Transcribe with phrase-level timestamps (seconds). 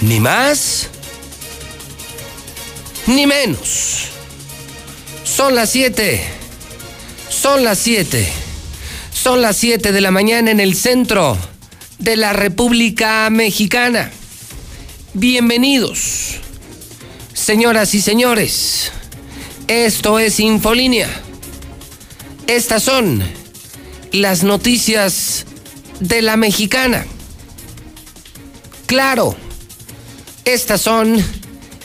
[0.00, 0.88] Ni más,
[3.08, 4.04] ni menos.
[5.24, 6.22] Son las 7.
[7.28, 8.28] Son las 7.
[9.12, 11.36] Son las 7 de la mañana en el centro
[11.98, 14.12] de la República Mexicana.
[15.14, 16.36] Bienvenidos,
[17.34, 18.92] señoras y señores.
[19.66, 21.08] Esto es Infolínea.
[22.46, 23.20] Estas son
[24.12, 25.44] las noticias
[25.98, 27.04] de la mexicana.
[28.86, 29.36] Claro,
[30.48, 31.22] estas son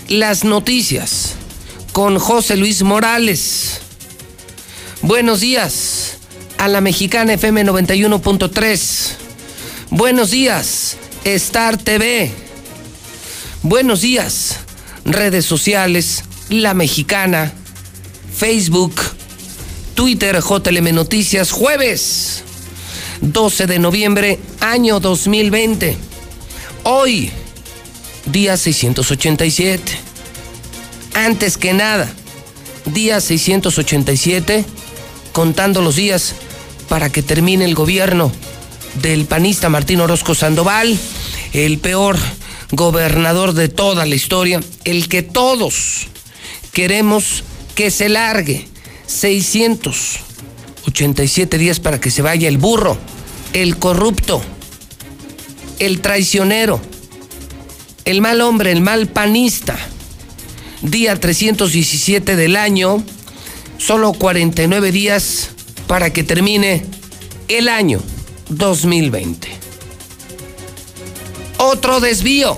[0.07, 1.33] las noticias
[1.91, 3.81] con José Luis Morales.
[5.01, 6.17] Buenos días
[6.57, 9.11] a la mexicana FM 91.3.
[9.89, 12.31] Buenos días, Star TV.
[13.63, 14.59] Buenos días,
[15.03, 17.51] redes sociales, la mexicana,
[18.33, 18.95] Facebook,
[19.93, 22.43] Twitter, JLM Noticias, jueves
[23.19, 25.97] 12 de noviembre, año 2020.
[26.83, 27.31] Hoy,
[28.25, 29.83] día 687.
[31.13, 32.11] Antes que nada,
[32.85, 34.65] día 687,
[35.31, 36.35] contando los días
[36.89, 38.31] para que termine el gobierno
[39.01, 40.99] del panista Martín Orozco Sandoval,
[41.53, 42.17] el peor
[42.71, 46.07] gobernador de toda la historia, el que todos
[46.71, 47.45] queremos
[47.75, 48.67] que se largue
[49.05, 52.97] 687 días para que se vaya el burro,
[53.53, 54.41] el corrupto,
[55.79, 56.81] el traicionero,
[58.05, 59.77] el mal hombre, el mal panista.
[60.81, 63.03] Día 317 del año,
[63.77, 65.49] solo 49 días
[65.87, 66.85] para que termine
[67.47, 68.01] el año
[68.49, 69.47] 2020.
[71.57, 72.57] Otro desvío.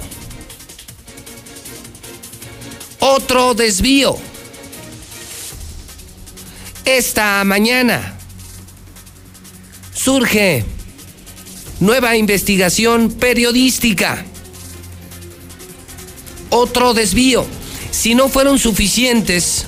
[2.99, 4.17] Otro desvío
[6.85, 8.15] esta mañana
[9.91, 10.63] surge
[11.79, 14.23] nueva investigación periodística.
[16.57, 17.45] Otro desvío.
[17.91, 19.65] Si no fueron suficientes,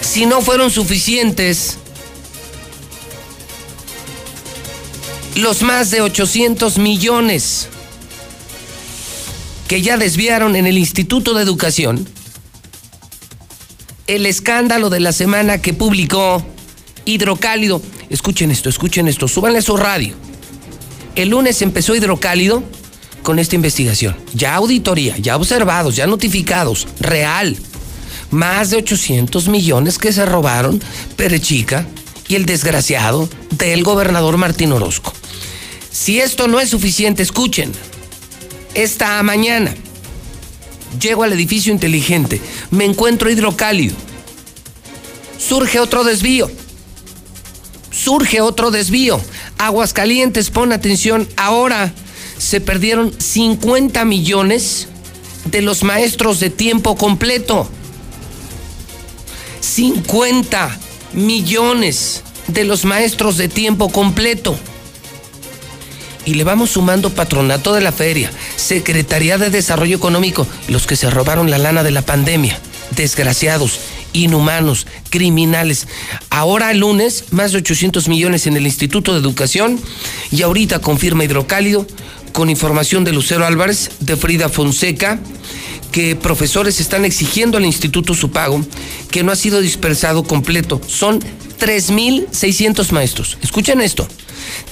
[0.00, 1.78] si no fueron suficientes
[5.34, 7.66] los más de 800 millones
[9.66, 12.08] que ya desviaron en el Instituto de Educación,
[14.06, 16.46] el escándalo de la semana que publicó
[17.06, 17.82] Hidrocálido.
[18.08, 20.14] Escuchen esto, escuchen esto, súbanle su radio.
[21.14, 22.62] El lunes empezó Hidrocálido
[23.22, 24.16] con esta investigación.
[24.34, 27.56] Ya auditoría, ya observados, ya notificados, real.
[28.30, 30.80] Más de 800 millones que se robaron
[31.16, 31.86] Perechica
[32.28, 35.12] y el desgraciado del gobernador Martín Orozco.
[35.90, 37.72] Si esto no es suficiente, escuchen.
[38.74, 39.74] Esta mañana
[41.00, 42.40] Llego al edificio inteligente,
[42.70, 43.96] me encuentro hidrocálido.
[45.38, 46.50] Surge otro desvío.
[47.90, 49.20] Surge otro desvío.
[49.66, 51.92] Aguascalientes, pon atención, ahora
[52.36, 54.88] se perdieron 50 millones
[55.44, 57.68] de los maestros de tiempo completo.
[59.60, 60.78] 50
[61.12, 64.58] millones de los maestros de tiempo completo.
[66.24, 71.08] Y le vamos sumando patronato de la feria, Secretaría de Desarrollo Económico, los que se
[71.08, 72.58] robaron la lana de la pandemia,
[72.96, 73.78] desgraciados,
[74.12, 75.88] inhumanos, criminales.
[76.30, 79.80] Ahora lunes, más de 800 millones en el Instituto de Educación
[80.30, 81.86] y ahorita confirma Hidrocálido
[82.32, 85.20] con información de Lucero Álvarez, de Frida Fonseca,
[85.92, 88.64] que profesores están exigiendo al instituto su pago,
[89.10, 90.80] que no ha sido dispersado completo.
[90.86, 93.38] Son 3.600 maestros.
[93.42, 94.08] Escuchen esto.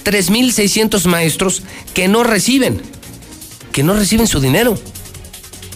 [0.04, 1.62] 3.600 maestros
[1.94, 2.80] que no reciben,
[3.72, 4.78] que no reciben su dinero.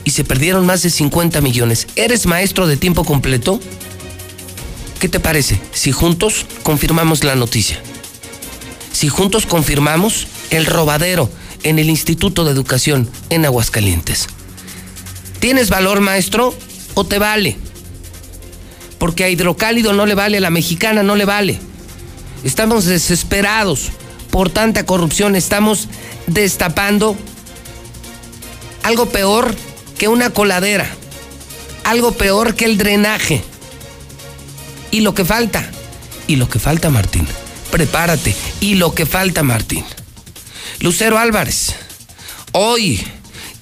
[0.05, 1.87] Y se perdieron más de 50 millones.
[1.97, 3.61] ¿Eres maestro de tiempo completo?
[5.01, 7.79] ¿Qué te parece si juntos confirmamos la noticia?
[8.93, 11.31] Si juntos confirmamos el robadero
[11.63, 14.29] en el Instituto de Educación en Aguascalientes.
[15.41, 16.55] ¿Tienes valor, maestro,
[16.95, 17.57] o te vale?
[18.99, 21.59] Porque a Hidrocálido no le vale, a la mexicana no le vale.
[22.45, 23.91] Estamos desesperados
[24.31, 25.37] por tanta corrupción.
[25.37, 25.89] Estamos
[26.27, 27.17] destapando
[28.83, 29.55] algo peor
[30.05, 30.87] que una coladera,
[31.83, 33.43] algo peor que el drenaje.
[34.91, 35.67] Y lo que falta,
[36.27, 37.27] y lo que falta, Martín,
[37.71, 39.83] prepárate, y lo que falta, Martín.
[40.81, 41.75] Lucero Álvarez,
[42.53, 43.03] Hoy,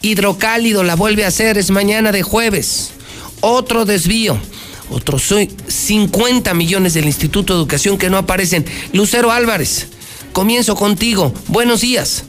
[0.01, 2.91] hidrocálido la vuelve a hacer, es mañana de jueves.
[3.41, 4.37] Otro desvío.
[4.91, 5.33] Otros
[5.69, 8.67] 50 millones del Instituto de Educación que no aparecen.
[8.93, 9.87] Lucero Álvarez,
[10.33, 11.33] comienzo contigo.
[11.47, 12.25] Buenos días.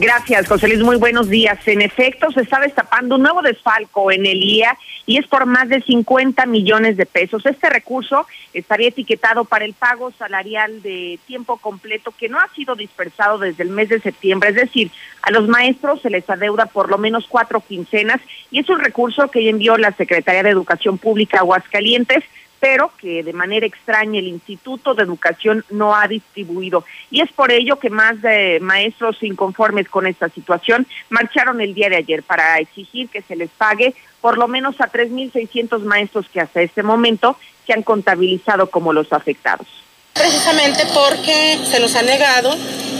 [0.00, 0.80] Gracias, José Luis.
[0.80, 1.58] Muy buenos días.
[1.68, 5.68] En efecto, se está destapando un nuevo desfalco en el IA y es por más
[5.68, 7.44] de 50 millones de pesos.
[7.44, 12.76] Este recurso estaría etiquetado para el pago salarial de tiempo completo que no ha sido
[12.76, 14.48] dispersado desde el mes de septiembre.
[14.48, 18.70] Es decir, a los maestros se les adeuda por lo menos cuatro quincenas y es
[18.70, 22.24] un recurso que envió la Secretaría de Educación Pública Aguascalientes
[22.60, 26.84] pero que de manera extraña el Instituto de Educación no ha distribuido.
[27.10, 31.88] Y es por ello que más de maestros inconformes con esta situación marcharon el día
[31.88, 36.40] de ayer para exigir que se les pague por lo menos a 3.600 maestros que
[36.40, 37.36] hasta este momento
[37.66, 39.66] se han contabilizado como los afectados.
[40.12, 42.52] Precisamente porque se nos ha negado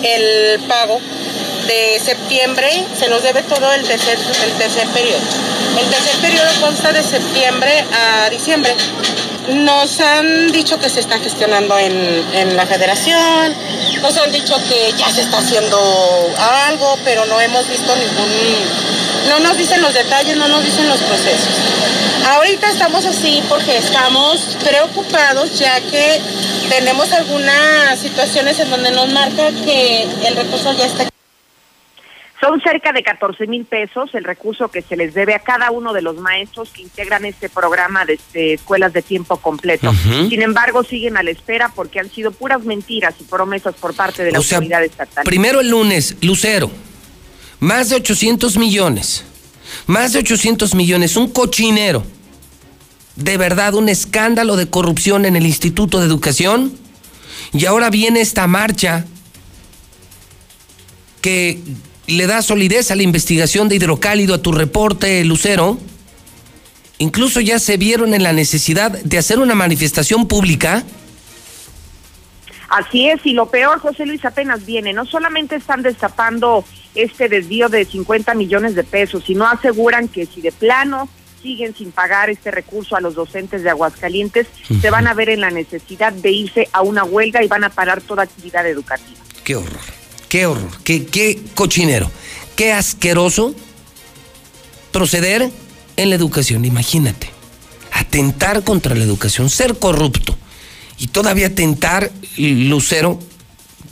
[0.03, 0.99] el pago
[1.71, 5.21] de septiembre, se nos debe todo el tercer, el tercer periodo.
[5.79, 8.75] El tercer periodo consta de septiembre a diciembre.
[9.51, 13.55] Nos han dicho que se está gestionando en, la federación,
[14.03, 15.79] nos han dicho que ya se está haciendo
[16.67, 18.31] algo, pero no hemos visto ningún,
[19.29, 21.55] no nos dicen los detalles, no nos dicen los procesos.
[22.27, 26.21] Ahorita estamos así porque estamos preocupados ya que
[26.69, 31.11] tenemos algunas situaciones en donde nos marca que el recurso ya está
[32.41, 35.93] son cerca de 14 mil pesos el recurso que se les debe a cada uno
[35.93, 38.19] de los maestros que integran este programa de,
[38.55, 39.93] escuelas de tiempo completo.
[40.29, 44.25] Sin embargo, siguen a la espera porque han sido puras mentiras y promesas por parte
[44.25, 45.25] de la autoridad estatal.
[45.25, 46.71] Primero el lunes, Lucero,
[47.61, 49.25] más de 800 millones,
[49.87, 52.03] más de 800 millones, un cochinero.
[53.17, 56.73] De verdad, un escándalo de corrupción en el Instituto de Educación.
[57.53, 59.05] Y ahora viene esta marcha
[61.21, 61.61] que
[62.11, 65.79] le da solidez a la investigación de hidrocálido, a tu reporte, Lucero.
[66.99, 70.85] Incluso ya se vieron en la necesidad de hacer una manifestación pública.
[72.69, 74.93] Así es, y lo peor, José Luis, apenas viene.
[74.93, 76.65] No solamente están destapando
[76.95, 81.09] este desvío de 50 millones de pesos, sino aseguran que si de plano
[81.43, 84.47] siguen sin pagar este recurso a los docentes de Aguascalientes,
[84.81, 87.71] se van a ver en la necesidad de irse a una huelga y van a
[87.71, 89.19] parar toda actividad educativa.
[89.43, 90.00] Qué horror.
[90.31, 92.09] Qué horror, qué, qué cochinero,
[92.55, 93.53] qué asqueroso
[94.93, 95.51] proceder
[95.97, 96.65] en la educación.
[96.65, 97.29] Imagínate,
[97.91, 100.39] atentar contra la educación, ser corrupto
[100.99, 103.19] y todavía atentar, Lucero,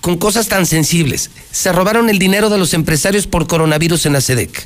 [0.01, 1.33] con cosas tan sensibles.
[1.51, 4.65] Se robaron el dinero de los empresarios por coronavirus en la SEDEC.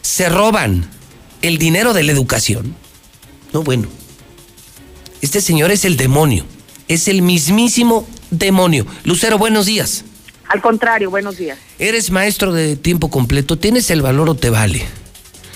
[0.00, 0.88] Se roban
[1.42, 2.74] el dinero de la educación.
[3.52, 3.86] No, bueno.
[5.20, 6.46] Este señor es el demonio.
[6.88, 8.86] Es el mismísimo demonio.
[9.04, 10.04] Lucero, buenos días.
[10.52, 11.58] Al contrario, buenos días.
[11.78, 14.84] Eres maestro de tiempo completo, ¿tienes el valor o te vale?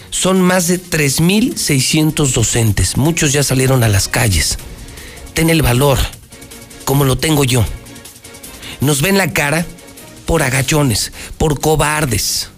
[0.09, 4.57] Son más de 3.600 docentes, muchos ya salieron a las calles.
[5.35, 5.99] Ten el valor,
[6.87, 7.63] como lo tengo yo.
[8.81, 9.67] Nos ven la cara
[10.25, 12.49] por agachones, por cobardes.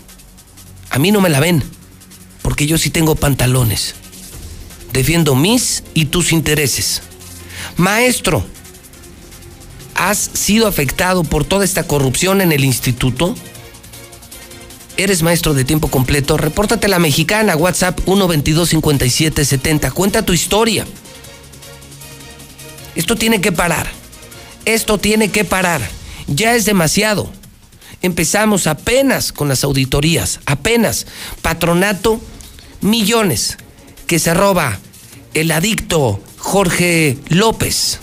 [0.91, 1.65] A mí no me la ven,
[2.43, 3.97] porque yo sí tengo pantalones.
[4.93, 7.03] Defiendo mis y tus intereses.
[7.77, 8.47] Maestro,
[9.99, 13.35] ¿Has sido afectado por toda esta corrupción en el instituto?
[14.97, 16.37] ¿Eres maestro de tiempo completo?
[16.37, 19.93] Repórtate a la mexicana, WhatsApp 122-5770.
[19.93, 20.87] Cuenta tu historia.
[22.95, 23.91] Esto tiene que parar.
[24.65, 25.81] Esto tiene que parar.
[26.29, 27.33] Ya es demasiado.
[28.01, 31.09] Empezamos apenas con las auditorías, apenas.
[31.43, 32.21] Patronato,
[32.83, 33.59] millones
[34.07, 34.79] que se roba
[35.35, 37.99] el adicto Jorge López.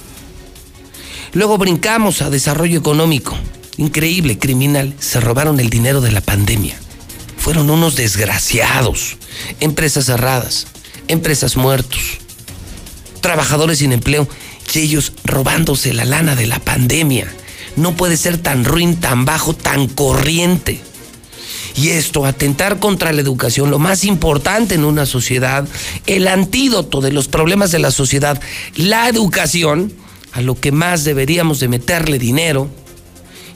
[1.36, 3.38] Luego brincamos a desarrollo económico.
[3.75, 4.96] Increíble, criminal.
[5.00, 6.77] Se robaron el dinero de la pandemia.
[7.38, 9.18] Fueron unos desgraciados.
[9.60, 10.65] Empresas cerradas,
[11.10, 12.00] empresas muertos,
[13.20, 14.30] trabajadores sin empleo
[14.74, 17.27] y ellos robándose la lana de la pandemia.
[17.75, 20.80] No puede ser tan ruin, tan bajo, tan corriente.
[21.75, 25.68] Y esto, atentar contra la educación, lo más importante en una sociedad,
[26.08, 28.42] el antídoto de los problemas de la sociedad,
[28.77, 29.92] la educación,
[30.36, 32.70] a lo que más deberíamos de meterle dinero.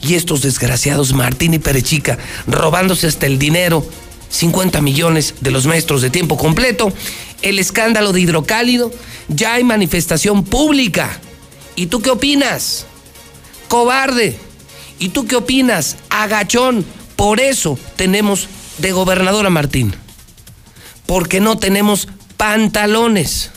[0.02, 2.18] Y estos desgraciados Martín y Perechica
[2.48, 3.86] robándose hasta el dinero,
[4.30, 6.94] 50 millones de los maestros de tiempo completo,
[7.42, 8.94] el escándalo de hidrocálido,
[9.28, 11.20] ya hay manifestación pública.
[11.76, 12.86] ¿Y tú qué opinas?
[13.68, 14.38] Cobarde.
[15.00, 15.98] ¿Y tú qué opinas?
[16.10, 16.86] Agachón.
[17.18, 19.94] Por eso tenemos de gobernadora Martín.
[21.06, 22.08] Porque no tenemos
[22.38, 23.52] pantalones.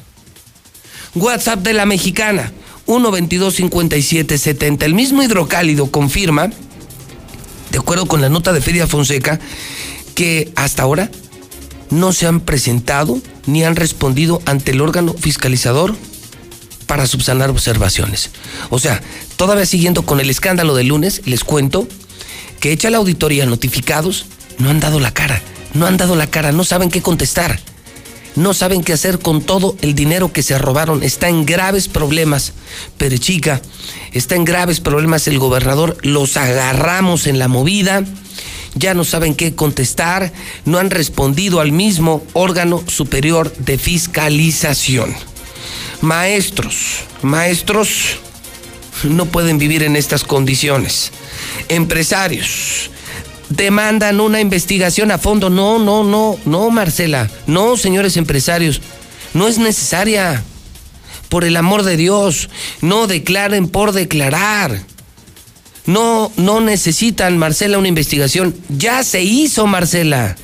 [1.15, 2.53] WhatsApp de la mexicana
[2.93, 4.83] 1-22-57-70.
[4.85, 6.51] El mismo hidrocálido confirma,
[7.71, 9.41] de acuerdo con la nota de Feria Fonseca,
[10.15, 11.11] que hasta ahora
[11.91, 15.95] no se han presentado ni han respondido ante el órgano fiscalizador
[16.87, 18.31] para subsanar observaciones.
[18.71, 19.03] O sea,
[19.37, 21.89] todavía siguiendo con el escándalo del lunes, les cuento
[22.61, 24.27] que hecha la auditoría notificados,
[24.59, 25.43] no han dado la cara,
[25.75, 27.59] no han dado la cara, no saben qué contestar,
[28.37, 32.53] no saben qué hacer con todo el dinero que se robaron, está en graves problemas.
[32.97, 33.61] Pero chica,
[34.13, 38.05] está en graves problemas el gobernador, los agarramos en la movida
[38.75, 40.33] ya no saben qué contestar,
[40.65, 45.15] no han respondido al mismo órgano superior de fiscalización.
[46.01, 48.19] Maestros, maestros
[49.05, 51.13] no pueden vivir en estas condiciones.
[51.69, 52.91] Empresarios
[53.57, 55.51] demandan una investigación a fondo.
[55.51, 57.31] No, no, no, no, Marcela.
[57.47, 58.81] No, señores empresarios.
[59.35, 60.43] No es necesaria.
[61.29, 62.51] Por el amor de Dios,
[62.83, 64.83] no declaren por declarar.
[65.87, 68.55] No, no necesitan, Marcela, una investigación.
[68.69, 70.37] Ya se hizo, Marcela.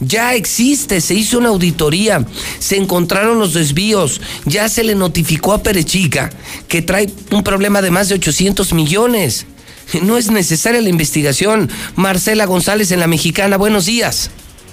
[0.00, 2.26] Ya existe, se hizo una auditoría,
[2.58, 6.30] se encontraron los desvíos, ya se le notificó a Perechica
[6.68, 9.46] que trae un problema de más de 800 millones.
[10.02, 11.70] No es necesaria la investigación.
[11.96, 14.30] Marcela González en La Mexicana, buenos días.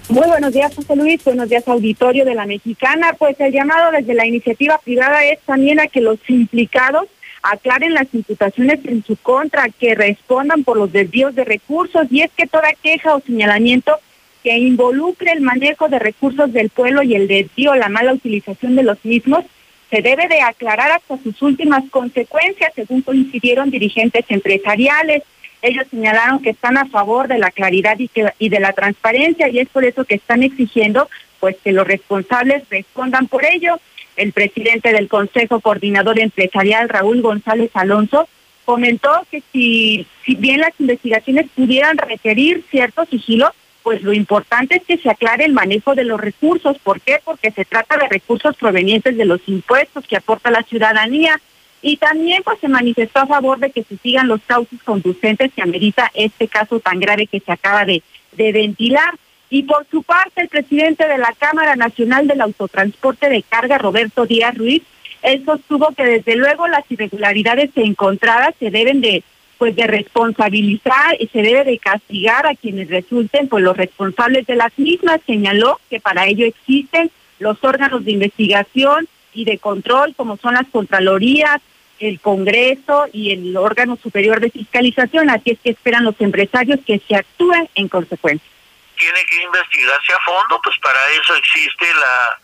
[0.09, 1.23] Muy buenos días, José Luis.
[1.23, 3.13] Buenos días, auditorio de La Mexicana.
[3.17, 7.07] Pues el llamado desde la iniciativa privada es también a que los implicados
[7.43, 12.31] aclaren las imputaciones en su contra, que respondan por los desvíos de recursos y es
[12.35, 13.97] que toda queja o señalamiento
[14.43, 18.83] que involucre el manejo de recursos del pueblo y el desvío, la mala utilización de
[18.83, 19.45] los mismos,
[19.91, 25.23] se debe de aclarar hasta sus últimas consecuencias, según coincidieron dirigentes empresariales.
[25.61, 29.67] Ellos señalaron que están a favor de la claridad y, de la transparencia y es
[29.67, 31.09] por eso que están exigiendo
[31.41, 33.79] pues que los responsables respondan por ello.
[34.15, 38.29] El presidente del Consejo Coordinador Empresarial, Raúl González Alonso,
[38.63, 43.51] comentó que si, si bien las investigaciones pudieran requerir cierto sigilo,
[43.83, 46.77] pues lo importante es que se aclare el manejo de los recursos.
[46.79, 47.19] ¿Por qué?
[47.23, 51.39] Porque se trata de recursos provenientes de los impuestos que aporta la ciudadanía.
[51.81, 55.63] Y también pues se manifestó a favor de que se sigan los cauces conducentes que
[55.63, 59.15] amerita este caso tan grave que se acaba de, de ventilar.
[59.49, 64.25] Y por su parte, el presidente de la Cámara Nacional del Autotransporte de Carga, Roberto
[64.25, 64.83] Díaz Ruiz,
[65.23, 69.23] él sostuvo que desde luego las irregularidades encontradas se deben de
[69.61, 74.55] pues de responsabilizar y se debe de castigar a quienes resulten pues los responsables de
[74.55, 75.21] las mismas.
[75.27, 80.65] Señaló que para ello existen los órganos de investigación y de control como son las
[80.71, 81.61] Contralorías,
[81.99, 85.29] el Congreso y el órgano superior de fiscalización.
[85.29, 88.49] Así es que esperan los empresarios que se actúen en consecuencia
[88.97, 92.39] tiene que investigarse a fondo, pues para eso existe la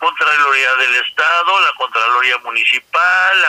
[0.00, 3.42] Contraloría del Estado, la Contraloría Municipal,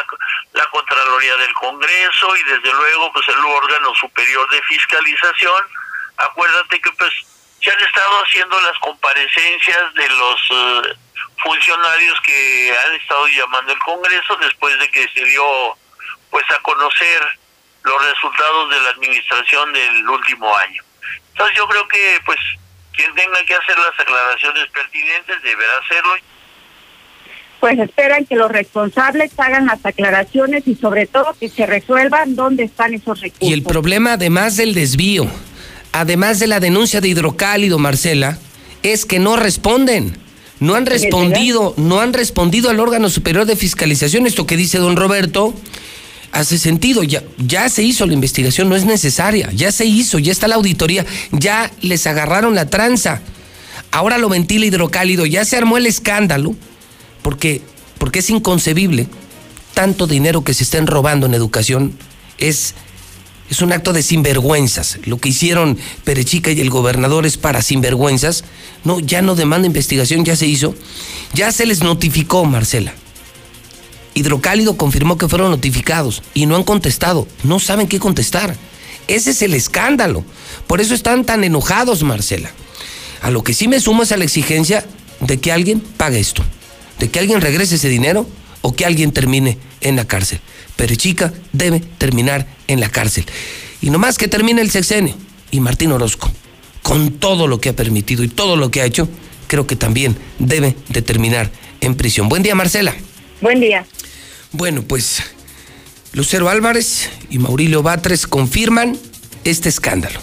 [0.54, 5.64] la, Contraloría del Congreso y desde luego pues el órgano superior de fiscalización.
[6.18, 7.14] Acuérdate que pues
[7.62, 10.96] se han estado haciendo las comparecencias de los eh,
[11.42, 15.44] funcionarios que han estado llamando el Congreso después de que se dio
[16.30, 17.40] pues a conocer
[17.84, 20.84] los resultados de la administración del último año.
[21.32, 22.40] Entonces yo creo que pues
[22.94, 26.16] quien tenga que hacer las aclaraciones pertinentes deberá hacerlo.
[27.62, 32.64] Pues esperan que los responsables hagan las aclaraciones y sobre todo que se resuelvan dónde
[32.64, 33.48] están esos recursos.
[33.48, 35.28] Y el problema además del desvío,
[35.92, 38.40] además de la denuncia de hidrocálido, Marcela,
[38.84, 40.18] es que no responden.
[40.60, 44.96] No han respondido, no han respondido al órgano superior de fiscalización, esto que dice don
[44.96, 45.54] Roberto,
[46.32, 47.04] hace sentido.
[47.04, 49.50] Ya, ya se hizo la investigación, no es necesaria.
[49.54, 53.22] Ya se hizo, ya está la auditoría, ya les agarraron la tranza.
[53.92, 56.56] Ahora lo ventila hidrocálido, ya se armó el escándalo,
[57.22, 57.62] porque,
[57.98, 59.08] porque es inconcebible.
[59.74, 61.94] Tanto dinero que se estén robando en educación
[62.38, 62.76] es,
[63.50, 65.00] es un acto de sinvergüenzas.
[65.06, 68.44] Lo que hicieron Perechica y el gobernador es para sinvergüenzas.
[68.84, 70.76] No, ya no demanda investigación, ya se hizo.
[71.34, 72.94] Ya se les notificó, Marcela.
[74.14, 77.28] Hidrocálido confirmó que fueron notificados y no han contestado.
[77.44, 78.58] No saben qué contestar.
[79.08, 80.24] Ese es el escándalo.
[80.68, 82.52] Por eso están tan enojados, Marcela.
[83.22, 84.86] A lo que sí me sumo es a la exigencia
[85.22, 86.44] de que alguien pague esto.
[87.02, 88.28] De que alguien regrese ese dinero
[88.62, 90.40] o que alguien termine en la cárcel.
[90.76, 93.26] Pero chica debe terminar en la cárcel.
[93.82, 95.16] Y nomás que termine el sexenio.
[95.50, 96.32] Y Martín Orozco,
[96.84, 99.10] con todo lo que ha permitido y todo lo que ha hecho,
[99.48, 102.30] creo que también debe de terminar en prisión.
[102.30, 102.94] Buen día, Marcela.
[103.42, 103.84] Buen día.
[104.52, 105.24] Bueno, pues
[106.14, 108.96] Lucero Álvarez y Maurilio Batres confirman
[109.44, 110.20] este escándalo.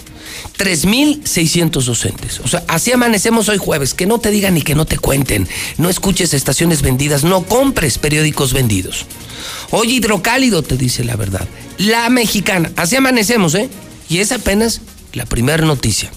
[0.59, 2.39] 3.600 docentes.
[2.41, 3.93] O sea, así amanecemos hoy jueves.
[3.93, 5.47] Que no te digan ni que no te cuenten.
[5.77, 7.23] No escuches estaciones vendidas.
[7.23, 9.05] No compres periódicos vendidos.
[9.71, 11.47] Hoy hidrocálido te dice la verdad.
[11.77, 12.71] La mexicana.
[12.75, 13.69] Así amanecemos, ¿eh?
[14.09, 14.81] Y es apenas
[15.13, 16.11] la primera noticia.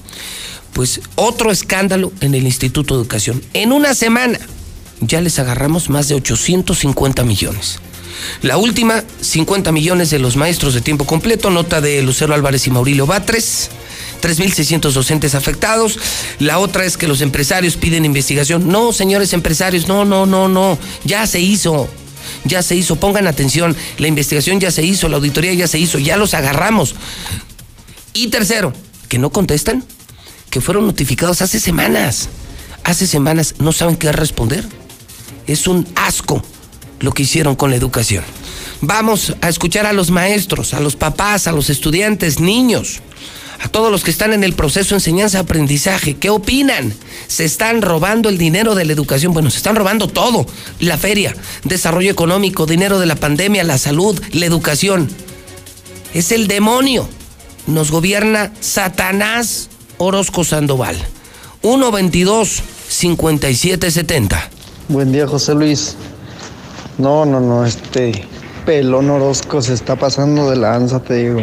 [0.73, 3.43] pues otro escándalo en el Instituto de Educación.
[3.53, 4.39] En una semana
[5.01, 7.79] ya les agarramos más de 850 millones.
[8.41, 12.71] La última, 50 millones de los maestros de tiempo completo, nota de Lucero Álvarez y
[12.71, 13.71] Maurilio Batres.
[14.23, 15.99] 3.600 docentes afectados.
[16.39, 18.69] La otra es que los empresarios piden investigación.
[18.69, 20.79] No, señores empresarios, no, no, no, no.
[21.05, 21.89] Ya se hizo.
[22.45, 22.97] Ya se hizo.
[22.97, 23.77] Pongan atención.
[23.99, 25.09] La investigación ya se hizo.
[25.09, 25.99] La auditoría ya se hizo.
[25.99, 26.95] Ya los agarramos.
[28.15, 28.73] Y tercero,
[29.09, 29.85] que no contestan.
[30.49, 32.29] Que fueron notificados hace semanas.
[32.85, 34.65] Hace semanas no saben qué responder.
[35.47, 36.43] Es un asco
[37.01, 38.25] lo que hicieron con la educación.
[38.81, 43.01] Vamos a escuchar a los maestros, a los papás, a los estudiantes, niños,
[43.63, 46.17] a todos los que están en el proceso enseñanza-aprendizaje.
[46.17, 46.93] ¿Qué opinan?
[47.29, 49.33] ¿Se están robando el dinero de la educación?
[49.33, 50.47] Bueno, se están robando todo.
[50.81, 55.09] La feria, desarrollo económico, dinero de la pandemia, la salud, la educación.
[56.13, 57.09] Es el demonio.
[57.69, 60.97] Nos gobierna Satanás Orozco Sandoval.
[61.63, 64.51] 122 5770.
[64.89, 65.95] Buen día, José Luis.
[66.99, 68.27] No, no, no, este
[68.67, 71.41] pelón Orozco se está pasando de lanza, te digo.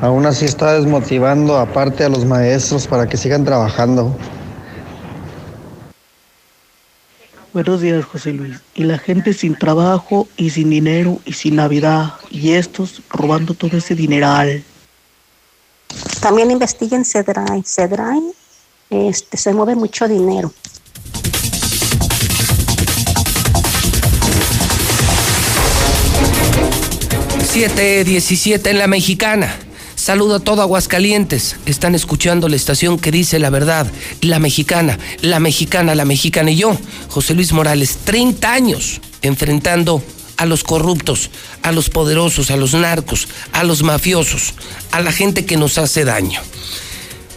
[0.00, 4.14] Aún así está desmotivando aparte a los maestros para que sigan trabajando.
[7.54, 8.60] Buenos días, José Luis.
[8.74, 12.12] Y la gente sin trabajo y sin dinero y sin Navidad.
[12.30, 14.62] Y estos robando todo ese dineral.
[16.20, 17.62] También investiguen Cedrai.
[17.62, 18.20] Cedrai
[18.90, 20.52] este, se mueve mucho dinero.
[27.56, 29.65] 717 en la mexicana.
[30.06, 31.56] Saludo a todo Aguascalientes.
[31.66, 33.90] Están escuchando la estación que dice la verdad.
[34.20, 36.52] La mexicana, la mexicana, la mexicana.
[36.52, 40.00] Y yo, José Luis Morales, 30 años enfrentando
[40.36, 41.30] a los corruptos,
[41.64, 44.54] a los poderosos, a los narcos, a los mafiosos,
[44.92, 46.40] a la gente que nos hace daño.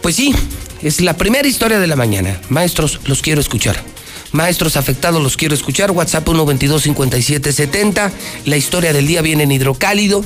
[0.04, 0.36] Pues sí,
[0.84, 2.40] es la primera historia de la mañana.
[2.50, 3.84] Maestros, los quiero escuchar.
[4.32, 5.90] Maestros afectados, los quiero escuchar.
[5.90, 8.12] WhatsApp 122-5770.
[8.46, 10.24] La historia del día viene en hidrocálido.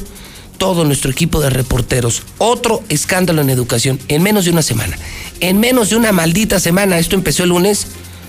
[0.63, 2.23] Todo nuestro equipo de reporteros.
[2.37, 4.97] Otro escándalo en educación en menos de una semana.
[5.41, 6.99] En menos de una maldita semana.
[6.99, 7.87] Esto empezó el lunes.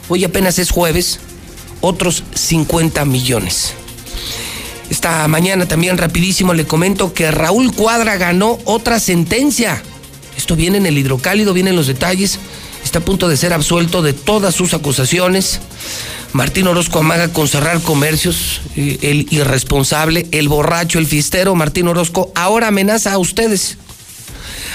[0.08, 1.20] Hoy apenas es jueves.
[1.80, 3.74] Otros 50 millones.
[4.90, 9.80] Esta mañana también rapidísimo le comento que Raúl Cuadra ganó otra sentencia.
[10.36, 12.40] Esto viene en el hidrocálido, vienen los detalles
[12.94, 15.58] está a punto de ser absuelto de todas sus acusaciones.
[16.32, 22.30] Martín Orozco amaga con cerrar comercios, eh, el irresponsable, el borracho, el fistero, Martín Orozco,
[22.36, 23.78] ahora amenaza a ustedes.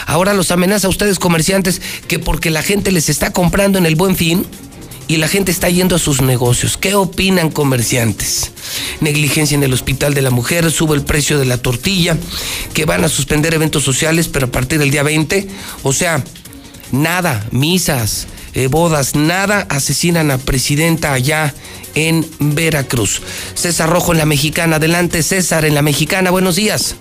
[0.06, 3.96] Ahora los amenaza a ustedes comerciantes que porque la gente les está comprando en el
[3.96, 4.46] buen fin
[5.08, 6.76] y la gente está yendo a sus negocios.
[6.76, 8.52] ¿Qué opinan comerciantes?
[9.00, 12.18] Negligencia en el Hospital de la Mujer, sube el precio de la tortilla,
[12.74, 15.48] que van a suspender eventos sociales, pero a partir del día 20,
[15.84, 16.22] o sea,
[16.92, 21.54] nada, misas, eh, bodas, nada asesinan a presidenta allá
[21.96, 23.22] en Veracruz.
[23.54, 24.78] César Rojo en la Mexicana.
[24.78, 26.32] Adelante, César, en la Mexicana.
[26.32, 26.96] Buenos días.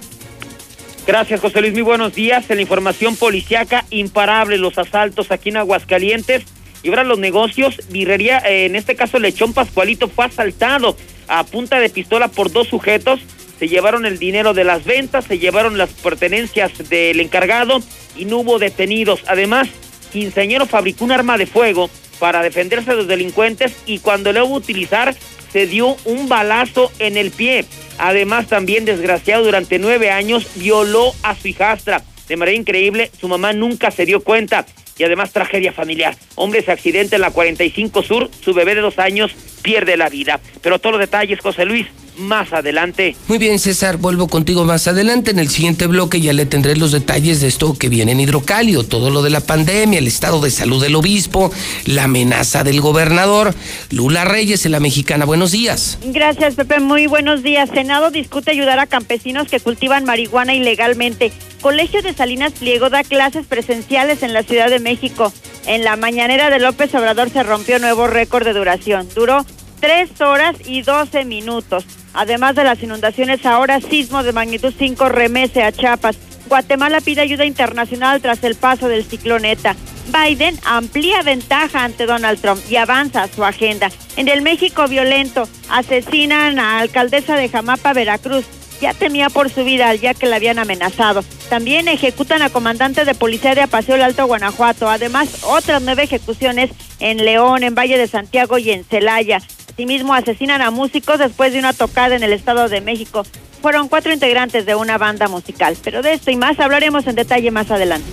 [1.07, 1.73] Gracias, José Luis.
[1.73, 2.45] Muy buenos días.
[2.51, 6.45] En la información policiaca, imparable los asaltos aquí en Aguascalientes.
[6.83, 10.97] Y ahora los negocios, birrería, eh, en este caso Lechón Pascualito, fue asaltado
[11.27, 13.21] a punta de pistola por dos sujetos
[13.59, 17.81] se llevaron el dinero de las ventas, se llevaron las pertenencias del encargado
[18.17, 19.23] y no hubo detenidos.
[19.27, 19.69] Además,
[20.13, 24.57] Quinceañero fabricó un arma de fuego para defenderse de los delincuentes y cuando lo hubo
[24.57, 25.15] utilizar
[25.53, 27.65] se dio un balazo en el pie.
[27.99, 32.03] Además, también desgraciado durante nueve años violó a su hijastra.
[32.29, 34.67] De manera increíble, su mamá nunca se dio cuenta.
[34.99, 36.17] Y además tragedia familiar.
[36.35, 40.41] Hombre se accidenta en la 45 Sur, su bebé de dos años pierde la vida.
[40.61, 41.87] Pero todos los detalles, José Luis,
[42.19, 43.17] más adelante.
[43.29, 45.31] Muy bien, César, vuelvo contigo más adelante.
[45.31, 48.85] En el siguiente bloque ya le tendré los detalles de esto que viene en Hidrocalio,
[48.85, 51.51] todo lo de la pandemia, el estado de salud del obispo,
[51.87, 53.55] la amenaza del gobernador.
[53.91, 55.99] Lula Reyes en la mexicana, buenos días.
[56.05, 57.71] Gracias, Pepe, muy buenos días.
[57.73, 61.33] Senado discute ayudar a campesinos que cultivan marihuana ilegalmente.
[61.61, 65.33] Colegio de Salinas Pliego da clases presenciales en la Ciudad de México.
[65.67, 69.09] En la mañanera de López Obrador se rompió nuevo récord de duración.
[69.15, 69.45] Duró
[69.81, 71.85] tres horas y doce minutos.
[72.15, 76.17] Además de las inundaciones, ahora sismo de magnitud 5 remese a Chiapas.
[76.49, 79.77] Guatemala pide ayuda internacional tras el paso del ciclón ETA.
[80.09, 83.91] Biden amplía ventaja ante Donald Trump y avanza su agenda.
[84.17, 88.47] En el México violento, asesinan a alcaldesa de Jamapa, Veracruz.
[88.81, 91.25] Ya temía por su vida ya que la habían amenazado.
[91.49, 94.89] También ejecutan a comandante de policía de Apaseo el Alto Guanajuato.
[94.89, 99.41] Además, otras nueve ejecuciones en León, en Valle de Santiago y en Celaya.
[99.73, 103.25] Asimismo, asesinan a músicos después de una tocada en el Estado de México.
[103.63, 105.77] Fueron cuatro integrantes de una banda musical.
[105.83, 108.09] Pero de esto y más hablaremos en detalle más adelante.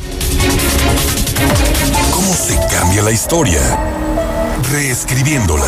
[2.12, 3.60] ¿Cómo se cambia la historia?
[4.72, 5.68] Reescribiéndola.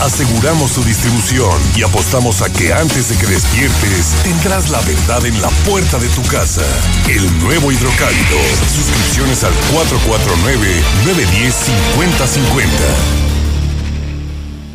[0.00, 5.40] Aseguramos su distribución y apostamos a que antes de que despiertes tendrás la verdad en
[5.40, 6.60] la puerta de tu casa.
[7.08, 8.36] El nuevo hidrocálido.
[8.74, 9.54] Suscripciones al
[11.06, 12.66] 449-910-5050.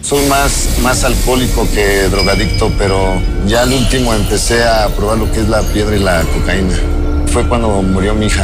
[0.02, 5.42] Soy más, más alcohólico que drogadicto, pero ya al último empecé a probar lo que
[5.42, 6.76] es la piedra y la cocaína.
[7.32, 8.44] Fue cuando murió mi hija.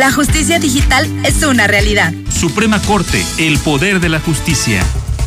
[0.00, 2.14] La justicia digital es una realidad.
[2.30, 4.82] Suprema Corte, el poder de la justicia.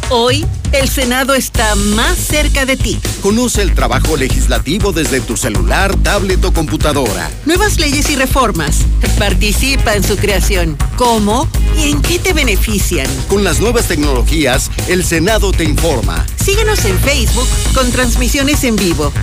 [0.09, 2.99] Hoy, el Senado está más cerca de ti.
[3.21, 7.29] Conoce el trabajo legislativo desde tu celular, tablet o computadora.
[7.45, 8.79] Nuevas leyes y reformas.
[9.19, 10.75] Participa en su creación.
[10.95, 13.05] ¿Cómo y en qué te benefician?
[13.27, 16.25] Con las nuevas tecnologías, el Senado te informa.
[16.43, 19.13] Síguenos en Facebook con transmisiones en vivo.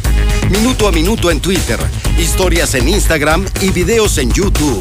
[0.48, 1.80] Minuto a minuto en Twitter,
[2.20, 4.80] historias en Instagram y videos en YouTube.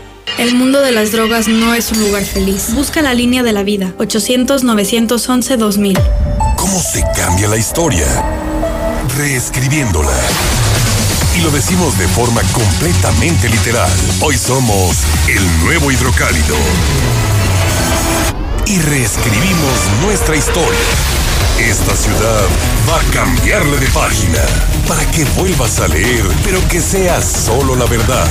[0.37, 2.73] El mundo de las drogas no es un lugar feliz.
[2.73, 3.93] Busca la línea de la vida.
[3.97, 5.99] 800-911-2000.
[6.57, 8.05] ¿Cómo se cambia la historia?
[9.17, 10.17] Reescribiéndola.
[11.37, 13.91] Y lo decimos de forma completamente literal.
[14.21, 16.55] Hoy somos el nuevo hidrocálido.
[18.65, 20.79] Y reescribimos nuestra historia.
[21.59, 22.47] Esta ciudad
[22.89, 24.41] va a cambiarle de página
[24.87, 28.27] para que vuelvas a leer, pero que sea solo la verdad.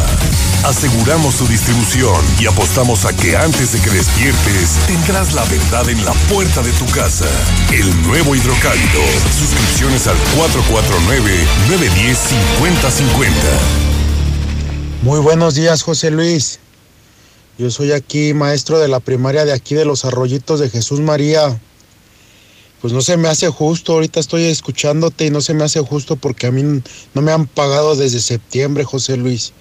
[0.65, 6.05] Aseguramos su distribución y apostamos a que antes de que despiertes tendrás la verdad en
[6.05, 7.25] la puerta de tu casa.
[7.73, 9.01] El nuevo hidrocálido.
[9.39, 13.31] Suscripciones al 449-910-5050.
[15.03, 16.59] Muy buenos días, José Luis.
[17.57, 21.59] Yo soy aquí maestro de la primaria de aquí de los Arroyitos de Jesús María.
[22.83, 26.17] Pues no se me hace justo, ahorita estoy escuchándote y no se me hace justo
[26.17, 26.83] porque a mí
[27.15, 29.55] no me han pagado desde septiembre, José Luis.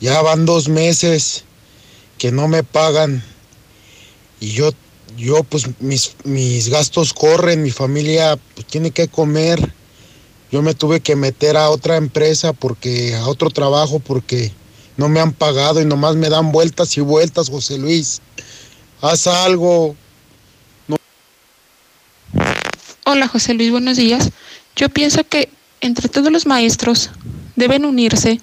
[0.00, 1.44] Ya van dos meses
[2.18, 3.22] que no me pagan
[4.40, 4.70] y yo,
[5.16, 9.72] yo pues mis, mis gastos corren, mi familia pues, tiene que comer.
[10.52, 14.52] Yo me tuve que meter a otra empresa porque, a otro trabajo porque
[14.96, 18.20] no me han pagado y nomás me dan vueltas y vueltas, José Luis.
[19.00, 19.96] Haz algo.
[20.86, 20.96] No.
[23.04, 24.30] Hola José Luis, buenos días.
[24.76, 25.48] Yo pienso que
[25.80, 27.10] entre todos los maestros
[27.56, 28.40] deben unirse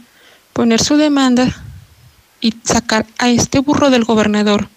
[0.53, 1.51] poner su demanda
[2.39, 4.69] y sacar a este burro del gobernador.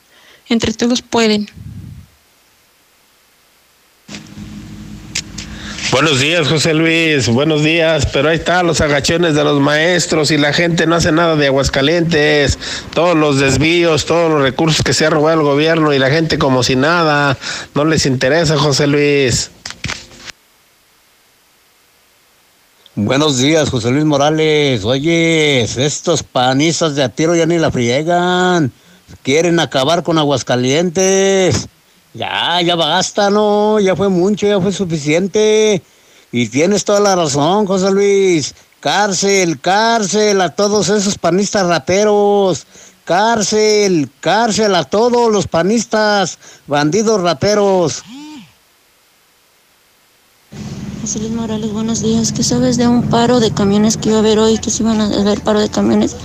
[0.49, 1.49] Entre todos pueden.
[5.93, 7.29] Buenos días, José Luis.
[7.29, 8.07] Buenos días.
[8.13, 11.47] Pero ahí están los agachones de los maestros y la gente no hace nada de
[11.47, 12.59] Aguascalientes.
[12.93, 16.39] Todos los desvíos, todos los recursos que se ha robado el gobierno y la gente
[16.39, 17.39] como si nada.
[17.75, 19.51] No les interesa, José Luis.
[22.99, 24.83] Buenos días, José Luis Morales.
[24.87, 28.73] Oye, estos panistas de a tiro ya ni la friegan.
[29.23, 31.69] Quieren acabar con Aguascalientes.
[32.15, 33.79] Ya, ya basta, ¿no?
[33.81, 35.83] Ya fue mucho, ya fue suficiente.
[36.33, 38.55] Y tienes toda la razón, José Luis.
[38.81, 42.67] Cárcel, cárcel a todos esos panistas rateros.
[43.05, 48.03] Cárcel, cárcel a todos los panistas, bandidos rateros.
[51.07, 52.33] José Luis Morales, buenos días.
[52.33, 54.59] ¿Qué sabes de un paro de camiones que iba a haber hoy?
[54.59, 56.17] Que si iban a haber paro de camiones.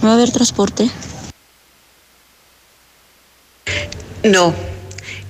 [0.00, 0.88] ¿No va a haber transporte?
[4.22, 4.54] No,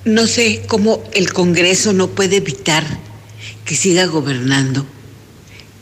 [0.05, 2.85] no sé cómo el Congreso no puede evitar
[3.65, 4.85] que siga gobernando.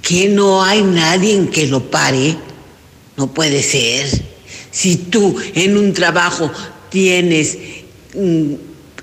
[0.01, 2.38] Que no hay nadie en que lo pare.
[3.17, 4.08] No puede ser.
[4.71, 6.49] Si tú en un trabajo
[6.89, 7.58] tienes
[8.15, 8.53] mm,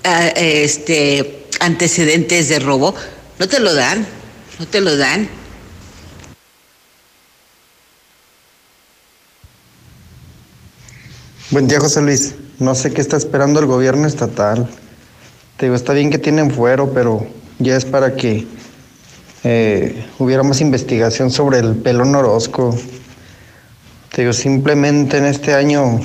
[0.03, 2.95] a- este, antecedentes de robo,
[3.39, 4.05] no te lo dan,
[4.59, 5.29] no te lo dan.
[11.51, 12.35] Buen día, José Luis.
[12.59, 14.67] No sé qué está esperando el gobierno estatal.
[15.57, 17.25] Te digo, está bien que tienen fuero, pero
[17.59, 18.47] ya es para que
[19.43, 22.75] eh, hubiera más investigación sobre el pelón Orozco.
[24.13, 26.01] Te digo, simplemente en este año,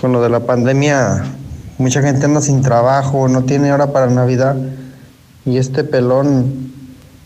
[0.00, 1.24] con lo de la pandemia,
[1.76, 4.56] mucha gente anda sin trabajo, no tiene hora para Navidad.
[5.48, 6.70] Y este pelón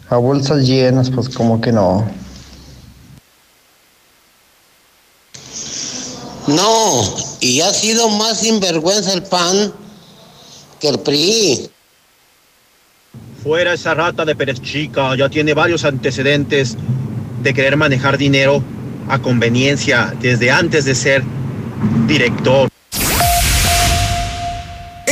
[0.09, 2.09] a bolsas llenas, pues como que no.
[6.47, 7.03] No,
[7.41, 9.73] y ha sido más sinvergüenza el PAN
[10.79, 11.71] que el PRI.
[13.43, 16.77] Fuera esa rata de Pérez Chica, ya tiene varios antecedentes
[17.43, 18.63] de querer manejar dinero
[19.09, 21.25] a conveniencia desde antes de ser
[22.07, 22.72] director.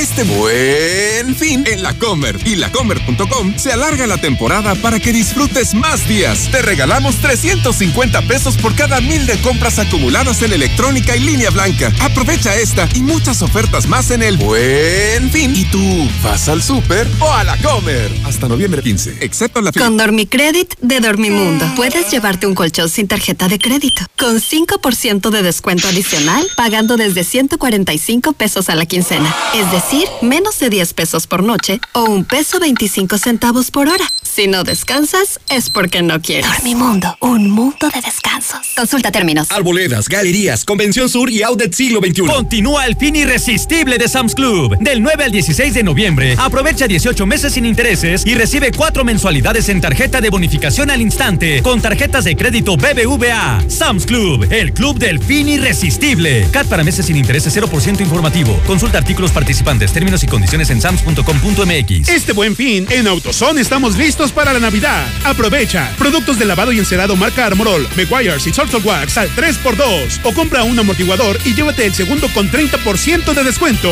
[0.00, 5.74] Este buen fin en la Comer y lacomer.com se alarga la temporada para que disfrutes
[5.74, 6.48] más días.
[6.50, 11.92] Te regalamos 350 pesos por cada mil de compras acumuladas en electrónica y línea blanca.
[12.00, 15.54] Aprovecha esta y muchas ofertas más en el buen fin.
[15.54, 18.10] ¿Y tú vas al súper o a la Comer?
[18.24, 23.48] Hasta noviembre 15, excepto la Con Dormicredit de Dormimundo, puedes llevarte un colchón sin tarjeta
[23.48, 29.34] de crédito, con 5% de descuento adicional, pagando desde 145 pesos a la quincena.
[29.54, 29.89] Es decir,
[30.22, 34.04] menos de 10 pesos por noche o un peso 25 centavos por hora.
[34.22, 36.46] Si no descansas, es porque no quieres.
[36.46, 38.60] Dormimundo, un mundo de descansos.
[38.76, 39.50] Consulta términos.
[39.50, 42.26] Arboledas, galerías, Convención Sur y Outlet Siglo XXI.
[42.26, 44.78] Continúa el fin irresistible de Sam's Club.
[44.78, 49.68] Del 9 al 16 de noviembre, aprovecha 18 meses sin intereses y recibe 4 mensualidades
[49.68, 53.64] en tarjeta de bonificación al instante con tarjetas de crédito BBVA.
[53.68, 56.46] Sam's Club, el club del fin irresistible.
[56.52, 58.56] CAT para meses sin intereses 0% informativo.
[58.66, 62.08] Consulta artículos participantes, términos y condiciones en sams.com.mx.
[62.08, 65.06] Este buen fin, en AutoZone estamos listos para la Navidad.
[65.24, 65.90] Aprovecha.
[65.98, 70.20] Productos de lavado y encerado marca Armorol, Meguiar's y Turtle Wax al 3x2.
[70.24, 73.90] O compra un amortiguador y llévate el segundo con 30% de descuento.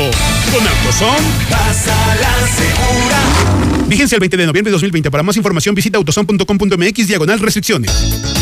[0.53, 1.27] Con AutoZone.
[1.51, 3.78] la segura.
[3.89, 5.11] Vigencia el 20 de noviembre de 2020.
[5.11, 7.91] Para más información visita autozone.com.mx diagonal restricciones.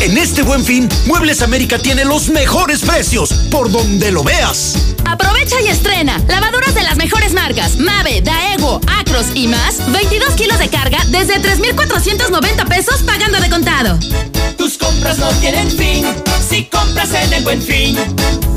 [0.01, 4.93] En este buen fin, Muebles América tiene los mejores precios, por donde lo veas.
[5.05, 9.79] Aprovecha y estrena lavadoras de las mejores marcas Mave, Daewoo, Acros y más.
[9.91, 13.97] 22 kilos de carga desde 3,490 pesos pagando de contado.
[14.57, 16.05] Tus compras no tienen fin,
[16.47, 17.97] si compras en el buen fin.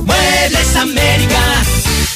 [0.04, 1.40] Muebles América.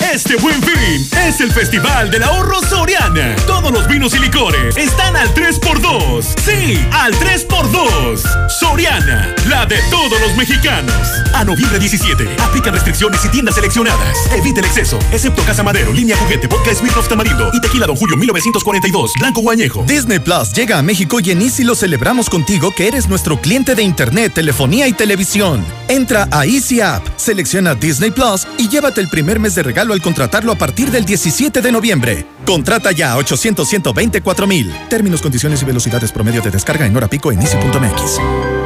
[0.01, 3.37] Este buen fin es el Festival del Ahorro Soriana.
[3.47, 6.23] Todos los vinos y licores están al 3x2.
[6.45, 8.49] Sí, al 3x2.
[8.49, 10.95] Soriana, la de todos los mexicanos.
[11.35, 14.17] A noviembre 17, aplican restricciones y tiendas seleccionadas.
[14.33, 18.17] Evite el exceso, excepto Casa Madero, Línea Juguete, Vodka Smirnoff Tamarindo y Tequila Don Julio
[18.17, 19.85] 1942, Blanco Guañejo.
[19.87, 23.75] Disney Plus llega a México y en Easy lo celebramos contigo que eres nuestro cliente
[23.75, 25.65] de internet, telefonía y televisión.
[25.89, 30.03] Entra a Easy App, selecciona Disney Plus y llévate el primer mes de regalo al
[30.03, 32.27] contratarlo a partir del 17 de noviembre.
[32.45, 34.75] Contrata ya a 800 124 mil.
[34.91, 38.64] Términos, condiciones y velocidades promedio de descarga en hora pico en easy.mx.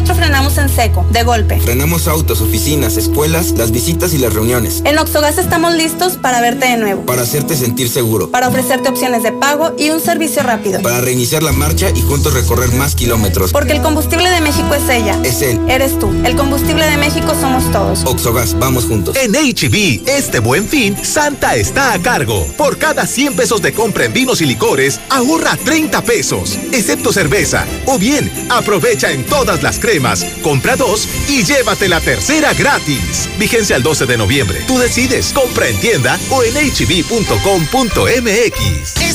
[0.00, 1.60] Otro frenamos en seco, de golpe.
[1.60, 4.80] Frenamos autos, oficinas, escuelas, las visitas y las reuniones.
[4.84, 8.30] En Oxogas estamos listos para verte de nuevo, Para hacerte sentir seguro.
[8.30, 10.80] para ofrecerte opciones de pago y un servicio rápido.
[10.80, 13.52] Para reiniciar la marcha y juntos recorrer más kilómetros.
[13.52, 15.18] Porque el combustible de México es ella.
[15.22, 15.60] Es él.
[15.68, 16.10] Eres tú.
[16.24, 18.02] El combustible de México somos todos.
[18.06, 19.16] Oxogas, vamos juntos.
[19.16, 22.46] En HB, este buen fin, Santa está a cargo.
[22.56, 27.66] Por cada 100 pesos de compra en vinos y licores, ahorra 30 pesos, excepto cerveza.
[27.86, 29.89] O bien, aprovecha en todas las cremas,
[30.42, 33.28] compra dos y llévate la tercera gratis.
[33.38, 34.60] Vigencia al 12 de noviembre.
[34.66, 37.40] Tú decides, compra en tienda o en hb.com.mx.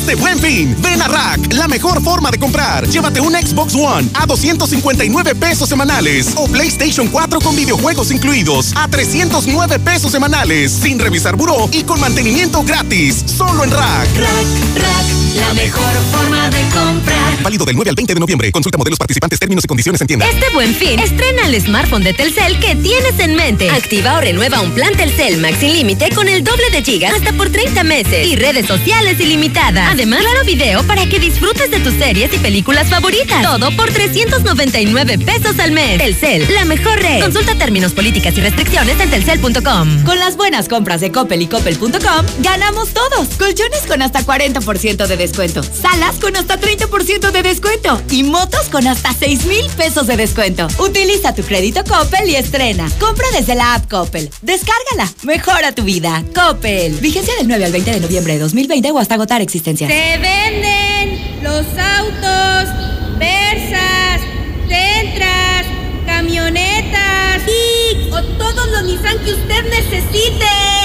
[0.05, 2.87] Este buen fin, ven a Rack, la mejor forma de comprar.
[2.87, 8.87] Llévate un Xbox One a 259 pesos semanales o PlayStation 4 con videojuegos incluidos a
[8.87, 13.23] 309 pesos semanales, sin revisar buró y con mantenimiento gratis.
[13.25, 14.07] Solo en Rack.
[14.15, 17.41] Rack, Rack, la mejor forma de comprar.
[17.41, 18.51] Válido del 9 al 20 de noviembre.
[18.51, 20.27] Consulta modelos participantes, términos y condiciones en tienda.
[20.29, 23.71] Este buen fin, estrena el smartphone de Telcel que tienes en mente.
[23.71, 27.33] Activa o renueva un plan Telcel Max sin límite con el doble de gigas hasta
[27.33, 29.94] por 30 meses y redes sociales ilimitadas.
[29.95, 33.41] Además, claro video para que disfrutes de tus series y películas favoritas.
[33.41, 35.99] Todo por 399 pesos al mes.
[35.99, 37.21] Telcel, la mejor red.
[37.21, 40.03] Consulta términos, políticas y restricciones en telcel.com.
[40.03, 43.29] Con las buenas compras de Coppel y Coppel.com, ganamos todos.
[43.39, 45.63] Colchones con hasta 40% de descuento.
[45.63, 48.01] Salas con hasta 30% de descuento.
[48.11, 50.67] Y motos con hasta 6 mil pesos de descuento.
[50.77, 52.91] Utiliza tu crédito Coppel y estrena.
[52.99, 54.29] Compra desde la app Coppel.
[54.41, 55.09] Descárgala.
[55.23, 56.21] Mejora tu vida.
[56.35, 56.95] Coppel.
[56.95, 59.84] Vigencia del 9 al 20 de noviembre de 2020 o hasta agotar existencia.
[59.87, 62.73] Se venden los autos,
[63.19, 64.21] Versas,
[64.67, 65.65] Centras,
[66.07, 70.84] camionetas, Kicks o todos los Nissan que usted necesite.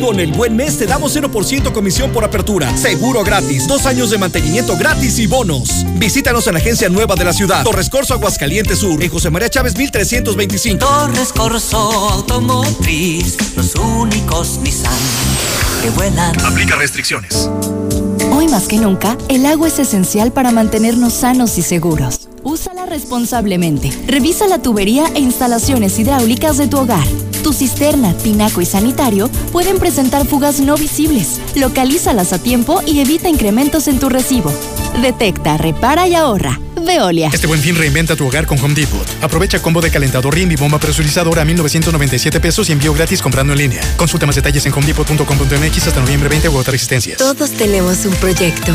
[0.00, 4.18] Con el buen mes te damos 0% comisión por apertura, seguro gratis, dos años de
[4.18, 5.84] mantenimiento gratis y bonos.
[5.96, 9.48] Visítanos en la agencia nueva de la ciudad, Torres Corso Aguascalientes Sur, en José María
[9.48, 10.84] Chávez 1325.
[10.84, 11.78] Torres Corso
[12.10, 14.92] Automotriz, los únicos Nissan
[15.82, 16.38] que vuelan.
[16.44, 17.48] Aplica restricciones.
[18.32, 22.29] Hoy más que nunca, el agua es esencial para mantenernos sanos y seguros.
[22.42, 23.90] Úsala responsablemente.
[24.06, 27.06] Revisa la tubería e instalaciones hidráulicas de tu hogar.
[27.42, 31.40] Tu cisterna, tinaco y sanitario pueden presentar fugas no visibles.
[31.54, 34.52] Localízalas a tiempo y evita incrementos en tu recibo.
[35.02, 36.60] Detecta, repara y ahorra.
[36.84, 37.30] Veolia.
[37.32, 39.06] Este buen fin reinventa tu hogar con Home Depot.
[39.22, 43.52] Aprovecha combo de calentador RIM y bomba presurizadora a 1,997 pesos y envío gratis comprando
[43.52, 43.82] en línea.
[43.96, 47.18] Consulta más detalles en homedepot.com.mx hasta noviembre 20 o otra resistencias.
[47.18, 48.72] Todos tenemos un proyecto,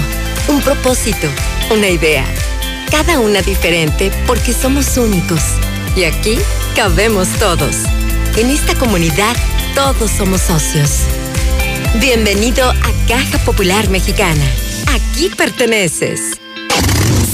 [0.47, 1.27] un propósito,
[1.71, 2.25] una idea.
[2.97, 5.41] Cada una diferente porque somos únicos.
[5.97, 6.37] Y aquí
[6.77, 7.75] cabemos todos.
[8.37, 9.35] En esta comunidad
[9.75, 11.01] todos somos socios.
[11.99, 14.45] Bienvenido a Caja Popular Mexicana.
[14.93, 16.39] Aquí perteneces.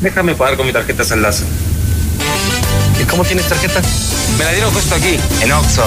[0.00, 1.44] Déjame pagar con mi tarjeta Saldazo.
[3.00, 3.80] ¿Y cómo tienes tarjeta?
[4.38, 5.84] Me la dieron justo aquí, en Oxxo.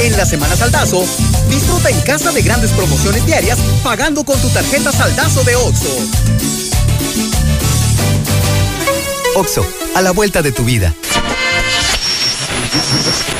[0.00, 1.04] En la Semana Saldazo,
[1.48, 5.98] disfruta en casa de grandes promociones diarias pagando con tu tarjeta Saldazo de Oxxo.
[9.36, 10.94] Oxo, a la vuelta de tu vida.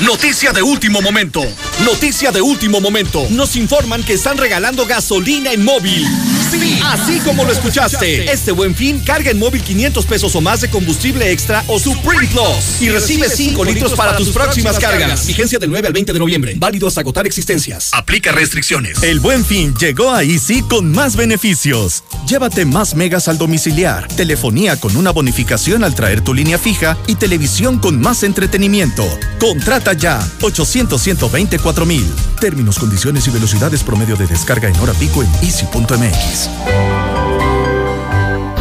[0.00, 1.42] Noticia de último momento.
[1.84, 3.26] Noticia de último momento.
[3.30, 6.06] Nos informan que están regalando gasolina en móvil.
[6.50, 8.30] Sí, así como lo escuchaste.
[8.32, 12.26] Este buen fin, carga en móvil 500 pesos o más de combustible extra o Supreme
[12.26, 12.80] Plus.
[12.80, 15.26] Y recibe 5 litros para tus próximas cargas.
[15.26, 16.54] Vigencia del 9 al 20 de noviembre.
[16.56, 17.90] Válido hasta agotar existencias.
[17.92, 19.02] Aplica restricciones.
[19.02, 22.02] El buen fin llegó a Easy con más beneficios.
[22.26, 27.14] Llévate más megas al domiciliar, telefonía con una bonificación al traer tu línea fija y
[27.14, 29.06] televisión con más entretenimiento.
[29.38, 32.06] Contrata ya 800 124 mil.
[32.40, 36.39] Términos, condiciones y velocidades promedio de descarga en hora pico en easy.mx.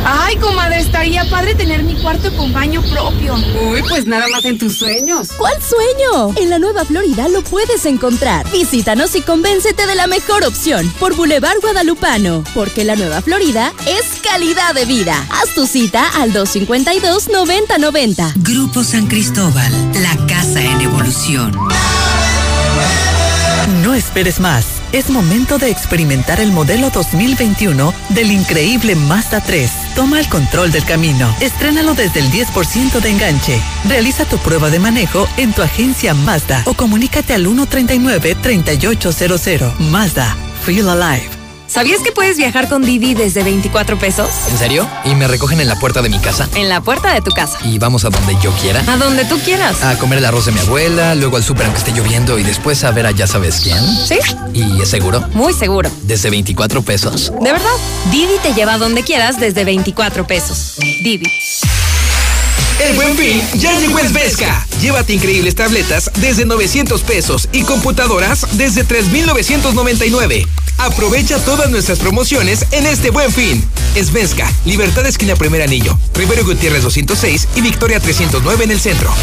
[0.06, 3.36] Ay, comadre, estaría padre tener mi cuarto con baño propio.
[3.36, 5.30] Uy, pues nada más en tus sueños.
[5.38, 6.34] ¿Cuál sueño?
[6.36, 8.50] En la Nueva Florida lo puedes encontrar.
[8.52, 12.44] Visítanos y convéncete de la mejor opción por Boulevard Guadalupano.
[12.56, 15.24] Porque la Nueva Florida es calidad de vida.
[15.30, 18.34] Haz tu cita al 252-9090.
[18.38, 21.56] Grupo San Cristóbal, la casa en evolución.
[23.84, 24.66] No esperes más.
[24.92, 29.72] Es momento de experimentar el modelo 2021 del increíble Mazda 3.
[29.96, 31.32] Toma el control del camino.
[31.40, 33.62] Estrénalo desde el 10% de enganche.
[33.88, 39.78] Realiza tu prueba de manejo en tu agencia Mazda o comunícate al 139-3800.
[39.80, 40.36] Mazda.
[40.66, 41.39] Feel Alive.
[41.70, 44.28] ¿Sabías que puedes viajar con Didi desde 24 pesos?
[44.50, 44.90] ¿En serio?
[45.06, 46.50] ¿Y me recogen en la puerta de mi casa?
[46.56, 47.60] En la puerta de tu casa.
[47.64, 48.84] ¿Y vamos a donde yo quiera?
[48.88, 49.84] A donde tú quieras.
[49.84, 52.84] A comer el arroz de mi abuela, luego al súper aunque esté lloviendo y después
[52.84, 53.78] a ver a ya sabes quién.
[54.04, 54.18] ¿Sí?
[54.52, 55.22] ¿Y es seguro?
[55.34, 55.92] Muy seguro.
[56.02, 57.32] ¿Desde 24 pesos?
[57.40, 57.70] ¿De verdad?
[58.12, 60.74] Didi te lleva a donde quieras desde 24 pesos.
[61.04, 61.28] Didi.
[62.80, 64.66] El buen fin ya llegó en Vesca.
[64.82, 70.48] Llévate increíbles tabletas desde 900 pesos y computadoras desde 3,999.
[70.80, 73.64] Aprovecha todas nuestras promociones en este buen fin.
[73.96, 79.14] Esvesca, Libertad Esquina Primer Anillo, Rivero Gutiérrez 206 y Victoria 309 en el centro.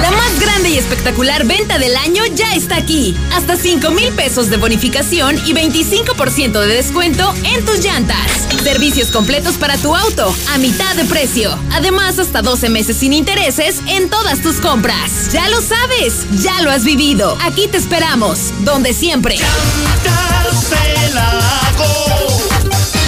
[0.00, 3.16] La más grande y espectacular venta del año ya está aquí.
[3.32, 8.26] Hasta 5 mil pesos de bonificación y 25% de descuento en tus llantas.
[8.62, 11.56] Servicios completos para tu auto a mitad de precio.
[11.72, 15.32] Además, hasta 12 meses sin intereses en todas tus compras.
[15.32, 17.36] Ya lo sabes, ya lo has vivido.
[17.42, 19.36] Aquí te esperamos, donde siempre.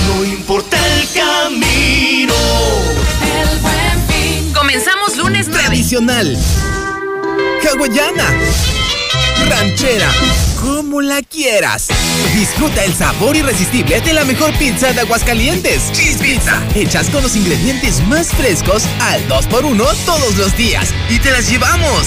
[0.09, 2.35] No importa el camino.
[4.75, 5.63] Comenzamos lunes 9.
[5.63, 6.37] Tradicional.
[7.63, 8.27] Hawaiana.
[9.49, 10.11] Ranchera.
[10.65, 11.89] Como la quieras.
[12.35, 15.93] Disfruta el sabor irresistible de la mejor pizza de Aguascalientes.
[15.93, 16.59] Cheese Pizza.
[16.75, 20.89] Hechas con los ingredientes más frescos al 2x1 todos los días.
[21.11, 22.07] Y te las llevamos.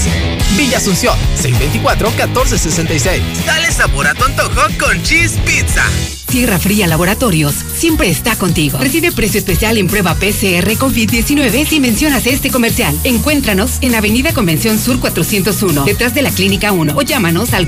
[0.56, 3.22] Villa Asunción, 624-1466.
[3.46, 5.84] Dale sabor a tu antojo con Cheese Pizza.
[6.28, 8.78] Tierra Fría Laboratorios siempre está contigo.
[8.78, 12.94] Recibe precio especial en prueba PCR COVID-19 si mencionas este comercial.
[13.04, 17.66] Encuéntranos en Avenida Convención Sur 401, detrás de la Clínica 1 o llámanos al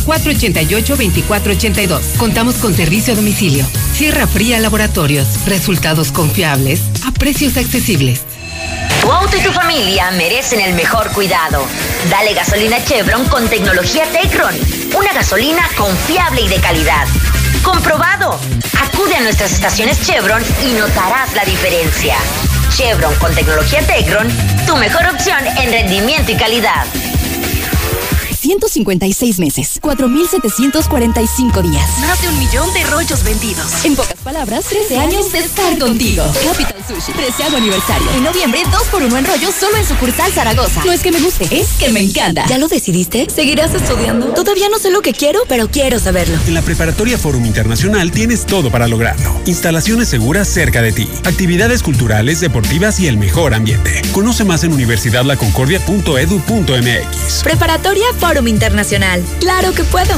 [0.00, 2.16] 449-488-2482.
[2.16, 3.66] Contamos con servicio a domicilio.
[3.96, 5.46] Tierra Fría Laboratorios.
[5.46, 8.22] Resultados confiables a precios accesibles.
[9.00, 11.66] Tu auto y tu familia merecen el mejor cuidado.
[12.10, 14.54] Dale gasolina Chevron con tecnología Tecron.
[14.96, 17.06] Una gasolina confiable y de calidad.
[17.62, 18.38] ¡Comprobado!
[18.82, 22.16] Acude a nuestras estaciones Chevron y notarás la diferencia.
[22.74, 24.26] Chevron con tecnología Tecron,
[24.66, 26.86] tu mejor opción en rendimiento y calidad.
[28.44, 31.98] 156 meses, 4.745 días.
[32.00, 33.86] Más de un millón de rollos vendidos.
[33.86, 36.22] En pocas palabras, 13 años de estar contigo.
[36.44, 38.06] Capital Sushi, 13 aniversario.
[38.14, 40.84] En noviembre, 2 por 1 en rollos solo en sucursal Zaragoza.
[40.84, 42.44] No es que me guste, es que me encanta.
[42.46, 43.26] ¿Ya lo decidiste?
[43.34, 44.26] ¿Seguirás estudiando?
[44.34, 46.36] Todavía no sé lo que quiero, pero quiero saberlo.
[46.46, 49.40] En la Preparatoria Forum Internacional tienes todo para lograrlo.
[49.46, 54.02] Instalaciones seguras cerca de ti, actividades culturales, deportivas y el mejor ambiente.
[54.12, 57.42] Conoce más en universidadlaconcordia.edu.mx.
[57.42, 59.22] Preparatoria Forum Internacional.
[59.40, 60.14] ¡Claro que puedo!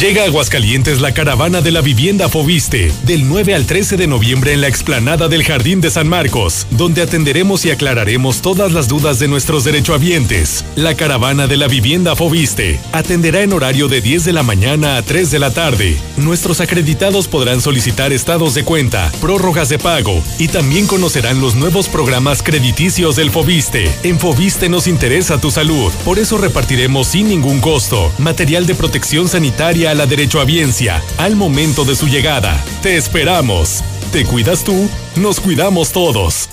[0.00, 4.52] Llega a Aguascalientes la caravana de la vivienda Fobiste, del 9 al 13 de noviembre
[4.52, 9.18] en la explanada del Jardín de San Marcos, donde atenderemos y aclararemos todas las dudas
[9.18, 10.66] de nuestros derechohabientes.
[10.76, 15.02] La caravana de la vivienda Fobiste atenderá en horario de 10 de la mañana a
[15.02, 15.96] 3 de la tarde.
[16.18, 21.88] Nuestros acreditados podrán solicitar estados de cuenta, prórrogas de pago y también conocerán los nuevos
[21.88, 23.90] programas crediticios del Fobiste.
[24.02, 29.26] En Fobiste nos interesa tu salud, por eso repartiremos sin ningún costo material de protección
[29.26, 32.62] sanitaria a la derechohabiencia al momento de su llegada.
[32.82, 33.82] Te esperamos.
[34.12, 34.88] ¿Te cuidas tú?
[35.16, 36.48] Nos cuidamos todos.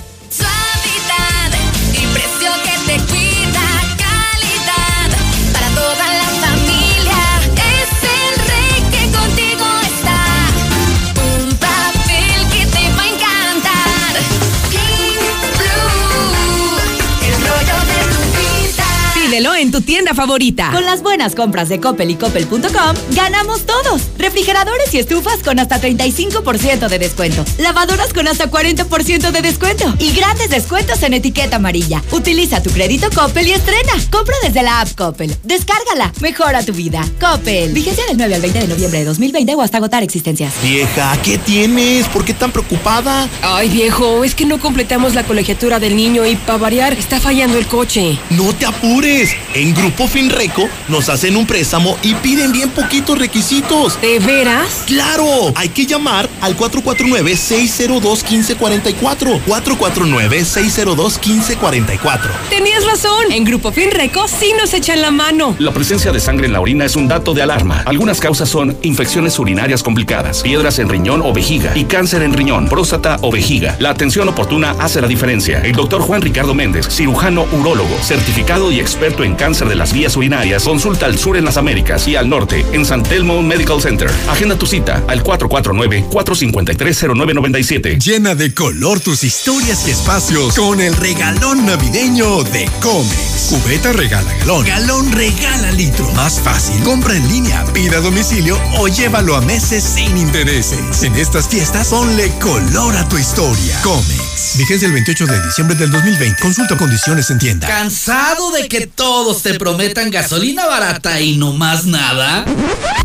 [19.73, 20.69] Tu tienda favorita.
[20.71, 24.03] Con las buenas compras de Coppel y Coppel.com, ganamos todos.
[24.19, 27.43] Refrigeradores y estufas con hasta 35% de descuento.
[27.57, 29.91] Lavadoras con hasta 40% de descuento.
[29.97, 32.03] Y grandes descuentos en etiqueta amarilla.
[32.11, 33.93] Utiliza tu crédito Coppel y estrena.
[34.11, 35.35] Compra desde la app Coppel.
[35.41, 36.13] Descárgala.
[36.21, 37.03] Mejora tu vida.
[37.19, 37.73] Coppel.
[37.73, 40.53] Vigencia del 9 al 20 de noviembre de 2020 o hasta agotar existencias.
[40.61, 42.07] Vieja, ¿qué tienes?
[42.09, 43.27] ¿Por qué tan preocupada?
[43.41, 47.57] Ay, viejo, es que no completamos la colegiatura del niño y para variar está fallando
[47.57, 48.19] el coche.
[48.29, 49.31] No te apures.
[49.55, 54.01] En Grupo Finreco nos hacen un préstamo y piden bien poquitos requisitos.
[54.01, 54.83] ¿De veras?
[54.87, 55.53] ¡Claro!
[55.55, 59.39] Hay que llamar al 449-602-1544.
[59.45, 62.19] 449-602-1544.
[62.49, 63.31] Tenías razón.
[63.31, 65.55] En Grupo Finreco sí nos echan la mano.
[65.59, 67.83] La presencia de sangre en la orina es un dato de alarma.
[67.85, 72.67] Algunas causas son infecciones urinarias complicadas, piedras en riñón o vejiga y cáncer en riñón,
[72.67, 73.77] próstata o vejiga.
[73.79, 75.61] La atención oportuna hace la diferencia.
[75.61, 79.93] El doctor Juan Ricardo Méndez, cirujano urólogo, certificado y experto en cáncer cáncer de las
[79.93, 83.79] vías urinarias, consulta al sur en las Américas y al norte en San Telmo Medical
[83.79, 84.09] Center.
[84.27, 88.03] Agenda tu cita al 449-453-0997.
[88.03, 93.49] Llena de color tus historias y espacios con el regalón navideño de Comex.
[93.49, 94.65] Cubeta regala galón.
[94.65, 96.11] Galón regala litro.
[96.13, 96.81] Más fácil.
[96.83, 101.03] Compra en línea, pida a domicilio o llévalo a meses sin intereses.
[101.03, 103.79] En estas fiestas, ponle color a tu historia.
[103.83, 104.32] Comex.
[104.55, 106.39] Vigencia el 28 de diciembre del 2020.
[106.39, 107.67] Consulta condiciones en tienda.
[107.67, 112.45] ¿Cansado de que todos te prometan gasolina barata y no más nada?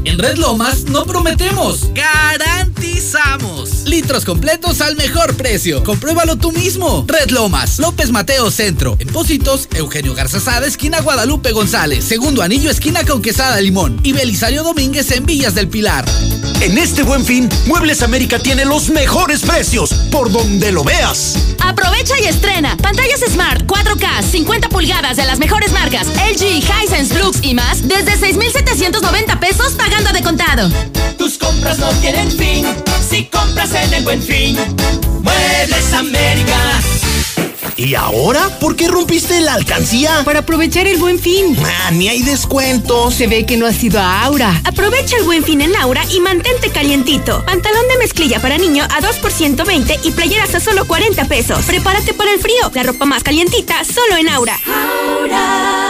[0.04, 3.84] En Red Lomas no prometemos, garantizamos.
[3.86, 5.82] Litros completos al mejor precio.
[5.84, 7.06] Compruébalo tú mismo.
[7.08, 8.96] Red Lomas, López Mateo Centro.
[8.98, 12.04] En Pósitos, Eugenio Garzazada, esquina Guadalupe González.
[12.04, 13.98] Segundo anillo, esquina con quesada limón.
[14.02, 16.04] Y Belisario Domínguez en Villas del Pilar.
[16.60, 21.36] En este buen fin, Muebles América tiene los mejores precios, por donde lo veas.
[21.60, 27.38] Aprovecha y estrena pantallas Smart 4K 50 pulgadas de las mejores marcas LG, Hisense, Lux
[27.42, 30.68] y más desde 6,790 pesos pagando de contado.
[31.16, 32.66] Tus compras no tienen fin
[33.08, 34.56] si compras en el buen fin.
[35.22, 36.58] Muebles América.
[37.78, 38.58] ¿Y ahora?
[38.58, 40.24] ¿Por qué rompiste la alcancía?
[40.24, 41.56] Para aprovechar el buen fin.
[41.64, 43.14] Ah, ni hay descuentos.
[43.14, 44.60] Se ve que no has ido a Aura.
[44.64, 47.44] Aprovecha el buen fin en Aura y mantente calientito.
[47.44, 51.64] Pantalón de mezclilla para niño a 2 por 120 y playeras a solo 40 pesos.
[51.66, 52.68] Prepárate para el frío.
[52.74, 54.58] La ropa más calientita solo en Aura.
[54.66, 55.87] Aura,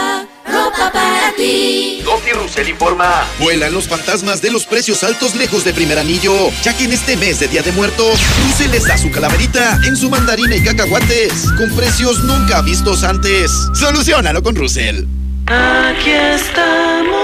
[0.59, 2.01] ropa para ti.
[2.03, 3.25] Gotti Russell informa.
[3.39, 6.33] Vuelan los fantasmas de los precios altos lejos de primer anillo,
[6.63, 9.95] ya que en este mes de Día de Muertos, Russell les da su calaverita en
[9.95, 13.51] su mandarina y cacahuates, con precios nunca vistos antes.
[13.73, 15.05] Solucionalo con Russell.
[15.47, 17.19] Aquí estamos.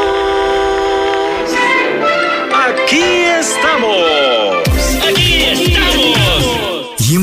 [2.53, 3.03] Aquí
[3.39, 4.54] estamos.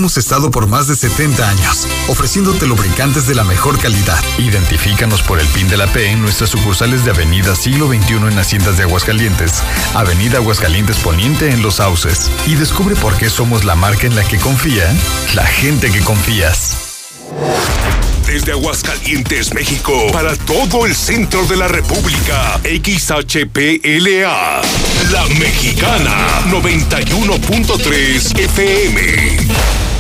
[0.03, 4.19] Hemos estado por más de 70 años, ofreciéndote lubricantes de la mejor calidad.
[4.37, 8.37] Identifícanos por el PIN de la P en nuestras sucursales de Avenida Siglo XXI en
[8.37, 9.63] Haciendas de Aguascalientes,
[9.95, 12.33] Avenida Aguascalientes Poniente en Los Sauces.
[12.49, 14.93] Y descubre por qué somos la marca en la que confía
[15.37, 16.79] la gente que confías.
[18.27, 24.63] Desde Aguascalientes, México, para todo el centro de la República, XHPLA,
[25.13, 29.92] La Mexicana, 91.3 FM.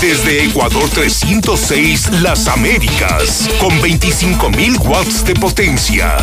[0.00, 6.16] Desde Ecuador 306, Las Américas, con 25.000 watts de potencia.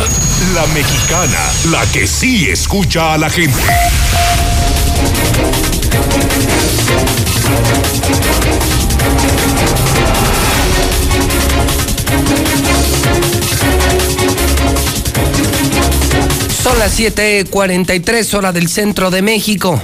[0.54, 1.38] La Mexicana,
[1.70, 3.60] la que sí escucha a la gente.
[16.62, 19.80] Son las 7:43 hora del centro de México,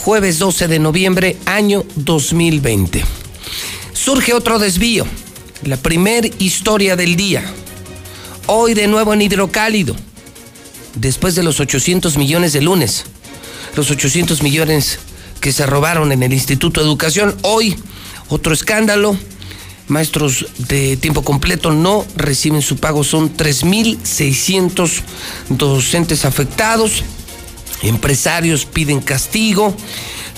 [0.00, 3.04] jueves 12 de noviembre, año 2020.
[3.92, 5.04] Surge otro desvío,
[5.62, 7.44] la primer historia del día.
[8.46, 9.94] Hoy de nuevo en hidrocálido,
[10.94, 13.04] después de los 800 millones de lunes,
[13.76, 14.98] los 800 millones
[15.38, 17.36] que se robaron en el Instituto de Educación.
[17.42, 17.76] Hoy
[18.30, 19.16] otro escándalo.
[19.88, 23.04] Maestros de tiempo completo no reciben su pago.
[23.04, 25.02] Son 3.600
[25.50, 27.02] docentes afectados.
[27.82, 29.74] Empresarios piden castigo.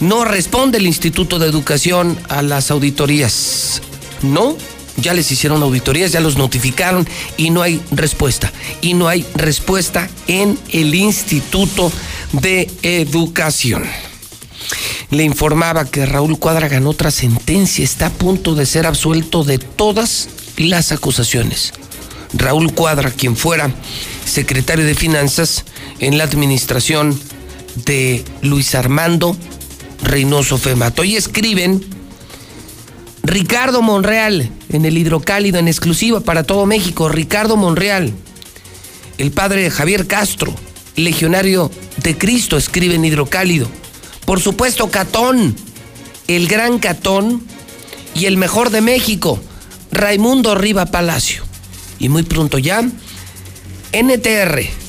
[0.00, 3.82] No responde el Instituto de Educación a las auditorías.
[4.22, 4.56] No,
[4.96, 8.52] ya les hicieron auditorías, ya los notificaron y no hay respuesta.
[8.80, 11.90] Y no hay respuesta en el Instituto
[12.32, 13.84] de Educación.
[15.10, 19.58] Le informaba que Raúl Cuadra ganó otra sentencia, está a punto de ser absuelto de
[19.58, 21.74] todas las acusaciones.
[22.32, 23.70] Raúl Cuadra, quien fuera
[24.24, 25.64] secretario de Finanzas
[25.98, 27.18] en la administración
[27.84, 29.36] de Luis Armando
[30.02, 31.04] Reynoso Femato.
[31.04, 31.84] Y escriben
[33.22, 37.08] Ricardo Monreal en el hidrocálido en exclusiva para todo México.
[37.08, 38.12] Ricardo Monreal,
[39.18, 40.54] el padre de Javier Castro,
[40.96, 41.70] legionario
[42.02, 43.68] de Cristo, escribe en hidrocálido.
[44.24, 45.54] Por supuesto, Catón,
[46.28, 47.42] el gran Catón
[48.14, 49.40] y el mejor de México,
[49.90, 51.44] Raimundo Riva Palacio.
[51.98, 52.82] Y muy pronto ya,
[53.92, 54.81] NTR,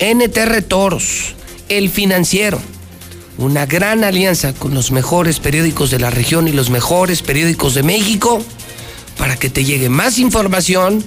[0.00, 1.34] NTR Toros,
[1.68, 2.60] El Financiero,
[3.36, 7.82] una gran alianza con los mejores periódicos de la región y los mejores periódicos de
[7.82, 8.42] México
[9.16, 11.04] para que te llegue más información,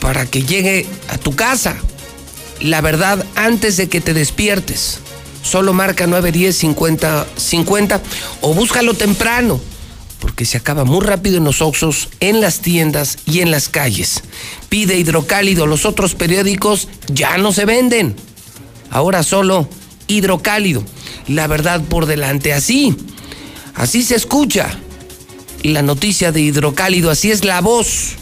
[0.00, 1.76] para que llegue a tu casa
[2.60, 4.98] la verdad antes de que te despiertes.
[5.42, 8.00] Solo marca 910 50 50
[8.40, 9.60] o búscalo temprano,
[10.20, 14.22] porque se acaba muy rápido en los Oxos, en las tiendas y en las calles.
[14.68, 18.16] Pide hidrocálido, los otros periódicos ya no se venden.
[18.90, 19.68] Ahora solo
[20.06, 20.82] hidrocálido.
[21.28, 22.96] La verdad por delante, así.
[23.74, 24.78] Así se escucha
[25.62, 28.16] la noticia de hidrocálido, así es la voz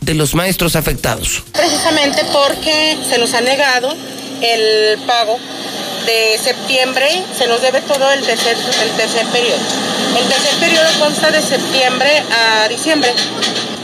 [0.00, 1.42] de los maestros afectados.
[1.52, 3.94] Precisamente porque se nos ha negado
[4.42, 5.38] el pago
[6.06, 9.58] de septiembre, se nos debe todo el tercer, el tercer periodo.
[10.18, 13.12] El tercer periodo consta de septiembre a diciembre.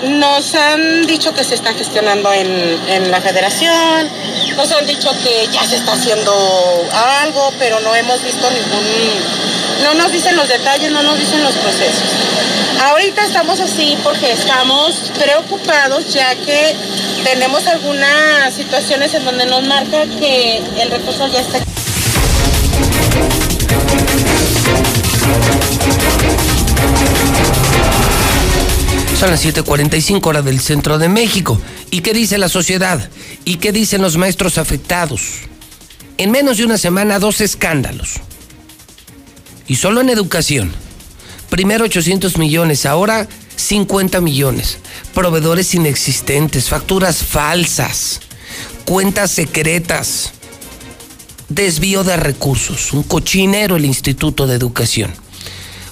[0.04, 2.48] Nos han dicho que se está gestionando en,
[2.88, 4.08] en la federación,
[4.56, 6.32] nos han dicho que ya se está haciendo
[7.22, 8.84] algo, pero no hemos visto ningún,
[9.84, 12.08] no nos dicen los detalles, no nos dicen los procesos.
[12.82, 16.74] Ahorita estamos así porque estamos preocupados ya que
[17.22, 21.60] tenemos algunas situaciones en donde nos marca que el recurso ya está.
[29.22, 31.60] Son las 7:45 horas del centro de México.
[31.92, 33.08] ¿Y qué dice la sociedad?
[33.44, 35.22] ¿Y qué dicen los maestros afectados?
[36.18, 38.14] En menos de una semana, dos escándalos.
[39.68, 40.72] Y solo en educación.
[41.50, 44.78] Primero 800 millones, ahora 50 millones.
[45.14, 48.22] Proveedores inexistentes, facturas falsas,
[48.84, 50.32] cuentas secretas,
[51.54, 52.92] desvío de recursos.
[52.92, 55.10] Un cochinero el Instituto de Educación.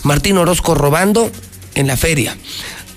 [0.02, 1.30] Martín Orozco robando
[1.74, 2.36] en la feria,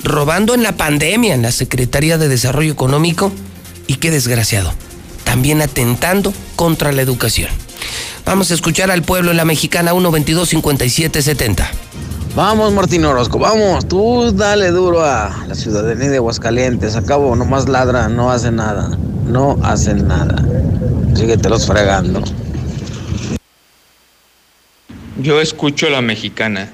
[0.03, 3.31] robando en la pandemia en la Secretaría de Desarrollo Económico
[3.87, 4.73] y qué desgraciado,
[5.23, 7.49] también atentando contra la educación.
[8.25, 11.69] Vamos a escuchar al pueblo en la mexicana 122 5770.
[12.35, 13.87] Vamos, Martín Orozco, vamos.
[13.87, 16.95] Tú dale duro a la ciudadanía de Aguascalientes.
[16.95, 18.97] Acabo, nomás ladra, no hace nada.
[19.27, 20.43] No hacen nada.
[21.15, 22.23] Síguetelos fregando.
[25.17, 26.71] Yo escucho la mexicana.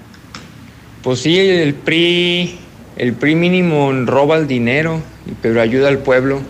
[1.04, 2.58] Pues sí, el PRI,
[2.96, 5.02] el PRI mínimo roba el dinero,
[5.42, 6.42] pero ayuda al pueblo.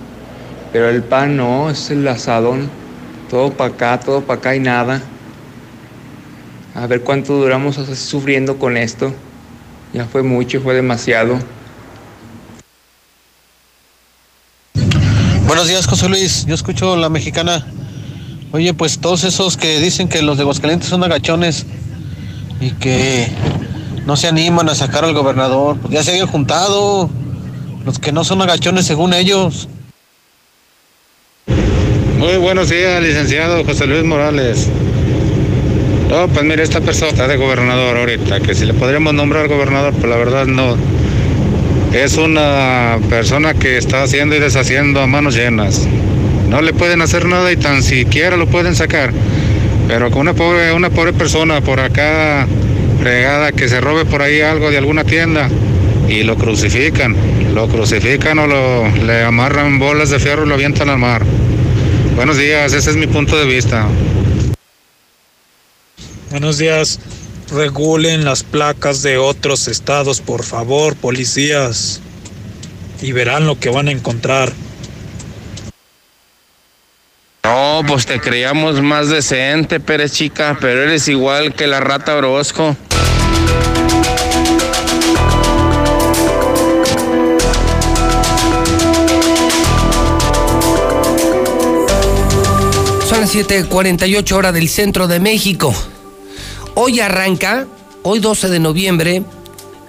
[0.71, 2.69] Pero el PAN no, es el asadón.
[3.29, 5.01] Todo para acá, todo para acá y nada.
[6.75, 9.13] A ver cuánto duramos sufriendo con esto.
[9.91, 11.39] Ya fue mucho, fue demasiado.
[15.47, 16.45] Buenos días, José Luis.
[16.45, 17.65] Yo escucho la mexicana.
[18.52, 21.68] Oye, pues todos esos que dicen que los de Aguascalientes son agachones
[22.60, 23.28] y que
[24.08, 27.10] no se animan a sacar al gobernador, pues ya se habían juntado.
[27.86, 29.68] Los que no son agachones según ellos.
[32.18, 34.68] Muy buenos días, licenciado José Luis Morales.
[36.10, 39.93] No, pues mire, esta persona está de gobernador ahorita, que si le podríamos nombrar gobernador,
[39.93, 40.76] pues la verdad no.
[41.93, 45.88] Es una persona que está haciendo y deshaciendo a manos llenas.
[46.50, 49.14] No le pueden hacer nada y tan siquiera lo pueden sacar.
[49.88, 52.47] Pero con una pobre, una pobre persona por acá
[53.00, 55.47] fregada que se robe por ahí algo de alguna tienda
[56.08, 57.16] y lo crucifican.
[57.54, 61.24] Lo crucifican o lo, le amarran bolas de fierro y lo avientan al mar.
[62.16, 63.88] Buenos días, ese es mi punto de vista.
[66.32, 67.00] Buenos días.
[67.52, 72.02] Regulen las placas de otros estados, por favor, policías.
[73.02, 74.52] Y verán lo que van a encontrar.
[77.43, 82.75] No, pues te creíamos más decente, Pérez Chica, pero eres igual que la rata Orozco.
[93.07, 95.73] Son las 7:48 horas del centro de México.
[96.75, 97.65] Hoy arranca,
[98.03, 99.23] hoy 12 de noviembre,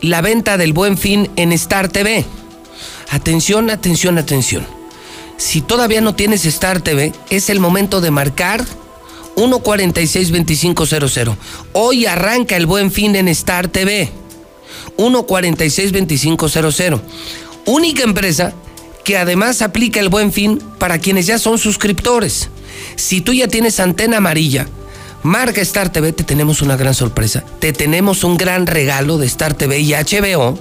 [0.01, 2.24] la venta del buen fin en Star TV.
[3.11, 4.80] Atención, atención, atención.
[5.41, 8.62] Si todavía no tienes Star TV, es el momento de marcar
[9.36, 11.34] 146-2500.
[11.72, 14.11] Hoy arranca el buen fin en Star TV.
[14.99, 17.01] 146-2500.
[17.64, 18.53] Única empresa
[19.03, 22.51] que además aplica el buen fin para quienes ya son suscriptores.
[22.97, 24.68] Si tú ya tienes antena amarilla,
[25.22, 27.45] marca Star TV, te tenemos una gran sorpresa.
[27.61, 30.59] Te tenemos un gran regalo de Star TV y HBO.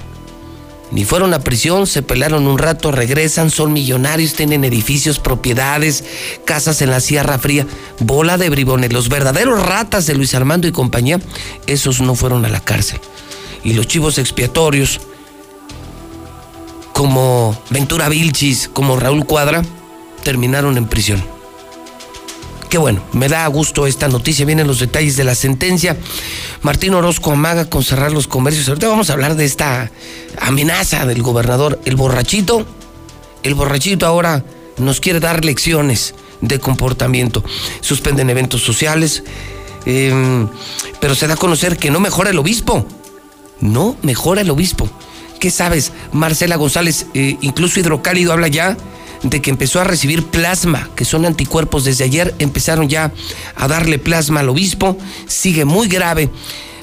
[0.89, 6.03] ni fueron a prisión, se pelaron un rato, regresan, son millonarios, tienen edificios, propiedades,
[6.43, 7.67] casas en la Sierra Fría,
[7.99, 8.93] bola de bribones.
[8.93, 11.19] Los verdaderos ratas de Luis Armando y compañía,
[11.67, 12.99] esos no fueron a la cárcel.
[13.63, 15.01] Y los chivos expiatorios,
[16.93, 19.61] como Ventura Vilchis, como Raúl Cuadra,
[20.23, 21.38] terminaron en prisión.
[22.69, 24.45] Qué bueno, me da gusto esta noticia.
[24.45, 25.97] Vienen los detalles de la sentencia.
[26.61, 28.67] Martín Orozco amaga con cerrar los comercios.
[28.69, 29.89] Ahorita vamos a hablar de esta
[30.39, 31.79] amenaza del gobernador.
[31.85, 32.67] El borrachito,
[33.41, 34.45] el borrachito ahora
[34.77, 37.43] nos quiere dar lecciones de comportamiento.
[37.81, 39.23] Suspenden eventos sociales,
[39.87, 40.47] em,
[41.01, 42.85] pero se da a conocer que no mejora el obispo.
[43.61, 44.87] No mejora el obispo.
[45.39, 45.91] ¿Qué sabes?
[46.11, 48.77] Marcela González, eh, incluso Hidrocálido habla ya
[49.23, 53.11] de que empezó a recibir plasma, que son anticuerpos desde ayer, empezaron ya
[53.55, 54.97] a darle plasma al obispo,
[55.27, 56.29] sigue muy grave.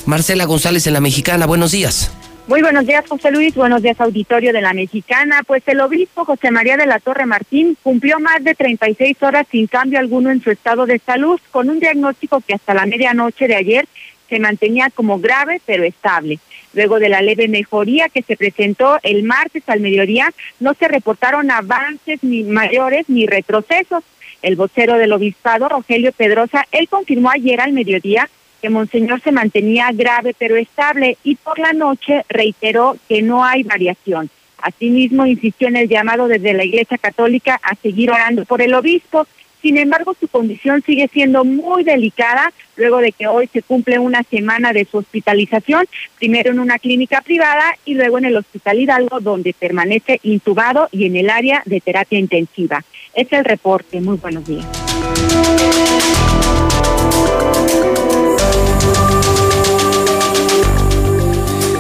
[0.07, 2.11] Marcela González en la Mexicana, buenos días.
[2.47, 3.57] Muy buenos días, José Luis.
[3.57, 5.43] Buenos días, auditorio de la Mexicana.
[5.45, 9.66] Pues el obispo José María de la Torre Martín cumplió más de 36 horas sin
[9.66, 13.57] cambio alguno en su estado de salud, con un diagnóstico que hasta la medianoche de
[13.57, 13.89] ayer
[14.28, 16.39] se mantenía como grave pero estable.
[16.77, 21.51] Luego de la leve mejoría que se presentó el martes al mediodía, no se reportaron
[21.51, 24.05] avances ni mayores ni retrocesos.
[24.43, 28.29] El vocero del obispado, Rogelio Pedrosa, él confirmó ayer al mediodía
[28.61, 33.62] que Monseñor se mantenía grave pero estable y por la noche reiteró que no hay
[33.62, 34.29] variación.
[34.59, 39.27] Asimismo, insistió en el llamado desde la Iglesia Católica a seguir orando por el obispo
[39.62, 44.22] sin embargo, su condición sigue siendo muy delicada luego de que hoy se cumple una
[44.22, 45.86] semana de su hospitalización,
[46.18, 51.07] primero en una clínica privada y luego en el Hospital Hidalgo, donde permanece intubado y
[51.07, 52.84] en el área de terapia intensiva.
[53.14, 54.00] Es el reporte.
[54.00, 54.66] Muy buenos días.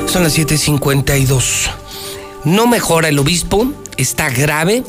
[0.06, 1.70] Son las 7:52.
[2.44, 4.82] No mejora el obispo, está grave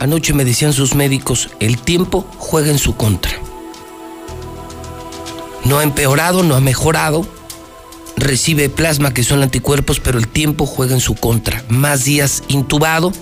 [0.00, 3.32] Anoche me decían sus médicos, el tiempo juega en su contra.
[5.66, 7.26] No ha empeorado, no ha mejorado.
[8.16, 11.62] Recibe plasma que son anticuerpos, pero el tiempo juega en su contra.
[11.68, 13.12] Más días intubado,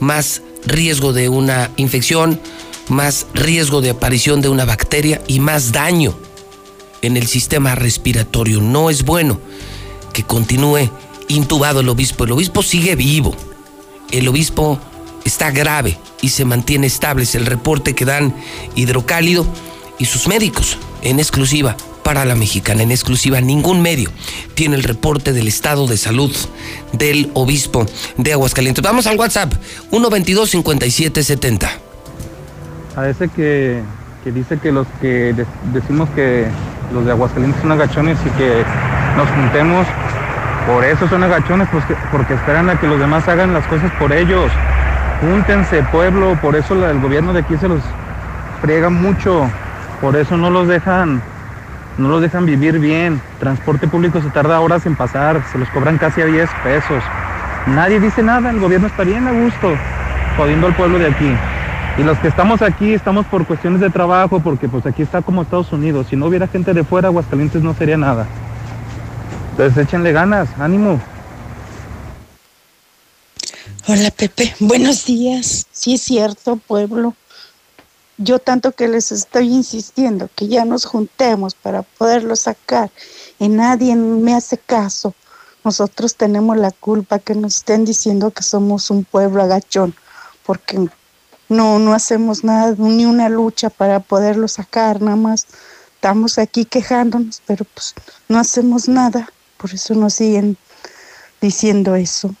[0.00, 2.40] más riesgo de una infección,
[2.88, 6.16] más riesgo de aparición de una bacteria y más daño
[7.02, 8.62] en el sistema respiratorio.
[8.62, 9.40] No es bueno
[10.14, 10.88] que continúe
[11.28, 12.24] intubado el obispo.
[12.24, 13.36] El obispo sigue vivo.
[14.10, 14.80] El obispo
[15.26, 17.24] está grave y se mantiene estable.
[17.24, 18.34] Es el reporte que dan
[18.74, 19.46] Hidrocálido
[19.98, 22.82] y sus médicos en exclusiva para la mexicana.
[22.82, 24.10] En exclusiva, ningún medio
[24.54, 26.34] tiene el reporte del estado de salud
[26.92, 27.84] del obispo
[28.16, 28.82] de Aguascalientes.
[28.82, 29.52] Vamos al WhatsApp,
[29.90, 31.68] 122-5770.
[32.96, 33.82] A ese que,
[34.22, 35.34] que dice que los que
[35.74, 36.46] decimos que
[36.94, 38.64] los de Aguascalientes son agachones y que
[39.14, 39.86] nos juntemos,
[40.66, 44.10] por eso son agachones, pues porque esperan a que los demás hagan las cosas por
[44.10, 44.50] ellos.
[45.24, 47.80] Júntense, pueblo, por eso el gobierno de aquí se los
[48.60, 49.48] friega mucho,
[50.02, 51.22] por eso no los dejan,
[51.96, 53.22] no los dejan vivir bien.
[53.40, 57.02] Transporte público se tarda horas en pasar, se los cobran casi a 10 pesos.
[57.68, 59.74] Nadie dice nada, el gobierno está bien a gusto,
[60.36, 61.34] jodiendo al pueblo de aquí.
[61.96, 65.40] Y los que estamos aquí estamos por cuestiones de trabajo, porque pues aquí está como
[65.40, 66.08] Estados Unidos.
[66.10, 68.26] Si no hubiera gente de fuera, Aguascalientes no sería nada.
[69.52, 71.00] Entonces échenle ganas, ánimo.
[73.86, 75.66] Hola Pepe, buenos días.
[75.70, 77.14] Sí es cierto, pueblo.
[78.16, 82.90] Yo tanto que les estoy insistiendo que ya nos juntemos para poderlo sacar
[83.38, 85.12] y nadie me hace caso.
[85.64, 89.94] Nosotros tenemos la culpa que nos estén diciendo que somos un pueblo agachón,
[90.46, 90.88] porque
[91.50, 95.46] no, no hacemos nada, ni una lucha para poderlo sacar, nada más
[95.94, 97.92] estamos aquí quejándonos, pero pues
[98.28, 100.56] no hacemos nada, por eso nos siguen
[101.42, 102.34] diciendo eso.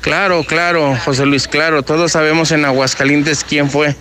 [0.00, 3.94] Claro, claro, José Luis, claro, todos sabemos en Aguascalientes quién fue.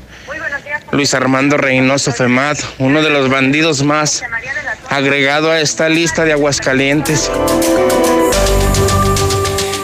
[0.92, 4.24] Luis Armando Reynoso Femat, uno de los bandidos más
[4.90, 7.30] agregado a esta lista de Aguascalientes.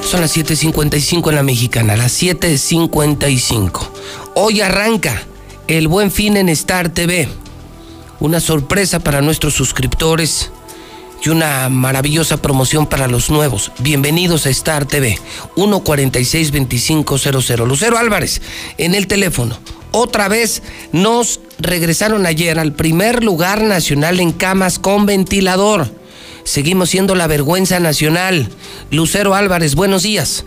[0.01, 3.89] Son las 7.55 en la mexicana, las 7.55.
[4.35, 5.23] Hoy arranca
[5.67, 7.27] el buen fin en Star TV.
[8.19, 10.51] Una sorpresa para nuestros suscriptores
[11.23, 13.71] y una maravillosa promoción para los nuevos.
[13.79, 15.17] Bienvenidos a Star TV,
[15.55, 17.65] 146-2500.
[17.65, 18.41] Lucero Álvarez,
[18.77, 19.57] en el teléfono.
[19.91, 25.87] Otra vez nos regresaron ayer al primer lugar nacional en camas con ventilador.
[26.43, 28.49] Seguimos siendo la vergüenza nacional.
[28.91, 30.45] Lucero Álvarez, buenos días.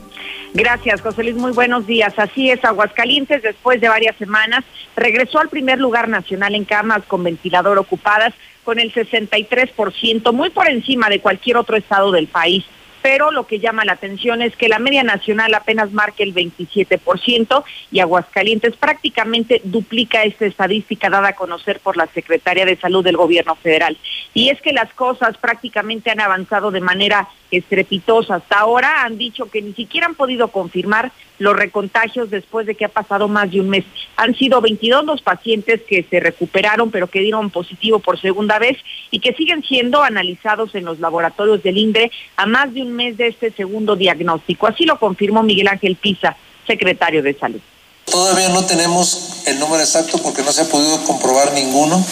[0.52, 1.36] Gracias, José Luis.
[1.36, 2.12] Muy buenos días.
[2.18, 4.64] Así es, Aguascalientes, después de varias semanas,
[4.96, 8.34] regresó al primer lugar nacional en camas con ventilador ocupadas
[8.66, 12.64] con el 63%, muy por encima de cualquier otro estado del país
[13.06, 17.62] pero lo que llama la atención es que la media nacional apenas marca el 27%
[17.92, 23.16] y Aguascalientes prácticamente duplica esta estadística dada a conocer por la Secretaría de Salud del
[23.16, 23.96] Gobierno Federal.
[24.34, 28.34] Y es que las cosas prácticamente han avanzado de manera estrepitosa.
[28.34, 32.84] Hasta ahora han dicho que ni siquiera han podido confirmar los recontagios después de que
[32.84, 33.84] ha pasado más de un mes.
[34.16, 38.78] Han sido 22 los pacientes que se recuperaron, pero que dieron positivo por segunda vez
[39.10, 43.16] y que siguen siendo analizados en los laboratorios del INDRE a más de un mes
[43.16, 44.66] de este segundo diagnóstico.
[44.66, 47.60] Así lo confirmó Miguel Ángel Pisa, secretario de Salud.
[48.04, 52.04] Todavía no tenemos el número exacto porque no se ha podido comprobar ninguno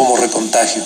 [0.00, 0.82] como recontagio.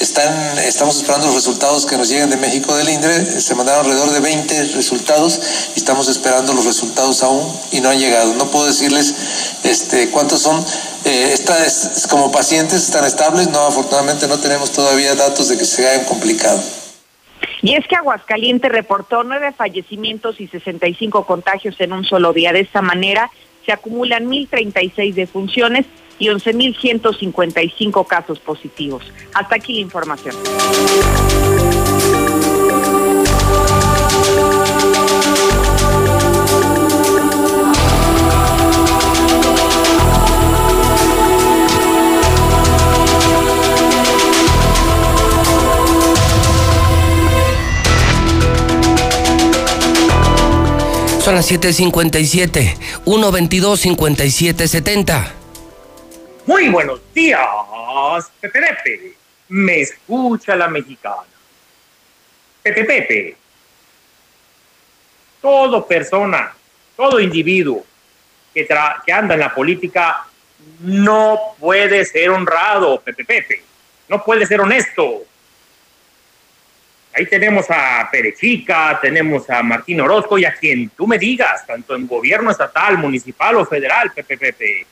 [0.00, 3.38] Están, estamos esperando los resultados que nos lleguen de México del INDRE.
[3.38, 5.38] Se mandaron alrededor de 20 resultados
[5.76, 8.32] y estamos esperando los resultados aún y no han llegado.
[8.32, 10.64] No puedo decirles este, cuántos son.
[11.04, 11.34] Eh,
[12.08, 13.50] como pacientes están estables.
[13.50, 16.58] No, afortunadamente no tenemos todavía datos de que se hayan complicado.
[17.60, 22.54] Y es que Aguascalientes reportó nueve fallecimientos y 65 contagios en un solo día.
[22.54, 23.30] De esta manera
[23.66, 25.84] se acumulan 1.036 defunciones
[26.18, 29.04] y 11.155 casos positivos.
[29.34, 30.34] Hasta aquí la información.
[51.26, 55.45] Son las 7:57, 122-5770.
[56.46, 57.40] Muy buenos días,
[58.40, 59.14] Pepe Pepe.
[59.48, 61.26] Me escucha la mexicana.
[62.62, 63.36] Pepe Pepe.
[65.40, 66.54] Todo persona,
[66.96, 67.84] todo individuo
[68.54, 68.66] que,
[69.04, 70.26] que anda en la política
[70.80, 73.62] no puede ser honrado, Pepe Pepe.
[74.08, 75.26] No puede ser honesto
[77.16, 81.96] Ahí tenemos a Perechica, tenemos a Martín Orozco y a quien tú me digas, tanto
[81.96, 84.86] en gobierno estatal, municipal o federal, Pepe Pepe.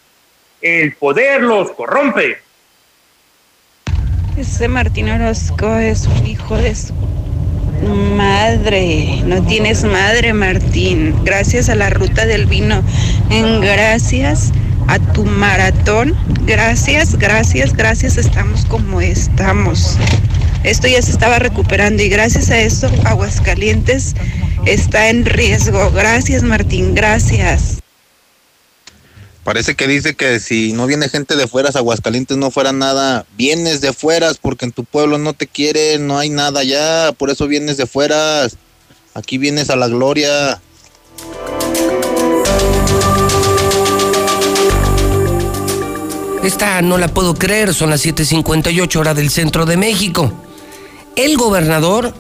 [0.60, 2.38] El poder los corrompe.
[4.36, 6.92] Ese Martín Orozco es un hijo de su
[8.16, 9.22] madre.
[9.24, 11.14] No tienes madre, Martín.
[11.24, 12.82] Gracias a la ruta del vino.
[13.60, 14.52] Gracias
[14.88, 16.16] a tu maratón.
[16.46, 18.16] Gracias, gracias, gracias.
[18.16, 19.96] Estamos como estamos.
[20.64, 24.14] Esto ya se estaba recuperando y gracias a eso Aguascalientes
[24.64, 25.90] está en riesgo.
[25.90, 27.83] Gracias Martín, gracias.
[29.44, 33.26] Parece que dice que si no viene gente de fuera, Aguascalientes no fuera nada.
[33.36, 37.30] Vienes de fuera porque en tu pueblo no te quieren, no hay nada ya, por
[37.30, 38.48] eso vienes de fuera.
[39.14, 40.60] Aquí vienes a la gloria.
[46.42, 50.32] Esta no la puedo creer, son las 7:58 horas del centro de México
[51.16, 52.14] el gobernador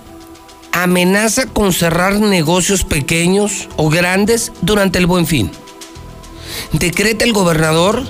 [0.72, 5.50] amenaza con cerrar negocios pequeños o grandes durante el buen fin.
[6.74, 8.04] Decreta el gobernador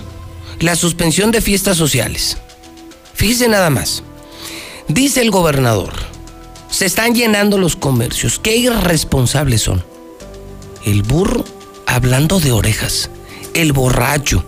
[0.58, 2.36] la suspensión de fiestas sociales.
[3.14, 4.02] Fíjese nada más.
[4.88, 5.92] Dice el gobernador,
[6.68, 8.38] se están llenando los comercios.
[8.38, 9.84] Qué irresponsables son.
[10.84, 11.44] El burro
[11.86, 13.10] hablando de orejas.
[13.54, 14.44] El borracho.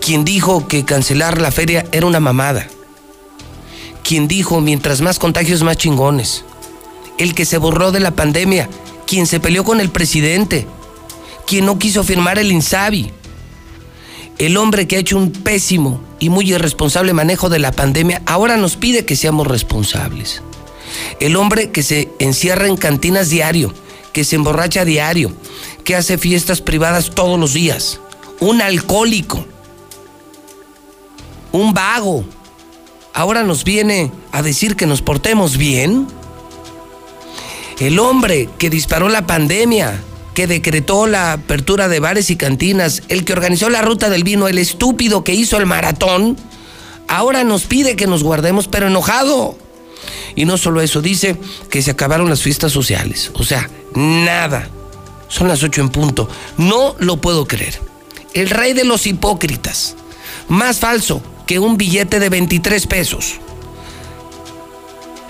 [0.00, 2.68] Quien dijo que cancelar la feria era una mamada
[4.06, 6.44] quien dijo, mientras más contagios, más chingones.
[7.18, 8.68] El que se borró de la pandemia,
[9.04, 10.68] quien se peleó con el presidente,
[11.46, 13.10] quien no quiso firmar el INSABI.
[14.38, 18.56] El hombre que ha hecho un pésimo y muy irresponsable manejo de la pandemia, ahora
[18.56, 20.42] nos pide que seamos responsables.
[21.20, 23.72] El hombre que se encierra en cantinas diario,
[24.12, 25.32] que se emborracha diario,
[25.84, 28.00] que hace fiestas privadas todos los días.
[28.40, 29.46] Un alcohólico.
[31.52, 32.24] Un vago
[33.16, 36.06] ahora nos viene a decir que nos portemos bien?
[37.80, 40.02] El hombre que disparó la pandemia,
[40.36, 44.48] que decretó la apertura de bares y cantinas, el que organizó la ruta del vino,
[44.48, 46.36] el estúpido que hizo el maratón,
[47.08, 49.56] ahora nos pide que nos guardemos, pero enojado.
[50.34, 51.38] Y no solo eso, dice
[51.70, 53.30] que se acabaron las fiestas sociales.
[53.32, 54.68] O sea, nada.
[55.28, 56.28] Son las ocho en punto.
[56.58, 57.80] No lo puedo creer.
[58.34, 59.96] El rey de los hipócritas.
[60.48, 63.36] Más falso, que un billete de 23 pesos.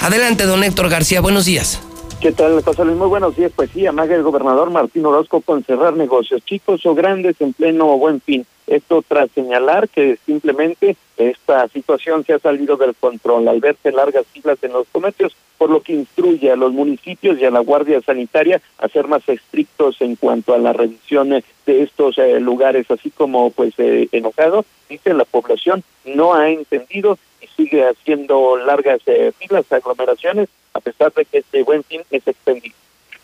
[0.01, 1.79] Adelante, don Héctor García, buenos días.
[2.27, 2.85] ¿Qué tal, José?
[2.85, 3.53] Muy buenos días.
[3.55, 7.97] Pues sí, amaga el gobernador Martín Orozco con cerrar negocios chicos o grandes en pleno
[7.99, 8.45] buen fin.
[8.67, 14.27] Esto tras señalar que simplemente esta situación se ha salido del control al verse largas
[14.27, 18.01] filas en los comercios, por lo que instruye a los municipios y a la Guardia
[18.01, 21.45] Sanitaria a ser más estrictos en cuanto a la revisión de
[21.83, 27.47] estos eh, lugares, así como pues eh, enojado, dice la población no ha entendido y
[27.57, 32.75] sigue haciendo largas eh, filas, aglomeraciones, a pesar de que este buen fin es extendido.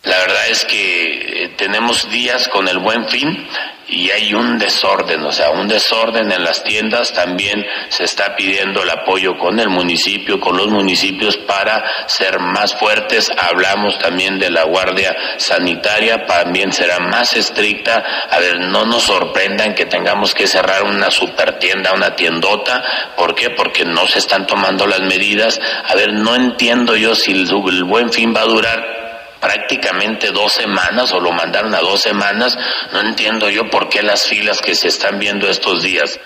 [0.04, 3.46] La verdad es que eh, tenemos días con el buen fin
[3.86, 7.12] y hay un desorden, o sea, un desorden en las tiendas.
[7.12, 12.74] También se está pidiendo el apoyo con el municipio, con los municipios para ser más
[12.74, 13.30] fuertes.
[13.38, 18.02] Hablamos también de la Guardia Sanitaria, también será más estricta.
[18.28, 22.82] A ver, no nos sorprendan que tengamos que cerrar una super tienda, una tiendota.
[23.16, 23.50] ¿Por qué?
[23.50, 25.60] Porque no se están tomando las medidas.
[25.84, 29.01] A ver, no entiendo yo si el, el buen fin va a durar
[29.42, 32.56] prácticamente dos semanas o lo mandaron a dos semanas.
[32.92, 36.20] No entiendo yo por qué las filas que se están viendo estos días.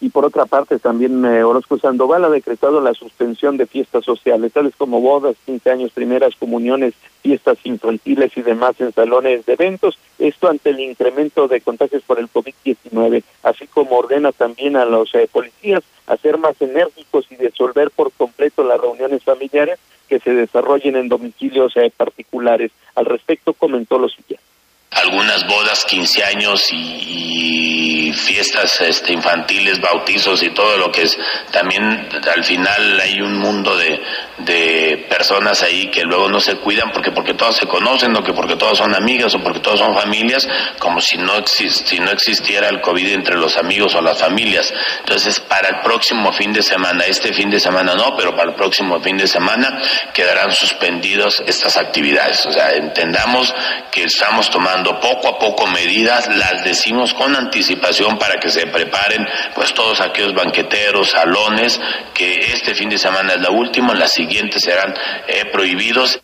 [0.00, 4.52] Y por otra parte, también eh, Orozco Sandoval ha decretado la suspensión de fiestas sociales,
[4.52, 9.98] tales como bodas, 15 años, primeras comuniones, fiestas infantiles y demás en salones de eventos.
[10.20, 15.12] Esto ante el incremento de contagios por el COVID-19, así como ordena también a los
[15.14, 19.78] eh, policías a ser más enérgicos y disolver por completo las reuniones familiares
[20.08, 22.72] que se desarrollen en domicilios eh, particulares.
[22.94, 24.42] Al respecto comentó lo siguiente
[24.90, 31.16] algunas bodas, 15 años y, fiestas este, infantiles, bautizos y todo lo que es.
[31.52, 34.00] También al final hay un mundo de,
[34.38, 38.32] de personas ahí que luego no se cuidan porque porque todas se conocen o que
[38.32, 42.68] porque todas son amigas o porque todas son familias, como si no, si no existiera
[42.68, 44.72] el COVID entre los amigos o las familias.
[45.00, 48.54] Entonces, para el próximo fin de semana, este fin de semana no, pero para el
[48.54, 49.80] próximo fin de semana
[50.12, 52.44] quedarán suspendidos estas actividades.
[52.46, 53.54] O sea, entendamos
[53.90, 59.26] que estamos tomando poco a poco medidas, las decimos con anticipación para que se preparen
[59.54, 61.80] pues todos aquellos banqueteros, salones,
[62.14, 64.94] que este fin de semana es la última, las siguientes serán
[65.28, 66.20] eh, prohibidos.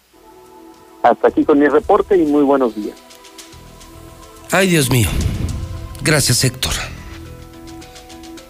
[1.02, 2.96] Hasta aquí con mi reporte y muy buenos días.
[4.50, 5.08] Ay, Dios mío.
[6.02, 6.72] Gracias, Héctor.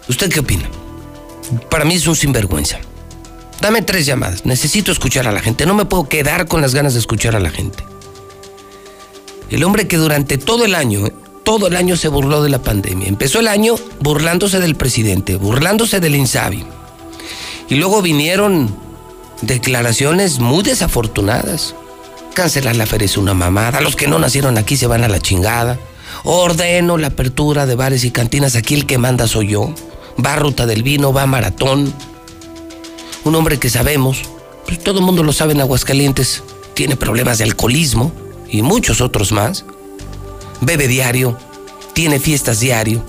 [0.07, 0.69] ¿Usted qué opina?
[1.69, 2.79] Para mí es un sinvergüenza.
[3.61, 4.45] Dame tres llamadas.
[4.45, 5.65] Necesito escuchar a la gente.
[5.65, 7.83] No me puedo quedar con las ganas de escuchar a la gente.
[9.49, 11.07] El hombre que durante todo el año,
[11.43, 13.07] todo el año se burló de la pandemia.
[13.07, 16.65] Empezó el año burlándose del presidente, burlándose del INSABI.
[17.69, 18.84] Y luego vinieron
[19.41, 21.75] declaraciones muy desafortunadas.
[22.33, 23.81] Cancelar la feria es una mamada.
[23.81, 25.79] Los que no nacieron aquí se van a la chingada.
[26.23, 28.55] Ordeno la apertura de bares y cantinas.
[28.55, 29.73] Aquí el que manda soy yo.
[30.23, 31.93] Va ruta del vino, va maratón.
[33.23, 34.21] Un hombre que sabemos,
[34.67, 38.11] pues todo el mundo lo sabe en Aguascalientes, tiene problemas de alcoholismo
[38.49, 39.65] y muchos otros más.
[40.61, 41.37] Bebe diario,
[41.93, 43.03] tiene fiestas diario,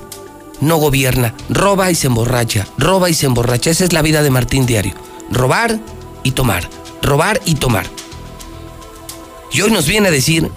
[0.61, 3.70] no gobierna, roba y se emborracha, roba y se emborracha.
[3.70, 4.95] Esa es la vida de Martín Diario.
[5.31, 5.79] Robar
[6.27, 6.68] y tomar,
[7.03, 7.87] robar y tomar.
[9.53, 10.51] Y hoy nos viene a decir,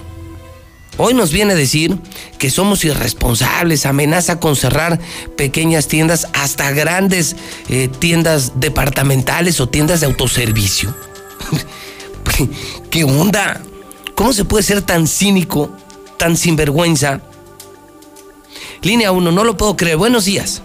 [0.98, 1.96] hoy nos viene a decir
[2.40, 5.00] que somos irresponsables, amenaza con cerrar
[5.38, 7.36] pequeñas tiendas hasta grandes
[7.70, 10.96] eh, tiendas departamentales o tiendas de autoservicio.
[12.90, 13.62] ¿Qué onda?
[14.16, 15.70] ¿Cómo se puede ser tan cínico,
[16.18, 17.22] tan sinvergüenza?
[18.82, 19.98] Línea 1, no lo puedo creer.
[19.98, 20.64] Buenos días.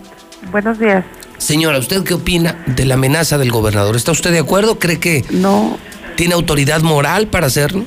[0.50, 1.04] Buenos días.
[1.38, 3.96] Señora, ¿usted qué opina de la amenaza del gobernador?
[3.96, 4.78] ¿Está usted de acuerdo?
[4.78, 5.78] ¿Cree que no
[6.16, 7.84] tiene autoridad moral para hacerlo?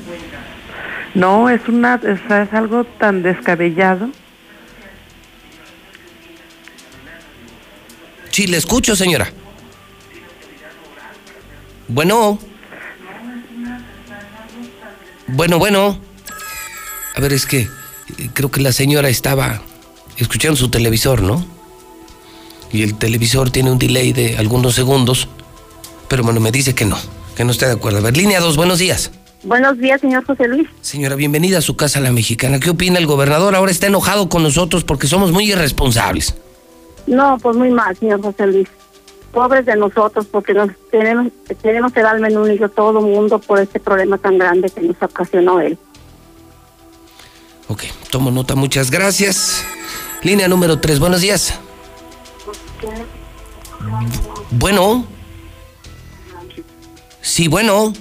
[1.16, 4.10] No, es una es, es algo tan descabellado.
[8.30, 9.32] Sí, le escucho, señora.
[11.88, 12.38] Bueno.
[15.28, 16.00] Bueno, bueno.
[17.16, 19.62] A ver, es que eh, creo que la señora estaba
[20.18, 21.57] escuchando su televisor, ¿no?
[22.72, 25.28] Y el televisor tiene un delay de algunos segundos.
[26.08, 26.98] Pero bueno, me dice que no,
[27.36, 28.00] que no está de acuerdo.
[28.00, 29.12] A ver, línea 2, buenos días.
[29.44, 30.68] Buenos días, señor José Luis.
[30.82, 32.60] Señora, bienvenida a su casa, la mexicana.
[32.60, 33.56] ¿Qué opina el gobernador?
[33.56, 36.36] Ahora está enojado con nosotros porque somos muy irresponsables.
[37.06, 38.68] No, pues muy mal, señor José Luis
[39.38, 41.28] pobres de nosotros porque nos tenemos,
[41.62, 45.60] tenemos el alma en un todo mundo por este problema tan grande que nos ocasionó
[45.60, 45.78] él.
[47.68, 49.64] Ok, tomo nota, muchas gracias.
[50.24, 51.54] Línea número 3, buenos días.
[54.52, 55.06] Bueno.
[57.22, 57.94] Sí, bueno.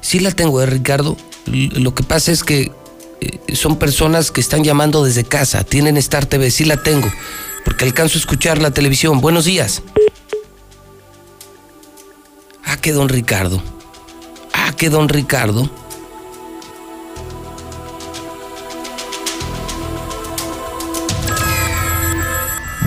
[0.00, 1.16] Sí la tengo, ¿eh, Ricardo?
[1.46, 2.72] Lo que pasa es que
[3.20, 7.10] eh, son personas que están llamando desde casa, tienen Star TV, sí la tengo
[7.66, 9.20] porque alcanzo a escuchar la televisión.
[9.20, 9.82] Buenos días.
[12.80, 13.60] que don Ricardo.
[14.52, 15.68] Ah, que don Ricardo.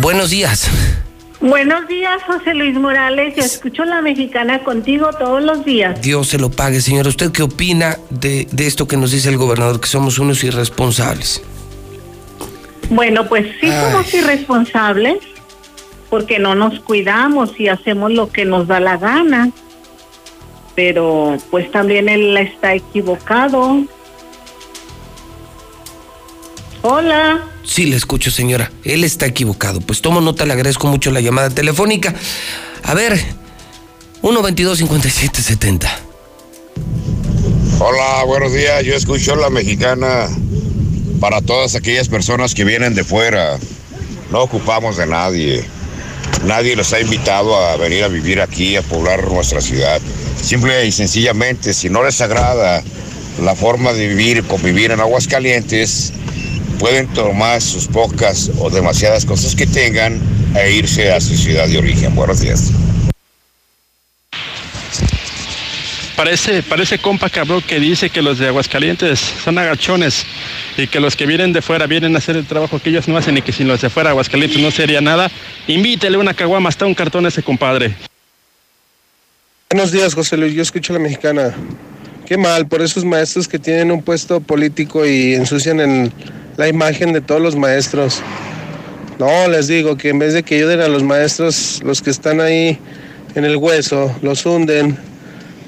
[0.02, 0.70] Buenos días.
[1.41, 3.36] Buenos días, José Luis Morales.
[3.36, 6.02] Yo escucho la mexicana contigo todos los días.
[6.02, 7.08] Dios se lo pague, señor.
[7.08, 11.41] ¿Usted qué opina de, de esto que nos dice el gobernador, que somos unos irresponsables?
[12.89, 13.91] Bueno, pues sí Ay.
[13.91, 15.18] somos irresponsables
[16.10, 19.52] porque no nos cuidamos y hacemos lo que nos da la gana.
[20.76, 23.84] Pero pues también él está equivocado.
[26.82, 27.43] Hola.
[27.70, 28.72] Sí, le escucho, señora.
[28.84, 29.80] Él está equivocado.
[29.80, 32.16] Pues tomo nota, le agradezco mucho la llamada telefónica.
[32.82, 33.24] A ver,
[34.24, 35.88] 122-5770.
[37.80, 38.84] Hola, buenos días.
[38.84, 40.28] Yo escucho la mexicana
[41.20, 43.60] para todas aquellas personas que vienen de fuera.
[44.32, 45.64] No ocupamos de nadie.
[46.46, 50.02] Nadie los ha invitado a venir a vivir aquí, a poblar nuestra ciudad.
[50.42, 52.84] Simple y sencillamente, si no les agrada
[53.44, 56.14] la forma de vivir, convivir en Aguascalientes,
[56.80, 60.20] pueden tomar sus pocas o demasiadas cosas que tengan
[60.56, 62.16] e irse a su ciudad de origen.
[62.16, 62.72] Buenos días.
[66.16, 70.26] Parece, parece compa cabrón que dice que los de Aguascalientes son agachones
[70.76, 73.16] y que los que vienen de fuera vienen a hacer el trabajo que ellos no
[73.16, 75.32] hacen y que sin los de fuera Aguascalientes no sería nada.
[75.68, 77.96] Invítele una caguama hasta un cartón a ese compadre.
[79.70, 80.54] Buenos días, José Luis.
[80.54, 81.56] Yo escucho a la mexicana.
[82.30, 86.14] Qué mal por esos maestros que tienen un puesto político y ensucian
[86.58, 88.22] la imagen de todos los maestros.
[89.18, 92.40] No, les digo que en vez de que ayuden a los maestros, los que están
[92.40, 92.78] ahí
[93.34, 94.96] en el hueso, los hunden.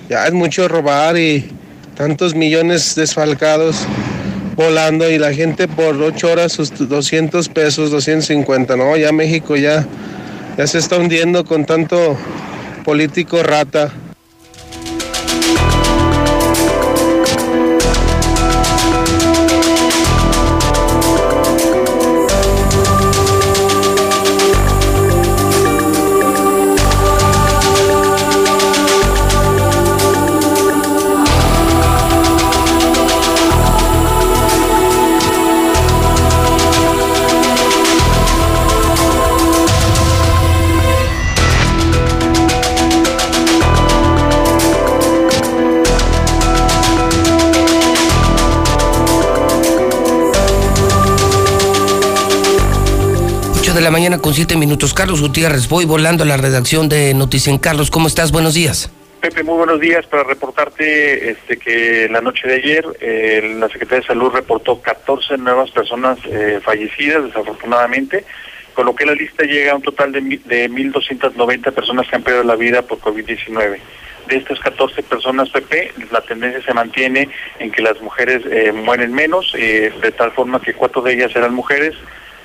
[0.07, 1.49] Ya es mucho robar y
[1.95, 3.77] tantos millones desfalcados
[4.55, 8.77] volando y la gente por ocho horas sus 200 pesos, 250.
[8.77, 9.83] No, ya México ya,
[10.59, 12.15] ya se está hundiendo con tanto
[12.85, 13.91] político rata.
[53.91, 54.93] Mañana con siete minutos.
[54.93, 57.57] Carlos Gutiérrez, voy volando a la redacción de Noticien.
[57.57, 58.31] Carlos, ¿cómo estás?
[58.31, 58.91] Buenos días.
[59.19, 60.07] Pepe, muy buenos días.
[60.07, 65.37] Para reportarte este, que la noche de ayer eh, la Secretaría de Salud reportó 14
[65.37, 68.25] nuevas personas eh, fallecidas, desafortunadamente,
[68.73, 72.23] con lo que la lista llega a un total de, de 1.290 personas que han
[72.23, 73.77] perdido la vida por COVID-19.
[74.27, 77.29] De estas 14 personas, Pepe, la tendencia se mantiene
[77.59, 81.35] en que las mujeres eh, mueren menos, eh, de tal forma que cuatro de ellas
[81.35, 81.95] eran mujeres,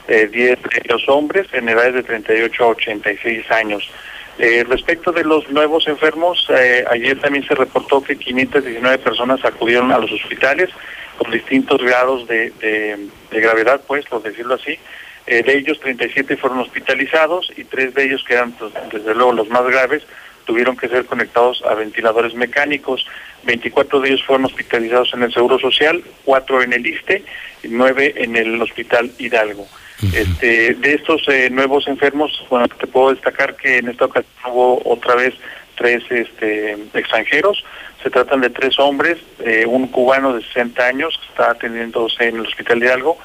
[0.09, 3.91] 10 de ellos hombres, en edades de 38 a 86 años.
[4.39, 9.91] Eh, respecto de los nuevos enfermos, eh, ayer también se reportó que 519 personas acudieron
[9.93, 10.69] a los hospitales
[11.17, 13.09] con distintos grados de, de-
[13.41, 14.79] gravedad, pues, por decirlo así.
[15.27, 19.33] Eh, de ellos, 37 fueron hospitalizados y tres de ellos, que eran, pues, desde luego,
[19.33, 20.03] los más graves,
[20.45, 23.07] tuvieron que ser conectados a ventiladores mecánicos.
[23.45, 27.25] 24 de ellos fueron hospitalizados en el Seguro Social, cuatro en el ISTE
[27.65, 29.67] y nueve en el Hospital Hidalgo.
[30.03, 34.83] Este, de estos eh, nuevos enfermos, bueno, te puedo destacar que en esta ocasión hubo
[34.85, 35.35] otra vez
[35.77, 37.65] tres este, extranjeros.
[38.03, 42.37] Se tratan de tres hombres, eh, un cubano de 60 años que está atendiéndose en
[42.37, 43.19] el Hospital Hidalgo,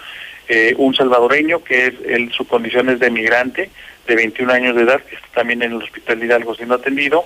[0.47, 3.69] eh, un salvadoreño que es, él, su condición es de migrante,
[4.07, 7.25] de 21 años de edad, que está también en el Hospital Hidalgo siendo atendido,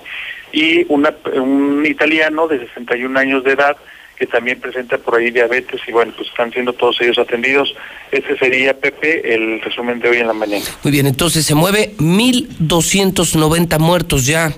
[0.52, 3.76] y una, un italiano de 61 años de edad
[4.16, 7.74] que también presenta por ahí diabetes y bueno, pues están siendo todos ellos atendidos.
[8.10, 10.64] Ese sería, Pepe, el resumen de hoy en la mañana.
[10.82, 14.52] Muy bien, entonces se mueve 1.290 muertos ya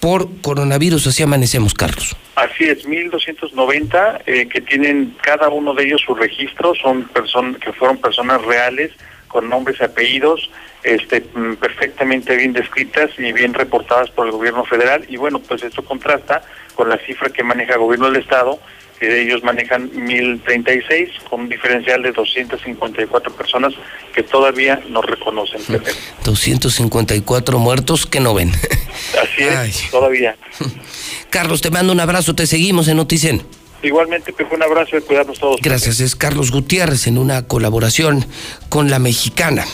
[0.00, 1.06] por coronavirus.
[1.06, 2.16] Así amanecemos, Carlos.
[2.34, 7.72] Así es, 1.290 eh, que tienen cada uno de ellos su registro, son personas que
[7.72, 8.92] fueron personas reales
[9.28, 10.50] con nombres y apellidos,
[10.82, 15.04] este, mm, perfectamente bien descritas y bien reportadas por el gobierno federal.
[15.08, 16.42] Y bueno, pues esto contrasta
[16.74, 18.58] con la cifra que maneja el gobierno del Estado,
[18.98, 23.74] que ellos manejan 1.036, con un diferencial de 254 personas
[24.14, 25.60] que todavía no reconocen.
[25.62, 25.90] Pepe.
[26.24, 28.52] 254 muertos que no ven.
[29.22, 30.36] Así es, todavía.
[31.30, 33.42] Carlos, te mando un abrazo, te seguimos en Noticen.
[33.82, 35.60] Igualmente, un abrazo y cuidarnos todos.
[35.60, 38.24] Gracias, es Carlos Gutiérrez en una colaboración
[38.68, 39.64] con la mexicana.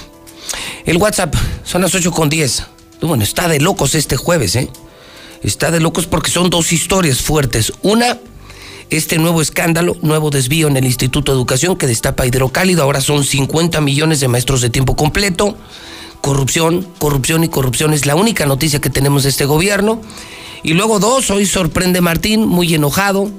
[0.85, 2.67] El WhatsApp son las 8 con 10.
[3.03, 4.69] Bueno, está de locos este jueves, ¿eh?
[5.43, 7.73] Está de locos porque son dos historias fuertes.
[7.83, 8.19] Una,
[8.93, 12.83] este nuevo escándalo, nuevo desvío en el Instituto de Educación que destapa hidrocálido.
[12.83, 15.57] Ahora son 50 millones de maestros de tiempo completo.
[16.21, 20.03] Corrupción, corrupción y corrupción es la única noticia que tenemos de este gobierno.
[20.63, 23.31] Y luego dos, hoy sorprende Martín, muy enojado,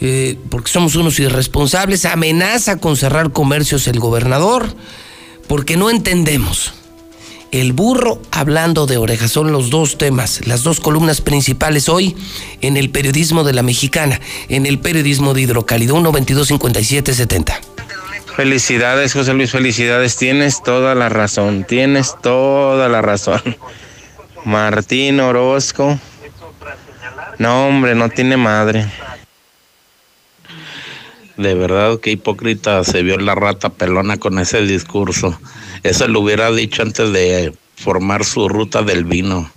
[0.00, 4.72] eh, porque somos unos irresponsables, amenaza con cerrar comercios el gobernador,
[5.48, 6.74] porque no entendemos.
[7.52, 12.16] El burro hablando de orejas son los dos temas, las dos columnas principales hoy
[12.62, 14.18] en el periodismo de la mexicana,
[14.48, 17.60] en el periodismo de Hidrocálido 1 22 57 70.
[18.34, 20.16] Felicidades, José Luis, felicidades.
[20.16, 23.42] Tienes toda la razón, tienes toda la razón.
[24.46, 25.98] Martín Orozco.
[27.36, 28.86] No, hombre, no tiene madre.
[31.42, 35.36] De verdad, qué hipócrita se vio la rata pelona con ese discurso.
[35.82, 39.50] Eso lo hubiera dicho antes de formar su ruta del vino.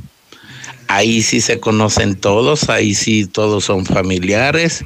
[0.87, 4.83] Ahí sí se conocen todos, ahí sí todos son familiares,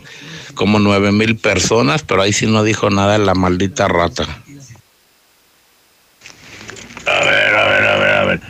[0.55, 4.23] como nueve mil personas, pero ahí sí no dijo nada la maldita rata.
[7.05, 8.41] A ver, a ver, a ver, a ver.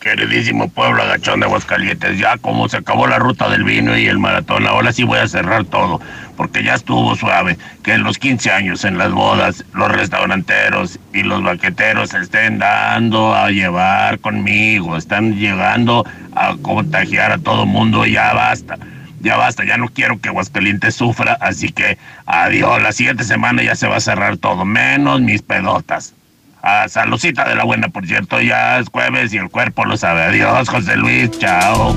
[0.00, 4.18] Queridísimo pueblo agachón de Aguascalientes, ya como se acabó la ruta del vino y el
[4.18, 6.00] maratón, ahora sí voy a cerrar todo,
[6.40, 11.22] porque ya estuvo suave que en los 15 años, en las bodas, los restauranteros y
[11.22, 18.32] los baqueteros estén dando a llevar conmigo, están llegando a contagiar a todo mundo, ya
[18.32, 18.78] basta.
[19.20, 23.74] Ya basta, ya no quiero que Aguascalientes sufra, así que adiós, la siguiente semana ya
[23.74, 26.14] se va a cerrar todo, menos mis pedotas.
[26.62, 30.22] Ah, saludcita de la buena, por cierto, ya es jueves y el cuerpo lo sabe.
[30.22, 31.94] Adiós, José Luis, chao.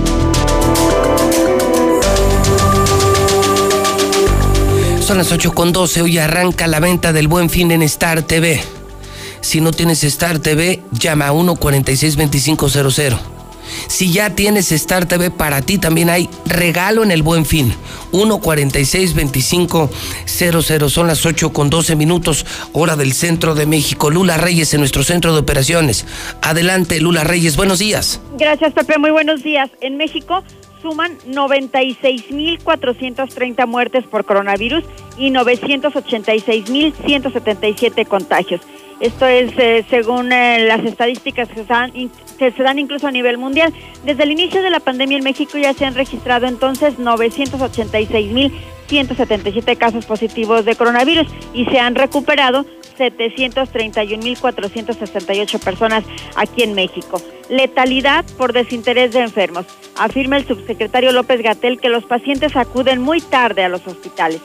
[5.03, 8.61] Son las 8 con 12, hoy arranca la venta del Buen Fin en Star TV.
[9.41, 13.19] Si no tienes Star TV, llama a 1462500.
[13.87, 17.73] Si ya tienes Star TV, para ti también hay regalo en el Buen Fin.
[18.13, 20.89] 1462500.
[20.89, 24.09] Son las 8 con 12 minutos, hora del centro de México.
[24.09, 26.05] Lula Reyes en nuestro centro de operaciones.
[26.41, 28.21] Adelante, Lula Reyes, buenos días.
[28.37, 28.97] Gracias, Pepe.
[28.99, 29.69] Muy buenos días.
[29.81, 30.45] En México
[30.83, 34.83] suman 96.430 muertes por coronavirus
[35.17, 38.61] y 986.177 contagios.
[38.99, 43.39] Esto es eh, según eh, las estadísticas que se, que se dan incluso a nivel
[43.39, 43.73] mundial.
[44.05, 50.05] Desde el inicio de la pandemia en México ya se han registrado entonces 986.177 casos
[50.05, 52.67] positivos de coronavirus y se han recuperado
[52.97, 56.03] 731.468 personas
[56.35, 57.21] aquí en México.
[57.49, 59.65] Letalidad por desinterés de enfermos.
[59.97, 64.41] Afirma el subsecretario López Gatel que los pacientes acuden muy tarde a los hospitales.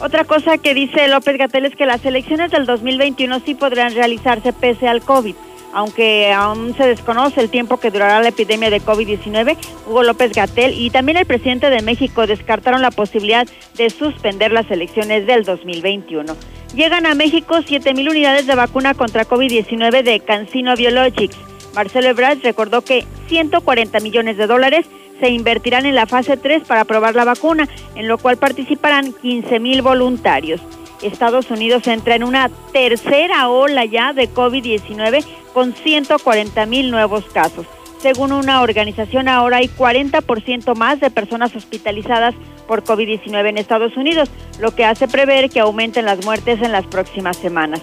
[0.00, 4.52] Otra cosa que dice López Gatel es que las elecciones del 2021 sí podrán realizarse
[4.52, 5.36] pese al COVID.
[5.72, 10.74] Aunque aún se desconoce el tiempo que durará la epidemia de COVID-19, Hugo López Gatel
[10.74, 13.46] y también el presidente de México descartaron la posibilidad
[13.76, 16.36] de suspender las elecciones del 2021.
[16.74, 21.36] Llegan a México 7.000 unidades de vacuna contra COVID-19 de Cancino Biologics.
[21.74, 24.86] Marcelo Ebrard recordó que 140 millones de dólares
[25.20, 29.60] se invertirán en la fase 3 para probar la vacuna, en lo cual participarán 15
[29.60, 30.60] mil voluntarios.
[31.02, 37.66] Estados Unidos entra en una tercera ola ya de COVID-19 con 140 mil nuevos casos.
[37.98, 42.34] Según una organización, ahora hay 40% más de personas hospitalizadas
[42.66, 46.86] por COVID-19 en Estados Unidos, lo que hace prever que aumenten las muertes en las
[46.86, 47.80] próximas semanas.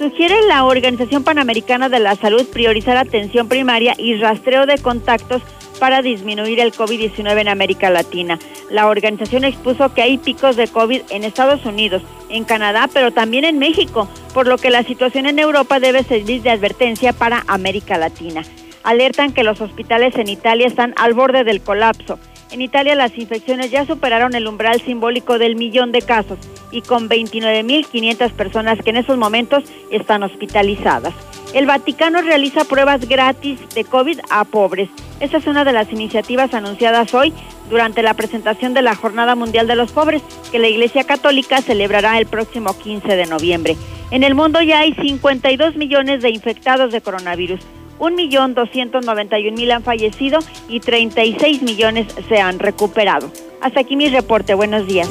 [0.00, 5.42] Sugiere la Organización Panamericana de la Salud priorizar atención primaria y rastreo de contactos
[5.80, 8.38] para disminuir el COVID-19 en América Latina.
[8.70, 13.44] La organización expuso que hay picos de COVID en Estados Unidos, en Canadá, pero también
[13.44, 17.98] en México, por lo que la situación en Europa debe servir de advertencia para América
[17.98, 18.44] Latina.
[18.84, 22.18] Alertan que los hospitales en Italia están al borde del colapso.
[22.52, 26.38] En Italia las infecciones ya superaron el umbral simbólico del millón de casos
[26.72, 31.14] y con 29.500 personas que en esos momentos están hospitalizadas.
[31.54, 34.88] El Vaticano realiza pruebas gratis de COVID a pobres.
[35.20, 37.32] Esta es una de las iniciativas anunciadas hoy
[37.68, 42.18] durante la presentación de la Jornada Mundial de los Pobres, que la Iglesia Católica celebrará
[42.18, 43.76] el próximo 15 de noviembre.
[44.10, 47.60] En el mundo ya hay 52 millones de infectados de coronavirus.
[48.00, 53.30] 1.291.000 han fallecido y 36 millones se han recuperado.
[53.60, 54.54] Hasta aquí mi reporte.
[54.54, 55.08] Buenos días.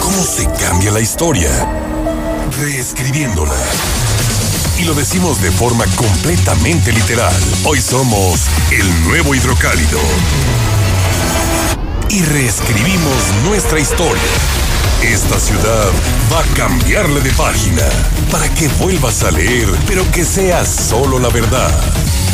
[0.00, 1.48] ¿Cómo se cambia la historia?
[2.60, 3.56] Reescribiéndola.
[4.78, 7.34] Y lo decimos de forma completamente literal.
[7.64, 9.98] Hoy somos el nuevo hidrocálido.
[12.10, 14.63] Y reescribimos nuestra historia.
[15.02, 15.90] Esta ciudad
[16.32, 17.82] va a cambiarle de página
[18.30, 21.70] para que vuelvas a leer, pero que sea solo la verdad.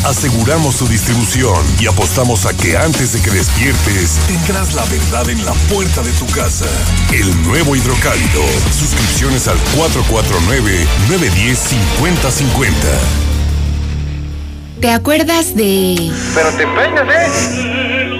[0.04, 5.44] aseguramos su distribución y apostamos a que antes de que despiertes tendrás la verdad en
[5.44, 6.64] la puerta de tu casa.
[7.12, 8.42] El nuevo hidrocálido.
[8.78, 12.72] Suscripciones al 449-910-5050.
[14.80, 16.10] ¿Te acuerdas de...?
[16.34, 18.19] Pero te peinas, ¿eh?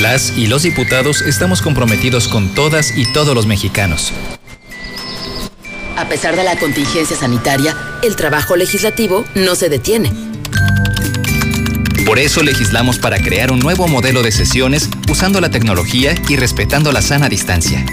[0.00, 4.12] Las y los diputados estamos comprometidos con todas y todos los mexicanos.
[5.94, 10.10] A pesar de la contingencia sanitaria, el trabajo legislativo no se detiene.
[12.06, 16.92] Por eso legislamos para crear un nuevo modelo de sesiones usando la tecnología y respetando
[16.92, 17.84] la sana distancia.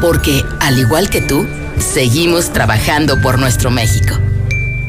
[0.00, 1.46] Porque, al igual que tú,
[1.78, 4.18] seguimos trabajando por nuestro México.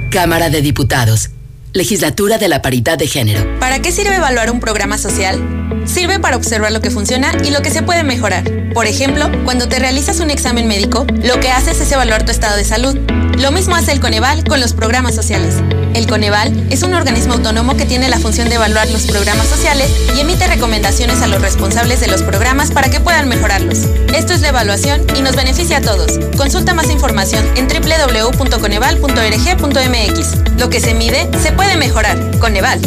[0.10, 1.33] Cámara de Diputados.
[1.74, 3.60] Legislatura de la Paridad de Género.
[3.60, 5.42] ¿Para qué sirve evaluar un programa social?
[5.86, 8.44] Sirve para observar lo que funciona y lo que se puede mejorar.
[8.76, 12.58] Por ejemplo, cuando te realizas un examen médico, lo que haces es evaluar tu estado
[12.58, 12.96] de salud.
[13.44, 15.56] Lo mismo hace el Coneval con los programas sociales.
[15.94, 19.92] El Coneval es un organismo autónomo que tiene la función de evaluar los programas sociales
[20.16, 23.80] y emite recomendaciones a los responsables de los programas para que puedan mejorarlos.
[24.16, 26.20] Esto es la evaluación y nos beneficia a todos.
[26.38, 30.58] Consulta más información en www.coneval.org.mx.
[30.58, 32.18] Lo que se mide se puede mejorar.
[32.40, 32.80] Coneval.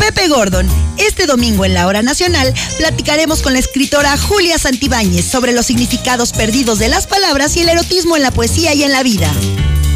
[0.00, 0.68] Pepe Gordon.
[0.98, 6.32] Este domingo en la Hora Nacional platicaremos con la escritora Julia Santibáñez sobre los significados
[6.32, 9.32] perdidos de las palabras y el erotismo en la poesía y en la vida.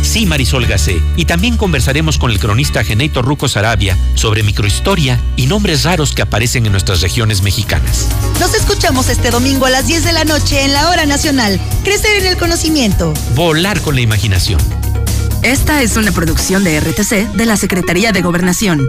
[0.05, 1.03] Sí, Marisol Gacé.
[1.17, 6.23] Y también conversaremos con el cronista Geneito Ruco Sarabia sobre microhistoria y nombres raros que
[6.23, 8.07] aparecen en nuestras regiones mexicanas.
[8.39, 11.61] Nos escuchamos este domingo a las 10 de la noche en la Hora Nacional.
[11.83, 13.15] Crecer en el conocimiento.
[13.35, 14.61] Volar con la imaginación.
[15.43, 18.89] Esta es una producción de RTC de la Secretaría de Gobernación.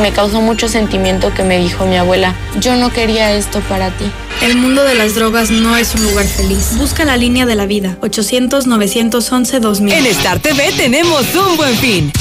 [0.00, 4.04] Me causó mucho sentimiento que me dijo mi abuela, yo no quería esto para ti.
[4.42, 6.76] El mundo de las drogas no es un lugar feliz.
[6.76, 9.92] Busca la línea de la vida, 800-911-2000.
[9.92, 12.12] En Star TV tenemos un buen fin.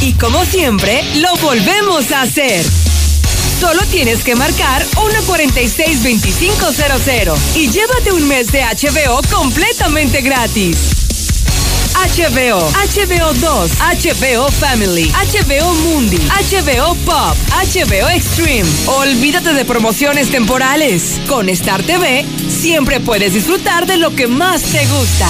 [0.00, 2.64] Y como siempre, lo volvemos a hacer.
[3.60, 10.99] Solo tienes que marcar 146-2500 y llévate un mes de HBO completamente gratis.
[12.00, 18.66] HBO, HBO 2, HBO Family, HBO Mundi, HBO Pop, HBO Extreme.
[18.86, 21.20] Olvídate de promociones temporales.
[21.28, 25.28] Con Star TV siempre puedes disfrutar de lo que más te gusta.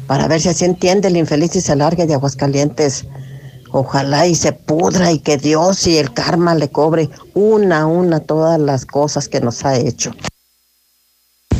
[0.06, 3.06] para ver si así entiende el infeliz y se largue de Aguascalientes.
[3.72, 8.20] Ojalá y se pudra y que Dios y el karma le cobre una a una
[8.20, 10.12] todas las cosas que nos ha hecho.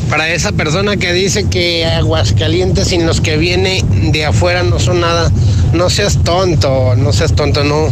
[0.08, 5.00] Para esa persona que dice que Aguascalientes sin los que viene de afuera no son
[5.00, 5.30] nada,
[5.72, 7.88] no seas tonto, no seas tonto, no,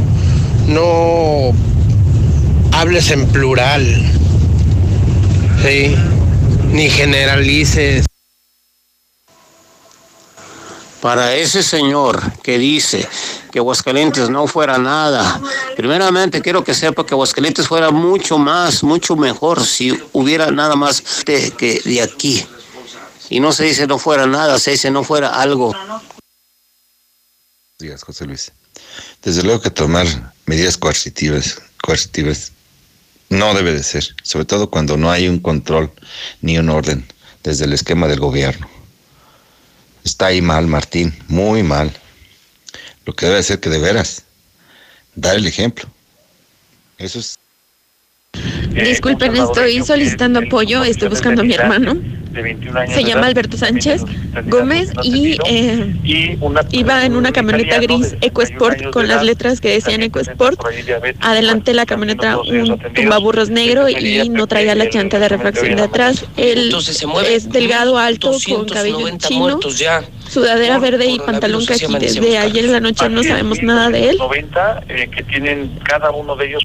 [0.67, 1.53] no
[2.73, 3.85] hables en plural,
[5.65, 5.95] sí,
[6.73, 8.05] ni generalices.
[11.01, 13.07] Para ese señor que dice
[13.53, 15.41] que Aguascalientes no fuera nada,
[15.77, 21.25] primeramente quiero que sepa que Aguascalientes fuera mucho más, mucho mejor si hubiera nada más
[21.25, 22.45] de, que de aquí.
[23.31, 25.75] Y no se dice no fuera nada, se dice no fuera algo.
[27.79, 28.53] días, José Luis.
[29.23, 30.07] Desde luego que tomar
[30.47, 32.53] medidas coercitivas, coercitivas
[33.29, 35.93] no debe de ser, sobre todo cuando no hay un control
[36.41, 37.07] ni un orden
[37.45, 38.78] desde el esquema del gobierno.
[40.09, 41.93] Está ahí mal, Martín, muy mal.
[43.05, 44.23] Lo que debe ser que de veras,
[45.15, 45.87] dar el ejemplo.
[46.97, 47.39] Eso es.
[48.71, 52.01] Disculpen, estoy solicitando apoyo, estoy buscando a mi hermano.
[52.89, 54.03] Se llama Alberto Sánchez
[54.47, 55.97] Gómez y eh,
[56.71, 60.61] iba en una camioneta gris EcoSport con las letras que decían EcoSport.
[61.21, 66.25] Adelante la camioneta un tumbaburros negro y no traía la llanta de refracción de atrás.
[66.37, 66.75] Él
[67.27, 69.61] es delgado, alto, con cabello chino,
[70.29, 71.87] sudadera verde y pantalón caqui.
[71.99, 74.19] Desde ayer en la noche no sabemos nada de él.
[74.19, 76.63] 90 eh, que tienen cada uno de ellos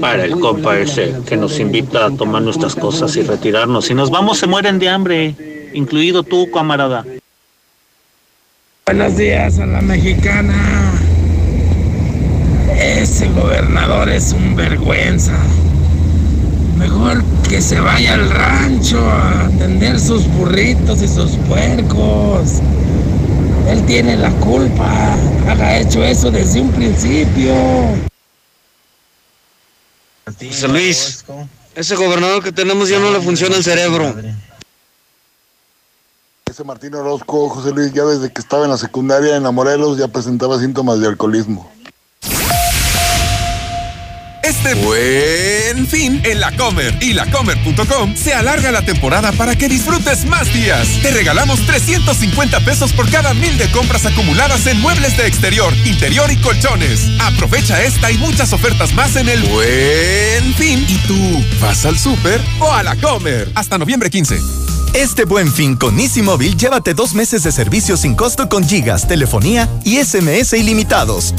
[0.00, 3.86] para el copa ese que nos invita a tomar nuestras cosas y retirarnos.
[3.86, 7.04] Si nos vamos se mueren de hambre, incluido tú, camarada.
[8.86, 10.92] Buenos días a la mexicana.
[12.76, 15.38] Ese gobernador es un vergüenza.
[16.76, 22.60] Mejor que se vaya al rancho a atender sus burritos y sus puercos.
[23.68, 25.14] Él tiene la culpa.
[25.48, 28.09] Haga hecho eso desde un principio.
[30.38, 31.24] José Luis,
[31.74, 34.14] ese gobernador que tenemos ya no le funciona el cerebro.
[36.46, 39.98] Ese Martín Orozco, José Luis, ya desde que estaba en la secundaria en la Morelos
[39.98, 41.70] ya presentaba síntomas de alcoholismo.
[44.50, 50.24] Este buen fin en la Comer y lacomer.com se alarga la temporada para que disfrutes
[50.24, 50.88] más días.
[51.02, 56.32] Te regalamos 350 pesos por cada mil de compras acumuladas en muebles de exterior, interior
[56.32, 57.06] y colchones.
[57.20, 60.84] Aprovecha esta y muchas ofertas más en el buen fin.
[60.88, 63.48] ¿Y tú vas al súper o a la Comer?
[63.54, 64.36] Hasta noviembre 15.
[64.94, 69.06] Este buen fin con Easy Móvil, llévate dos meses de servicio sin costo con gigas,
[69.06, 71.34] telefonía y SMS ilimitados.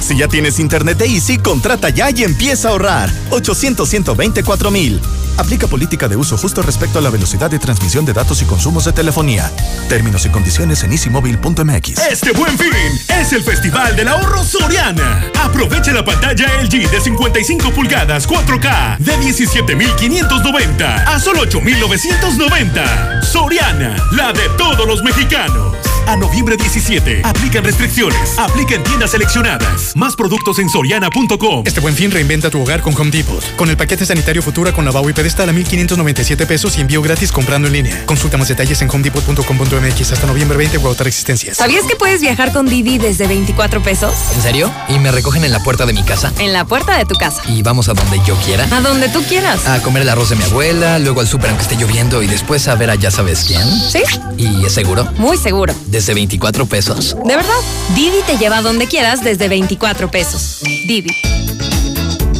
[0.00, 3.10] Si ya tienes internet de Easy, contrata ya y empieza a ahorrar.
[3.30, 5.00] 800 124 mil.
[5.36, 8.84] Aplica política de uso justo respecto a la velocidad de transmisión de datos y consumos
[8.84, 9.50] de telefonía.
[9.88, 11.98] Términos y condiciones en easymóvil.mx.
[12.10, 12.70] Este buen fin
[13.08, 15.24] es el Festival del Ahorro Soriana.
[15.42, 23.22] Aprovecha la pantalla LG de 55 pulgadas 4K de 17,590 a solo 8,990.
[23.22, 25.74] Soriana, la de todos los mexicanos.
[26.06, 27.22] A noviembre 17.
[27.24, 28.38] Aplican restricciones.
[28.38, 29.96] Aplica en tiendas seleccionadas.
[29.96, 31.62] Más productos en soriana.com.
[31.64, 33.42] Este buen fin reinventa tu hogar con Home Depot.
[33.56, 37.32] Con el paquete sanitario Futura con lavabo y pedestal a 1,597 pesos y envío gratis
[37.32, 38.04] comprando en línea.
[38.04, 41.56] Consulta más detalles en homedepot.com.mx hasta noviembre 20 o agotar existencias.
[41.56, 44.12] ¿Sabías que puedes viajar con Didi desde 24 pesos?
[44.34, 44.70] ¿En serio?
[44.90, 46.30] ¿Y me recogen en la puerta de mi casa?
[46.38, 47.40] En la puerta de tu casa.
[47.48, 48.68] ¿Y vamos a donde yo quiera?
[48.70, 49.66] A donde tú quieras.
[49.66, 52.68] A comer el arroz de mi abuela, luego al súper aunque esté lloviendo y después
[52.68, 53.62] a ver a ya sabes quién.
[53.62, 54.02] ¿Sí?
[54.36, 55.10] ¿Y es seguro?
[55.16, 55.74] Muy seguro.
[55.86, 57.16] Desde 24 pesos.
[57.24, 57.54] ¿De verdad?
[57.94, 60.58] Didi te lleva a donde quieras desde 24 pesos.
[60.86, 61.16] Didi.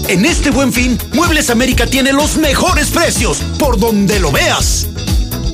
[0.08, 4.86] En este buen fin, Muebles América tiene los mejores precios, por donde lo veas.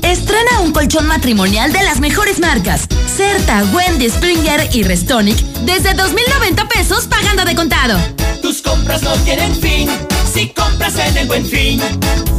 [0.03, 2.87] Estrena un colchón matrimonial de las mejores marcas.
[3.15, 7.97] Certa, Wendy, Springer y Restonic desde 2.090 pesos pagando de contado.
[8.41, 9.89] Tus compras no tienen fin
[10.33, 11.81] si compras en el buen fin.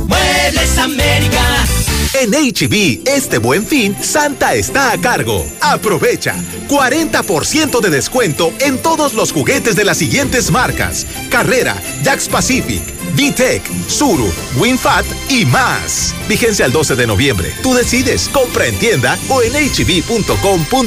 [0.07, 1.65] Muebles América.
[2.15, 5.47] En HB, este buen fin, Santa está a cargo.
[5.61, 6.35] Aprovecha
[6.69, 11.75] 40% de descuento en todos los juguetes de las siguientes marcas: Carrera,
[12.05, 12.83] Jax Pacific,
[13.15, 16.15] VTEC, Suru, WinFat y más.
[16.29, 17.51] Vigencia al 12 de noviembre.
[17.63, 20.83] Tú decides, compra en tienda o en hb.com.mx.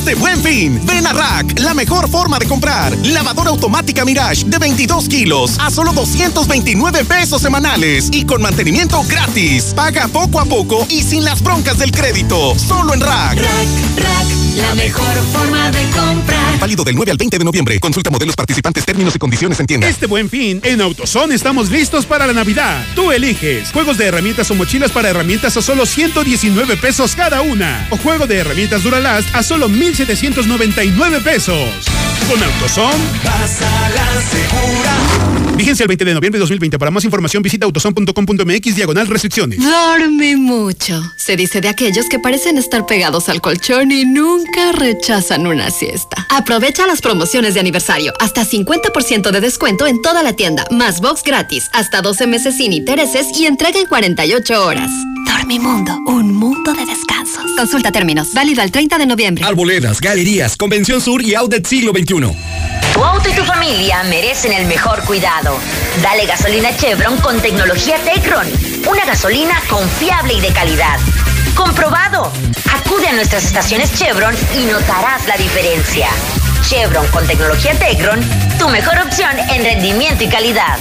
[0.00, 2.96] Este buen fin, ven a Rack, la mejor forma de comprar.
[3.08, 9.74] Lavadora automática Mirage de 22 kilos a solo 229 pesos semanales y con mantenimiento gratis.
[9.76, 12.58] Paga poco a poco y sin las broncas del crédito.
[12.58, 13.40] Solo en Rack.
[13.40, 16.58] Rack, Rack, la mejor forma de comprar.
[16.58, 17.80] Válido del 9 al 20 de noviembre.
[17.80, 19.88] Consulta modelos participantes, términos y condiciones en tienda.
[19.88, 22.84] Este buen fin, en AutoZone estamos listos para la Navidad.
[22.94, 23.70] Tú eliges.
[23.72, 27.86] Juegos de herramientas o mochilas para herramientas a solo 119 pesos cada una.
[27.90, 31.68] O juego de herramientas Duralast a solo 1,799 pesos.
[32.28, 33.04] Con AutoZone.
[33.24, 35.39] Vas a la segura.
[35.60, 36.78] Vigencia el 20 de noviembre de 2020.
[36.78, 39.58] Para más información visita autoson.com.mx diagonal restricciones.
[39.62, 41.02] Dorme mucho.
[41.18, 46.26] Se dice de aquellos que parecen estar pegados al colchón y nunca rechazan una siesta.
[46.30, 48.14] Aprovecha las promociones de aniversario.
[48.20, 50.64] Hasta 50% de descuento en toda la tienda.
[50.70, 51.68] Más box gratis.
[51.74, 54.90] Hasta 12 meses sin intereses y entrega en 48 horas.
[55.40, 55.98] Dormimundo.
[56.04, 57.44] Un mundo de descansos.
[57.56, 58.34] Consulta términos.
[58.34, 59.42] Válido al 30 de noviembre.
[59.42, 62.36] Arboledas, galerías, Convención Sur y Outlet Siglo XXI.
[62.92, 65.58] Tu auto y tu familia merecen el mejor cuidado.
[66.02, 68.46] Dale gasolina Chevron con tecnología Tecron.
[68.86, 70.98] Una gasolina confiable y de calidad.
[71.54, 72.30] Comprobado.
[72.74, 76.08] Acude a nuestras estaciones Chevron y notarás la diferencia.
[76.68, 78.20] Chevron con tecnología Tecron,
[78.58, 80.76] tu mejor opción en rendimiento y calidad.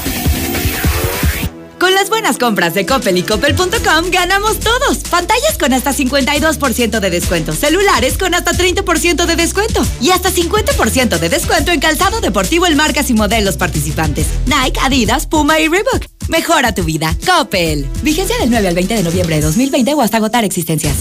[1.80, 4.98] Con las buenas compras de Coppel y Coppel.com ganamos todos.
[5.10, 7.54] Pantallas con hasta 52% de descuento.
[7.54, 9.86] Celulares con hasta 30% de descuento.
[10.02, 14.28] Y hasta 50% de descuento en calzado deportivo en marcas y modelos participantes.
[14.46, 16.06] Nike, Adidas, Puma y Reebok.
[16.28, 17.16] Mejora tu vida.
[17.26, 17.88] Coppel.
[18.02, 20.96] Vigencia del 9 al 20 de noviembre de 2020 o hasta agotar existencias.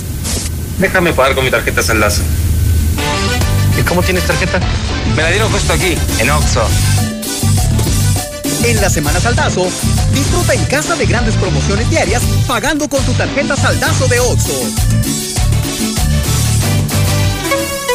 [0.79, 2.23] Déjame pagar con mi tarjeta San Lazo.
[3.77, 4.61] ¿Y cómo tienes tarjeta?
[5.17, 7.08] Me la dieron justo aquí, en Oxxo.
[8.65, 9.65] En la Semana Saldazo,
[10.13, 14.53] disfruta en casa de grandes promociones diarias pagando con tu tarjeta Saldazo de OXO.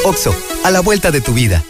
[0.05, 1.63] OXO, a la vuelta de tu vida.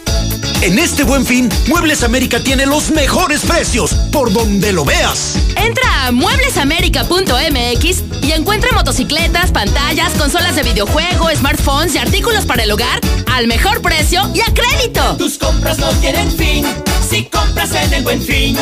[0.64, 5.36] En este buen fin, Muebles América tiene los mejores precios, por donde lo veas.
[5.56, 12.72] Entra a mueblesamerica.mx y encuentra motocicletas, pantallas, consolas de videojuego, smartphones y artículos para el
[12.72, 12.98] hogar
[13.30, 15.18] al mejor precio y a crédito.
[15.18, 16.64] Tus compras no tienen fin
[17.10, 18.56] si compras en el buen fin.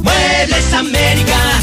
[0.00, 1.60] Muebles América.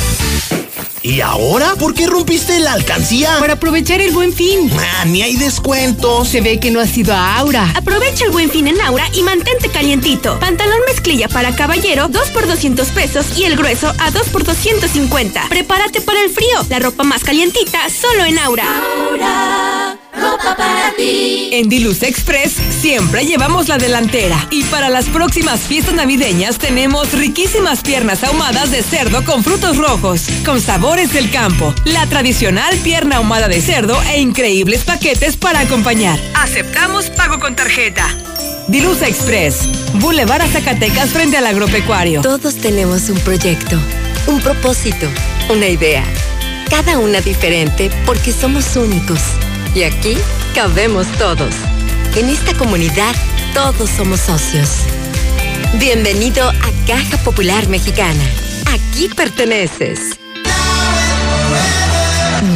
[1.04, 1.76] ¿Y ahora?
[1.76, 3.38] ¿Por qué rompiste la alcancía?
[3.40, 4.72] Para aprovechar el buen fin.
[4.78, 6.28] Ah, ni hay descuentos.
[6.28, 7.72] Se ve que no has ido a Aura.
[7.76, 10.40] Aprovecha el buen fin en Aura y mantente calientito.
[10.40, 15.50] Pantalón mezclilla para caballero, 2 por 200 pesos y el grueso a 2 por 250.
[15.50, 16.66] Prepárate para el frío.
[16.70, 18.66] La ropa más calientita solo en Aura.
[19.10, 20.01] Aura.
[20.14, 21.50] Ropa para ti.
[21.54, 24.48] En Diluz Express siempre llevamos la delantera.
[24.52, 30.24] Y para las próximas fiestas navideñas tenemos riquísimas piernas ahumadas de cerdo con frutos rojos,
[30.46, 36.20] con sabores del campo, la tradicional pierna ahumada de cerdo e increíbles paquetes para acompañar.
[36.36, 38.08] Aceptamos pago con tarjeta.
[38.68, 42.22] Dilusa Express, Boulevard a Zacatecas frente al agropecuario.
[42.22, 43.78] Todos tenemos un proyecto,
[44.28, 45.08] un propósito,
[45.50, 46.04] una idea.
[46.70, 49.20] Cada una diferente porque somos únicos.
[49.74, 50.18] Y aquí
[50.54, 51.54] cabemos todos.
[52.16, 53.16] En esta comunidad
[53.54, 54.70] todos somos socios.
[55.80, 58.22] Bienvenido a Caja Popular Mexicana.
[58.74, 60.18] Aquí perteneces.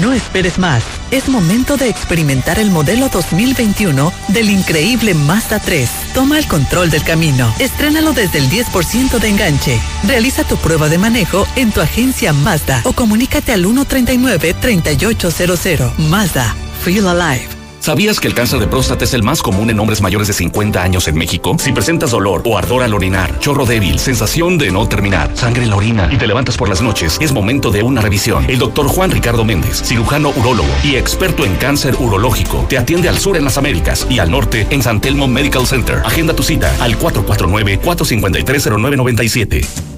[0.02, 0.84] No esperes más.
[1.12, 5.90] Es momento de experimentar el modelo 2021 del increíble Mazda 3.
[6.14, 7.54] Toma el control del camino.
[7.60, 9.80] Estrénalo desde el 10% de enganche.
[10.04, 15.98] Realiza tu prueba de manejo en tu agencia Mazda o comunícate al 139-3800.
[15.98, 16.58] Mazda.
[16.86, 17.48] Feel alive.
[17.80, 20.84] ¿Sabías que el cáncer de próstata es el más común en hombres mayores de 50
[20.84, 21.58] años en México?
[21.58, 25.72] Si presentas dolor o ardor al orinar, chorro débil, sensación de no terminar, sangre en
[25.72, 28.46] la orina y te levantas por las noches, es momento de una revisión.
[28.48, 33.18] El doctor Juan Ricardo Méndez, cirujano urólogo y experto en cáncer urológico, te atiende al
[33.18, 36.04] sur en las Américas y al norte en San Telmo Medical Center.
[36.06, 39.95] Agenda tu cita al 449-453-0997.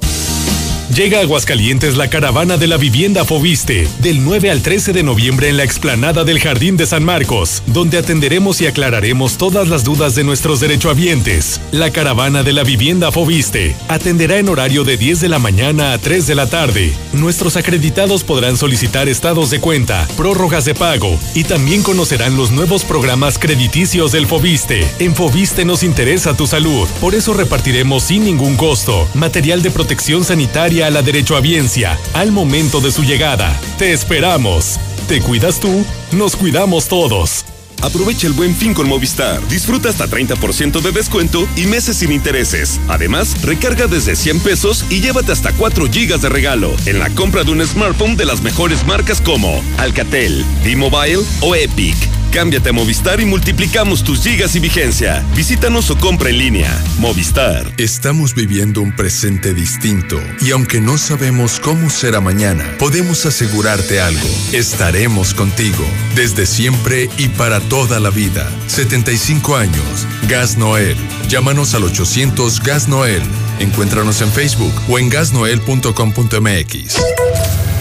[0.96, 5.50] Llega a Aguascalientes la caravana de la vivienda Fobiste, del 9 al 13 de noviembre
[5.50, 10.16] en la explanada del Jardín de San Marcos, donde atenderemos y aclararemos todas las dudas
[10.16, 11.60] de nuestros derechohabientes.
[11.74, 15.98] La caravana de la vivienda Fobiste atenderá en horario de 10 de la mañana a
[15.98, 16.94] 3 de la tarde.
[17.12, 22.86] Nuestros acreditados podrán solicitar estados de cuenta, prórrogas de pago y también conocerán los nuevos
[22.86, 24.88] programas crediticios del Fobiste.
[25.00, 30.24] En Fobiste nos interesa tu salud, por eso repartiremos sin ningún costo material de protección
[30.24, 33.60] sanitaria a la derechohabiencia al momento de su llegada.
[33.78, 34.80] Te esperamos.
[35.08, 35.86] ¿Te cuidas tú?
[36.12, 37.46] Nos cuidamos todos.
[37.82, 39.46] Aprovecha el buen fin con Movistar.
[39.48, 42.80] Disfruta hasta 30% de descuento y meses sin intereses.
[42.88, 47.44] Además, recarga desde 100 pesos y llévate hasta 4 gigas de regalo en la compra
[47.44, 52.17] de un smartphone de las mejores marcas como Alcatel, T-Mobile o Epic.
[52.32, 55.26] Cámbiate a Movistar y multiplicamos tus gigas y vigencia.
[55.36, 56.84] Visítanos o compra en línea.
[57.00, 57.72] Movistar.
[57.78, 64.28] Estamos viviendo un presente distinto y aunque no sabemos cómo será mañana, podemos asegurarte algo.
[64.52, 65.84] Estaremos contigo
[66.16, 68.50] desde siempre y para toda la vida.
[68.68, 70.08] 75 años.
[70.28, 70.98] Gas Noel.
[71.30, 73.24] Llámanos al 800 Gas Noel.
[73.60, 76.96] Encuéntranos en Facebook o en gasnoel.com.mx.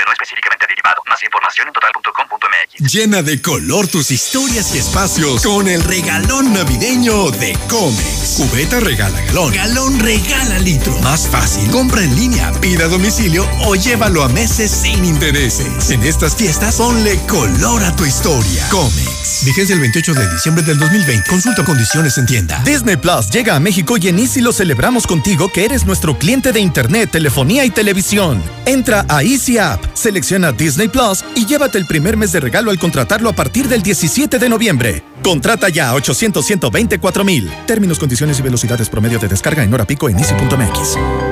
[0.00, 1.02] Combustible no específicamente derivado.
[1.08, 2.92] Más información en total.com.mx.
[2.92, 8.34] Llena de color tus historias y espacios con el regalón navideño de Comex.
[8.36, 10.98] Cubeta regala galón, galón regala litro.
[11.00, 15.90] Más fácil, compra en línea, pida a domicilio o llévalo a meses sin intereses.
[15.90, 18.68] En estas fiestas, ponle color a tu historia.
[18.70, 19.44] Comex.
[19.44, 21.28] Vigencia el 28 de diciembre del 2020.
[21.28, 22.60] Consulta condiciones en tienda.
[22.64, 26.52] Disney Plus llega a México y en Easy lo celebramos contigo que eres nuestro cliente
[26.52, 28.42] de internet, telefonía y televisión.
[28.66, 32.78] Entra a Easy App, selecciona Disney Plus y llévate el primer mes de regalo al
[32.78, 35.04] contratarlo a partir del 17 de noviembre.
[35.22, 37.50] Contrata ya a 800 124 mil.
[37.66, 41.29] Términos, condiciones y velocidades promedio de descarga en hora pico en easy.mx.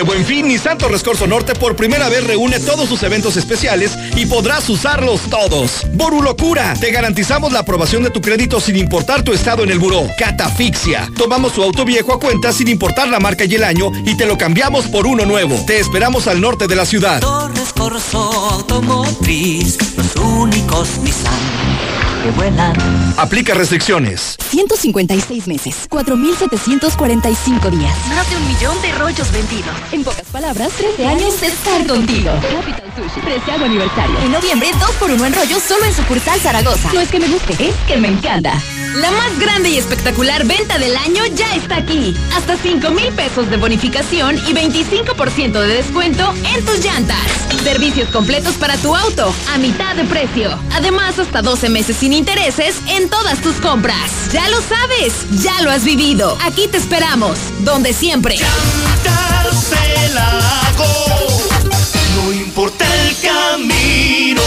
[0.03, 3.97] Este buen fin, Nissan Torres Corso Norte por primera vez reúne todos sus eventos especiales
[4.17, 5.87] y podrás usarlos todos.
[5.93, 9.79] Boru Locura, te garantizamos la aprobación de tu crédito sin importar tu estado en el
[9.79, 10.09] buró.
[10.19, 14.17] Catafixia, tomamos tu auto viejo a cuenta sin importar la marca y el año y
[14.17, 15.63] te lo cambiamos por uno nuevo.
[15.69, 17.21] Te esperamos al norte de la ciudad.
[17.21, 21.63] Torres Corso Automotriz, los únicos Nissan
[22.23, 22.75] que vuelan.
[23.19, 24.37] Aplica restricciones.
[24.49, 27.97] 156 meses, 4.745 días.
[28.09, 29.75] Más de un millón de rollos vendidos.
[29.93, 32.31] En pocas palabras, 13 años de estar contigo.
[32.41, 34.19] Capital Sushi, 13 aniversario.
[34.21, 36.91] En noviembre, 2 por 1 en rollos solo en sucursal Zaragoza.
[36.95, 38.55] No es que me guste, es que me encanta.
[38.95, 42.17] La más grande y espectacular venta del año ya está aquí.
[42.35, 47.19] Hasta 5 mil pesos de bonificación y 25% de descuento en tus llantas.
[47.63, 50.59] Servicios completos para tu auto a mitad de precio.
[50.73, 54.33] Además, hasta 12 meses sin intereses en todas tus compras.
[54.33, 56.39] Ya lo sabes, ya lo has vivido.
[56.43, 58.37] Aquí te esperamos, donde siempre.
[62.17, 64.43] No importa el camino.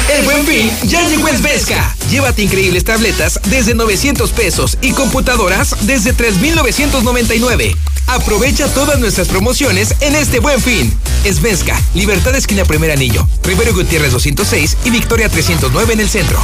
[0.08, 1.94] El buen fin ya llegó en.
[2.10, 7.74] Llévate increíbles tabletas desde 900 pesos y computadoras desde 3,999.
[8.06, 10.92] Aprovecha todas nuestras promociones en este buen fin.
[11.24, 16.38] Esvesca, Libertad Esquina Primer Anillo, Rivero Gutiérrez 206 y Victoria 309 en el centro.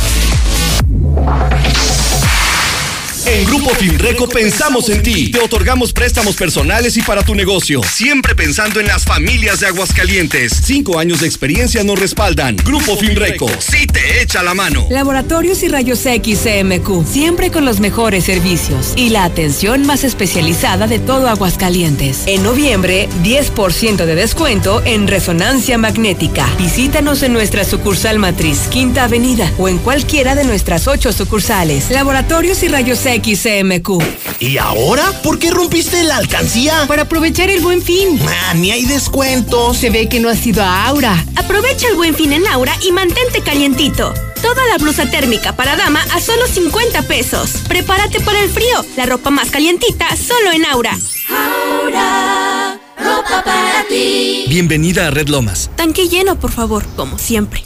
[3.27, 5.31] En Grupo Finreco pensamos en ti.
[5.31, 7.83] Te otorgamos préstamos personales y para tu negocio.
[7.83, 10.53] Siempre pensando en las familias de Aguascalientes.
[10.65, 12.57] Cinco años de experiencia nos respaldan.
[12.57, 13.49] Grupo Finreco.
[13.59, 14.87] Sí te echa la mano.
[14.91, 20.87] Laboratorios y Rayos X CMQ, siempre con los mejores servicios y la atención más especializada
[20.87, 22.23] de todo Aguascalientes.
[22.27, 26.49] En noviembre, 10% de descuento en resonancia magnética.
[26.59, 31.91] Visítanos en nuestra sucursal matriz, Quinta Avenida, o en cualquiera de nuestras ocho sucursales.
[31.91, 34.03] Laboratorios y Rayos X CMQ.
[34.39, 35.03] ¿Y ahora?
[35.23, 36.85] ¿Por qué rompiste la alcancía?
[36.87, 38.21] Para aprovechar el buen fin.
[38.29, 39.79] Ah, ni hay descuentos.
[39.79, 41.25] Se ve que no has ido a Aura.
[41.35, 44.15] Aprovecha el buen fin en Aura y mantente calientito.
[44.41, 47.51] Toda la blusa térmica para dama a solo 50 pesos.
[47.69, 48.85] Prepárate para el frío.
[48.97, 50.97] La ropa más calientita solo en Aura.
[51.29, 52.60] Aura,
[53.01, 54.45] ropa para ti.
[54.49, 55.71] Bienvenida a Red Lomas.
[55.77, 57.65] Tanque lleno, por favor, como siempre.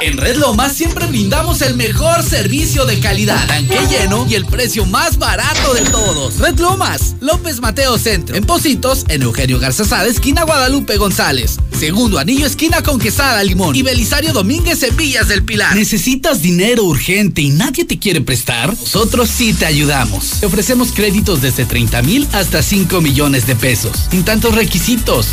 [0.00, 4.86] En Red Lomas siempre brindamos el mejor servicio de calidad, tanque lleno y el precio
[4.86, 6.38] más barato de todos.
[6.38, 8.36] Red Lomas, López Mateo Centro.
[8.36, 11.56] En Positos, en Eugenio Garzazada, esquina Guadalupe González.
[11.78, 13.74] Segundo anillo, esquina con Quesada Limón.
[13.74, 15.74] Y Belisario Domínguez en Villas del Pilar.
[15.74, 18.70] ¿Necesitas dinero urgente y nadie te quiere prestar?
[18.70, 20.40] Nosotros sí te ayudamos.
[20.40, 23.92] Te ofrecemos créditos desde 30 mil hasta 5 millones de pesos.
[24.10, 24.75] Sin tantos requisitos.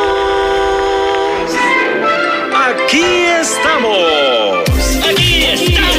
[2.54, 3.04] Aquí
[3.40, 4.68] estamos.
[5.10, 5.99] Aquí estamos.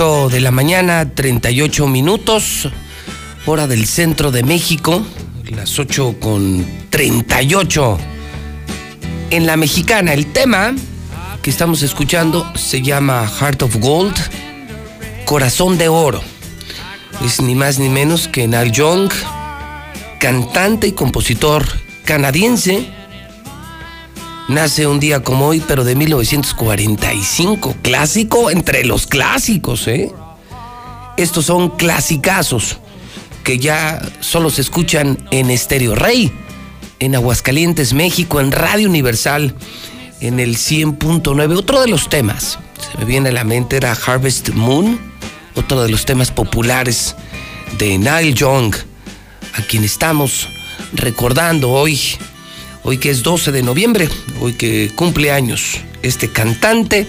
[0.00, 2.68] 8 de la mañana, 38 minutos,
[3.46, 5.04] hora del centro de México,
[5.50, 7.98] las 8 con 38.
[9.30, 10.72] En la mexicana, el tema
[11.42, 14.14] que estamos escuchando se llama Heart of Gold,
[15.24, 16.22] Corazón de Oro.
[17.24, 19.10] Es ni más ni menos que Neil Young,
[20.20, 21.66] cantante y compositor
[22.04, 22.86] canadiense.
[24.48, 27.76] Nace un día como hoy, pero de 1945.
[27.82, 30.10] Clásico entre los clásicos, ¿eh?
[31.18, 32.78] Estos son clasicazos
[33.44, 36.32] que ya solo se escuchan en Estéreo Rey,
[36.98, 39.54] en Aguascalientes, México, en Radio Universal,
[40.20, 41.54] en el 100.9.
[41.54, 42.58] Otro de los temas,
[42.90, 44.98] se me viene a la mente, era Harvest Moon,
[45.56, 47.16] otro de los temas populares
[47.76, 48.74] de Neil Young,
[49.54, 50.48] a quien estamos
[50.94, 52.00] recordando hoy,
[52.84, 54.08] hoy que es 12 de noviembre,
[54.40, 57.06] hoy que cumple años este cantante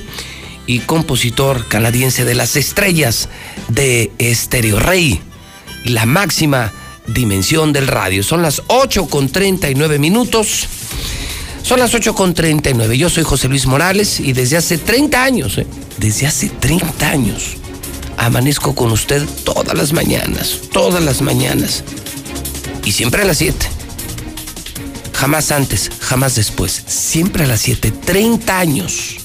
[0.65, 3.29] y compositor canadiense de las estrellas
[3.69, 5.21] de Estéreo Rey,
[5.85, 6.71] la máxima
[7.07, 8.23] dimensión del radio.
[8.23, 10.67] Son las 8 con 39 minutos.
[11.63, 12.97] Son las 8 con 39.
[12.97, 15.67] Yo soy José Luis Morales y desde hace 30 años, ¿eh?
[15.97, 17.57] desde hace 30 años,
[18.17, 21.83] amanezco con usted todas las mañanas, todas las mañanas.
[22.85, 23.78] Y siempre a las 7.
[25.19, 26.81] Jamás antes, jamás después.
[26.87, 27.91] Siempre a las 7.
[27.91, 29.17] 30 años.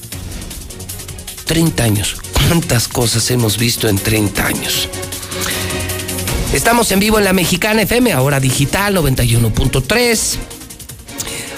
[1.45, 2.17] 30 años.
[2.33, 4.89] ¿Cuántas cosas hemos visto en 30 años?
[6.53, 10.35] Estamos en vivo en la Mexicana FM, ahora digital 91.3.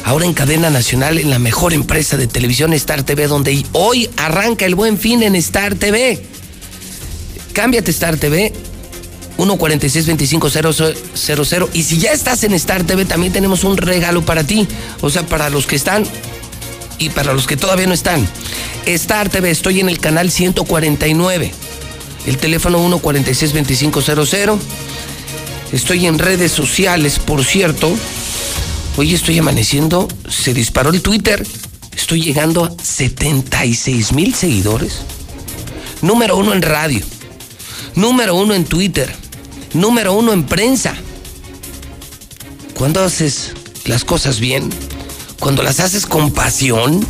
[0.04, 4.66] Ahora en cadena nacional en la mejor empresa de televisión Star TV, donde hoy arranca
[4.66, 6.22] el buen fin en Star TV.
[7.54, 8.52] Cámbiate Star TV
[9.38, 11.68] 146-2500.
[11.72, 14.68] Y si ya estás en Star TV, también tenemos un regalo para ti.
[15.00, 16.04] O sea, para los que están
[16.98, 18.26] y para los que todavía no están.
[18.86, 21.52] Star TV, estoy en el canal 149.
[22.26, 24.58] El teléfono 146-2500.
[25.72, 27.92] Estoy en redes sociales, por cierto.
[28.96, 30.08] Hoy estoy amaneciendo.
[30.28, 31.46] Se disparó el Twitter.
[31.94, 35.00] Estoy llegando a 76 mil seguidores.
[36.02, 37.04] Número uno en radio.
[37.94, 39.25] Número uno en Twitter.
[39.72, 40.94] Número uno en prensa.
[42.74, 43.52] Cuando haces
[43.84, 44.70] las cosas bien,
[45.40, 47.06] cuando las haces con pasión,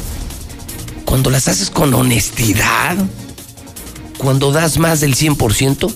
[1.05, 2.97] cuando las haces con honestidad,
[4.19, 5.93] cuando das más del 100%,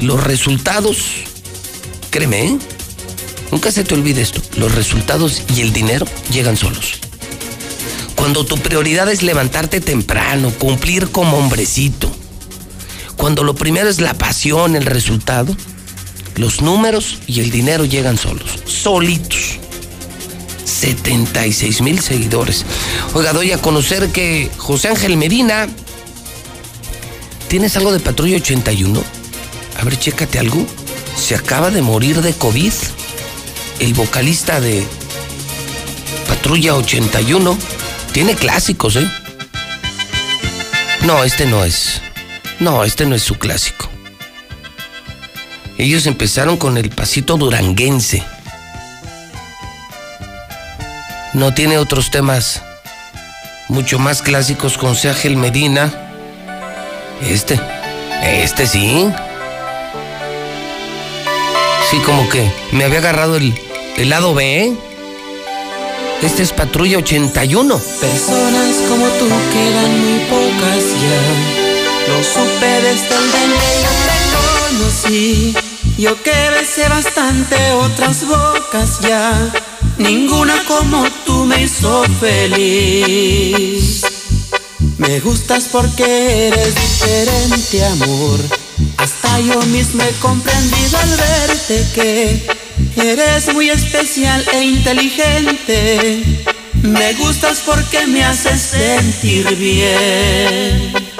[0.00, 0.98] los resultados,
[2.10, 2.58] créeme, ¿eh?
[3.50, 6.94] nunca se te olvide esto, los resultados y el dinero llegan solos.
[8.14, 12.10] Cuando tu prioridad es levantarte temprano, cumplir como hombrecito,
[13.16, 15.54] cuando lo primero es la pasión, el resultado,
[16.36, 19.58] los números y el dinero llegan solos, solitos.
[20.64, 22.64] 76 mil seguidores.
[23.14, 25.68] Oiga, doy a conocer que José Ángel Medina.
[27.48, 29.02] ¿Tienes algo de Patrulla 81?
[29.78, 30.66] A ver, chécate algo.
[31.16, 32.72] Se acaba de morir de COVID.
[33.78, 34.84] El vocalista de
[36.26, 37.56] Patrulla 81.
[38.12, 39.08] Tiene clásicos, ¿eh?
[41.04, 42.00] No, este no es.
[42.58, 43.91] No, este no es su clásico.
[45.78, 48.22] Ellos empezaron con el pasito duranguense.
[51.34, 52.62] No tiene otros temas
[53.68, 55.92] mucho más clásicos con Ángel Medina.
[57.22, 57.58] Este,
[58.22, 59.08] este sí.
[61.90, 63.54] Sí, como que me había agarrado el,
[63.96, 64.64] el lado B.
[64.64, 64.72] ¿eh?
[66.22, 67.78] Este es Patrulla 81.
[68.00, 71.52] Personas como tú quedan muy pocas ya.
[72.08, 74.11] Lo supe desde el
[74.72, 75.54] conocí.
[75.98, 79.52] Yo que besé bastante otras bocas ya.
[79.98, 84.02] Ninguna como tú me hizo feliz.
[84.98, 88.40] Me gustas porque eres diferente, amor.
[88.96, 92.46] Hasta yo mismo he comprendido al verte que
[92.96, 96.44] eres muy especial e inteligente.
[96.82, 101.11] Me gustas porque me haces sentir bien.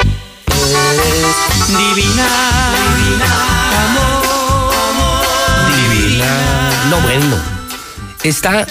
[0.63, 2.29] Divina,
[2.79, 3.29] divina,
[3.85, 4.23] amor.
[5.75, 6.89] Divina.
[6.91, 7.37] No, bueno.
[8.23, 8.67] Esta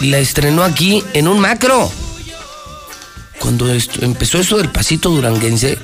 [0.00, 1.90] la estrenó aquí en un macro.
[3.38, 3.66] Cuando
[4.00, 5.78] empezó eso del pasito duranguense,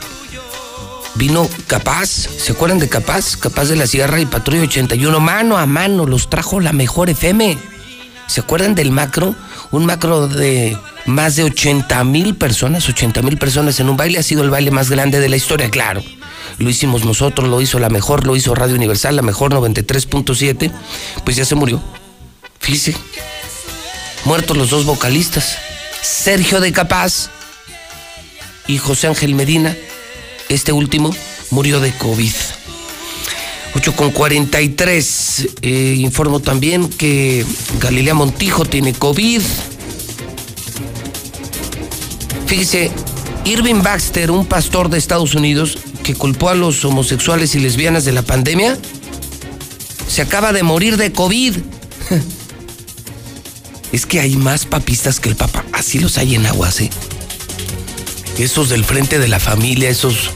[1.15, 3.37] vino Capaz, ¿se acuerdan de Capaz?
[3.37, 7.59] Capaz de la Sierra y Patrulla 81, mano a mano, los trajo la mejor FM.
[8.27, 9.35] ¿Se acuerdan del macro?
[9.71, 10.77] Un macro de
[11.07, 14.71] más de 80 mil personas, 80 mil personas en un baile, ha sido el baile
[14.71, 16.03] más grande de la historia, claro.
[16.59, 20.71] Lo hicimos nosotros, lo hizo la mejor, lo hizo Radio Universal, la mejor 93.7,
[21.25, 21.83] pues ya se murió.
[22.61, 22.97] Fíjese,
[24.25, 25.59] muertos los dos vocalistas,
[26.01, 27.31] Sergio de Capaz
[28.67, 29.77] y José Ángel Medina.
[30.49, 31.15] Este último
[31.51, 32.33] murió de COVID.
[33.75, 35.49] 8 con 43.
[35.63, 37.45] Eh, informo también que
[37.81, 39.43] Galilea Montijo tiene COVID.
[42.47, 42.91] Fíjese,
[43.45, 48.13] Irving Baxter, un pastor de Estados Unidos que culpó a los homosexuales y lesbianas de
[48.13, 48.79] la pandemia,
[50.09, 51.57] se acaba de morir de COVID.
[53.91, 55.65] Es que hay más papistas que el Papa.
[55.73, 56.91] Así los hay en Aguas, ¿eh?
[58.39, 60.31] Esos del frente de la familia, esos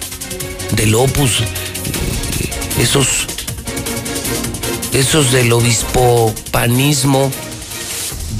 [0.75, 1.43] del Opus,
[2.79, 3.27] esos.
[4.93, 7.31] Esos del obispo panismo,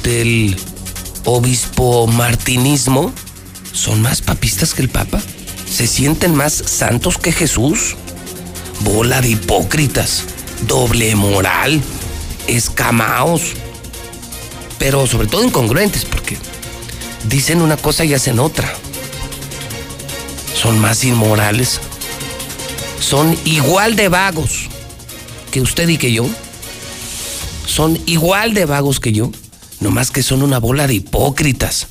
[0.03, 0.55] del
[1.25, 3.11] obispo martinismo,
[3.71, 5.19] son más papistas que el Papa.
[5.69, 7.95] Se sienten más santos que Jesús.
[8.81, 10.25] Bola de hipócritas,
[10.67, 11.81] doble moral,
[12.47, 13.53] escamaos
[14.83, 16.37] pero sobre todo incongruentes, porque
[17.29, 18.69] dicen una cosa y hacen otra.
[20.53, 21.79] Son más inmorales.
[23.03, 24.69] Son igual de vagos
[25.51, 26.25] que usted y que yo.
[27.65, 29.29] Son igual de vagos que yo,
[29.81, 31.87] nomás que son una bola de hipócritas.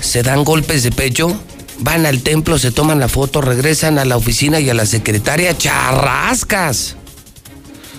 [0.00, 1.38] Se dan golpes de pecho,
[1.80, 5.56] van al templo, se toman la foto, regresan a la oficina y a la secretaria,
[5.56, 6.96] charrascas.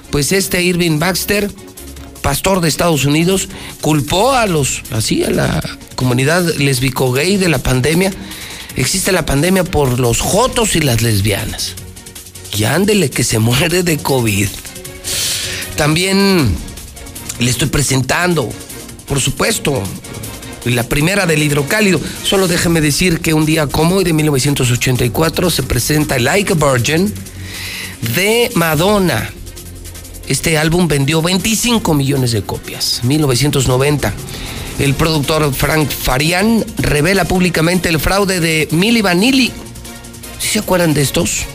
[0.10, 1.52] Pues este Irving Baxter
[2.26, 3.50] pastor de Estados Unidos,
[3.82, 5.62] culpó a los, así, a la
[5.96, 8.12] comunidad lesbico gay de la pandemia.
[8.76, 11.74] Existe la pandemia por los jotos y las lesbianas.
[12.56, 14.48] Y ándele que se muere de COVID.
[15.76, 16.56] También
[17.40, 18.50] le estoy presentando,
[19.08, 19.84] por supuesto,
[20.64, 22.00] la primera del hidrocálido.
[22.24, 27.14] Solo déjeme decir que un día como hoy de 1984 se presenta Like a Virgin
[28.16, 29.30] de Madonna.
[30.28, 33.02] Este álbum vendió 25 millones de copias.
[33.04, 34.14] 1990.
[34.80, 39.52] El productor Frank Farian revela públicamente el fraude de Milli Vanilli.
[40.40, 41.46] ¿Sí se acuerdan de estos?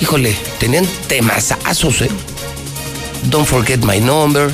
[0.00, 2.08] Híjole, tenían temasazos, ¿eh?
[3.30, 4.50] Don't Forget My Number.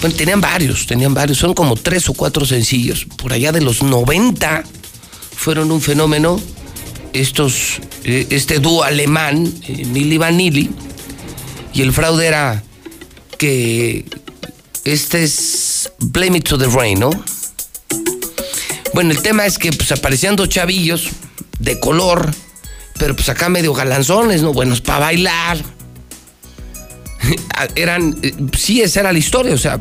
[0.00, 1.38] Bueno, tenían varios, tenían varios.
[1.38, 3.06] Son como tres o cuatro sencillos.
[3.16, 4.64] Por allá de los 90
[5.34, 6.40] fueron un fenómeno.
[7.12, 10.70] Estos, eh, este dúo alemán, eh, Milli Vanilli,
[11.72, 12.62] y el fraude era
[13.38, 14.04] que
[14.84, 17.10] este es Blame It to the Rain, ¿no?
[18.92, 21.08] Bueno, el tema es que pues aparecían dos chavillos
[21.58, 22.30] de color,
[22.98, 24.52] pero pues acá medio galanzones, ¿no?
[24.52, 25.58] Buenos para bailar.
[27.74, 29.80] Eran, eh, sí, esa era la historia, o sea,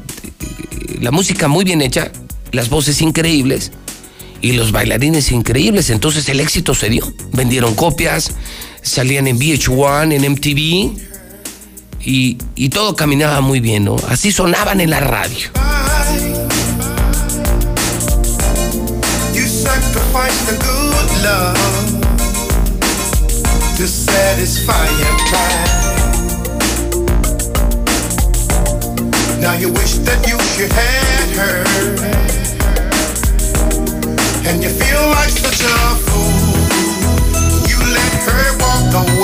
[1.00, 2.12] la música muy bien hecha,
[2.52, 3.72] las voces increíbles
[4.42, 5.90] y los bailarines increíbles.
[5.90, 7.12] Entonces el éxito se dio.
[7.34, 8.32] Vendieron copias,
[8.82, 11.13] salían en VH1, en MTV
[12.06, 13.96] y, y todo caminaba muy bien, ¿no?
[14.10, 15.50] Así sonaban en la radio.
[29.40, 31.66] Now you wish that you should had her,
[34.48, 36.32] and you feel like such a fool.
[37.68, 39.23] You let her walk away.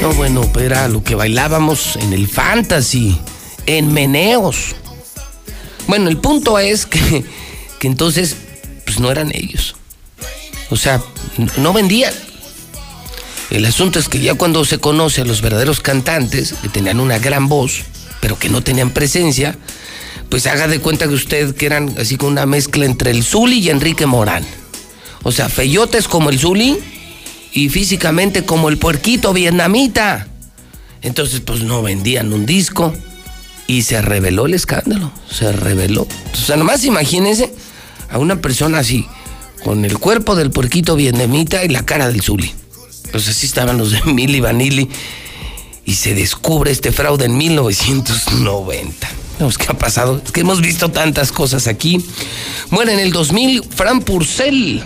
[0.00, 3.18] No, bueno, era lo que bailábamos en el fantasy,
[3.66, 4.76] en meneos.
[5.88, 7.24] Bueno, el punto es que,
[7.78, 8.36] que entonces,
[8.84, 9.74] pues no eran ellos.
[10.70, 11.02] O sea,
[11.56, 12.14] no vendían.
[13.50, 17.18] El asunto es que ya cuando se conoce a los verdaderos cantantes, que tenían una
[17.18, 17.82] gran voz,
[18.20, 19.56] pero que no tenían presencia,
[20.28, 23.58] pues haga de cuenta que usted que eran así con una mezcla entre el Zuli
[23.58, 24.44] y Enrique Morán.
[25.22, 26.78] O sea, feyotes como el Zuli
[27.52, 30.28] y físicamente como el puerquito vietnamita.
[31.02, 32.92] Entonces, pues no vendían un disco
[33.66, 35.12] y se reveló el escándalo.
[35.30, 36.02] Se reveló.
[36.32, 37.52] O sea, nomás imagínense
[38.10, 39.06] a una persona así,
[39.62, 42.52] con el cuerpo del puerquito vietnamita y la cara del Zuli.
[43.12, 44.88] Pues así estaban los de Milli Vanilli.
[45.84, 49.08] Y se descubre este fraude en 1990.
[49.38, 50.20] No, ¿Qué ha pasado?
[50.22, 52.04] Es que hemos visto tantas cosas aquí.
[52.70, 54.82] Bueno, en el 2000, Fran Purcell.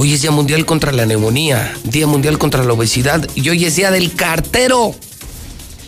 [0.00, 3.74] Hoy es Día Mundial contra la Neumonía, Día Mundial contra la Obesidad y hoy es
[3.74, 4.94] Día del Cartero.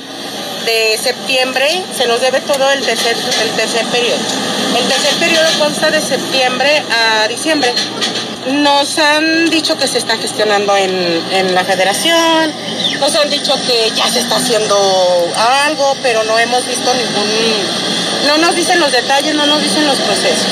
[0.65, 1.67] de septiembre,
[1.97, 4.19] se nos debe todo el tercer, el tercer periodo.
[4.79, 7.73] El tercer periodo consta de septiembre a diciembre.
[8.47, 10.93] Nos han dicho que se está gestionando en,
[11.33, 12.53] en la federación,
[13.01, 14.77] nos han dicho que ya se está haciendo
[15.67, 17.29] algo, pero no hemos visto ningún...
[18.27, 20.47] No nos dicen los detalles, no nos dicen los procesos.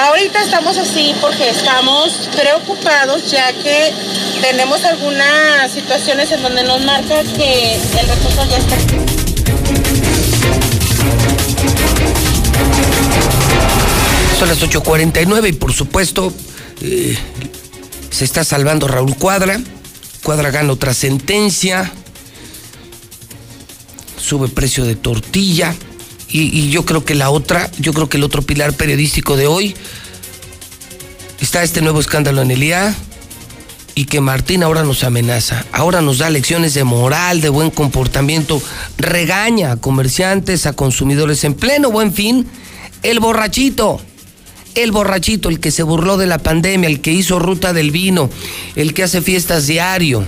[0.00, 3.92] Ahorita estamos así porque estamos preocupados ya que
[4.40, 8.76] tenemos algunas situaciones en donde nos marca que el recurso ya está.
[14.38, 16.32] Son las 8.49 y por supuesto
[16.80, 17.16] eh,
[18.10, 19.60] se está salvando Raúl Cuadra.
[20.22, 21.92] Cuadra gana otra sentencia.
[24.20, 25.74] Sube precio de tortilla.
[26.28, 29.46] Y, y yo creo que la otra, yo creo que el otro pilar periodístico de
[29.46, 29.74] hoy
[31.40, 32.94] está este nuevo escándalo en el IA
[33.98, 38.62] y que Martín ahora nos amenaza, ahora nos da lecciones de moral, de buen comportamiento,
[38.96, 42.46] regaña a comerciantes, a consumidores en pleno buen fin,
[43.02, 44.00] el borrachito,
[44.82, 48.30] el borrachito, el que se burló de la pandemia, el que hizo ruta del vino,
[48.76, 50.24] el que hace fiestas diario,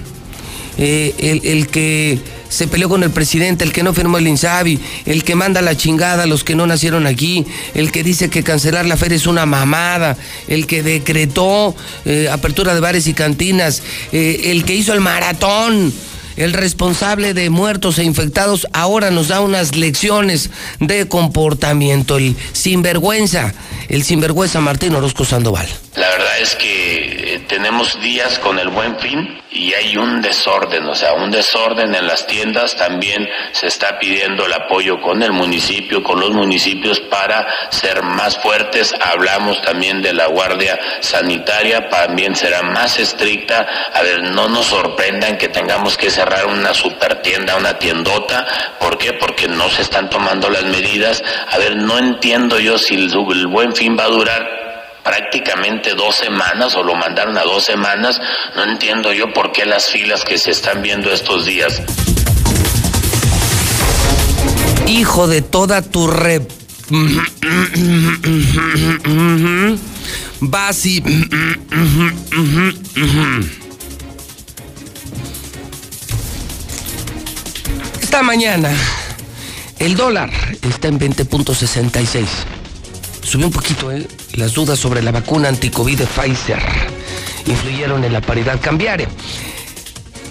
[0.79, 2.19] eh, el, que
[2.49, 5.77] se peleó con el presidente, el que no firmó el INSABI, el que manda la
[5.77, 7.45] chingada a los que no nacieron aquí,
[7.75, 10.17] el que dice que cancelar la feria es una mamada,
[10.49, 11.75] el que decretó
[12.05, 13.83] eh, apertura de bares y cantinas,
[14.13, 15.93] eh, el que hizo el maratón.
[16.37, 22.17] El responsable de muertos e infectados ahora nos da unas lecciones de comportamiento.
[22.17, 23.55] El sinvergüenza,
[23.89, 25.69] el sinvergüenza Martín Orozco Sandoval.
[25.97, 30.87] La verdad es que eh, tenemos días con el buen fin y hay un desorden,
[30.87, 32.77] o sea, un desorden en las tiendas.
[32.77, 38.39] También se está pidiendo el apoyo con el municipio, con los municipios para ser más
[38.39, 38.95] fuertes.
[39.01, 43.67] Hablamos también de la Guardia Sanitaria, también será más estricta.
[43.93, 48.47] A ver, no nos sorprendan que tengamos que cerrar una super tienda, una tiendota.
[48.79, 49.15] ¿Por qué?
[49.15, 51.23] Porque no se están tomando las medidas.
[51.51, 54.47] A ver, no entiendo yo si el, el buen fin va a durar
[55.03, 58.21] prácticamente dos semanas o lo mandaron a dos semanas.
[58.55, 61.81] No entiendo yo por qué las filas que se están viendo estos días.
[64.87, 66.51] Hijo de toda tu rep.
[70.41, 71.03] Vas y.
[78.11, 78.75] Esta mañana
[79.79, 80.31] el dólar
[80.69, 82.27] está en 20.66.
[83.23, 84.05] Subió un poquito, ¿eh?
[84.35, 86.59] Las dudas sobre la vacuna anticovid de Pfizer
[87.47, 89.09] influyeron en la paridad cambiaria.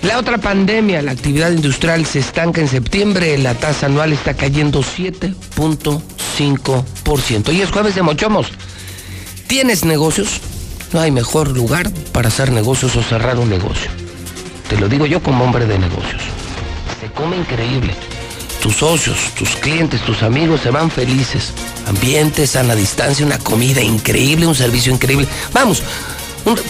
[0.02, 4.82] La otra pandemia, la actividad industrial se estanca en septiembre, la tasa anual está cayendo
[4.82, 7.54] 7.5%.
[7.54, 8.48] Y es jueves de Mochomos.
[9.48, 10.42] ¿Tienes negocios?
[10.92, 13.90] No hay mejor lugar para hacer negocios o cerrar un negocio.
[14.68, 16.39] Te lo digo yo como hombre de negocios.
[17.16, 17.94] Come increíble.
[18.62, 21.54] Tus socios, tus clientes, tus amigos se van felices.
[21.88, 25.28] Ambiente, sana distancia, una comida increíble, un servicio increíble.
[25.54, 25.82] Vamos,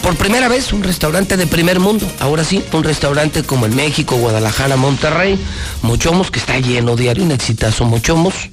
[0.02, 2.06] por primera vez un restaurante de primer mundo.
[2.20, 5.40] Ahora sí, un restaurante como en México, Guadalajara, Monterrey.
[5.82, 8.50] Mochomos, que está lleno diario, un exitazo Mochomos,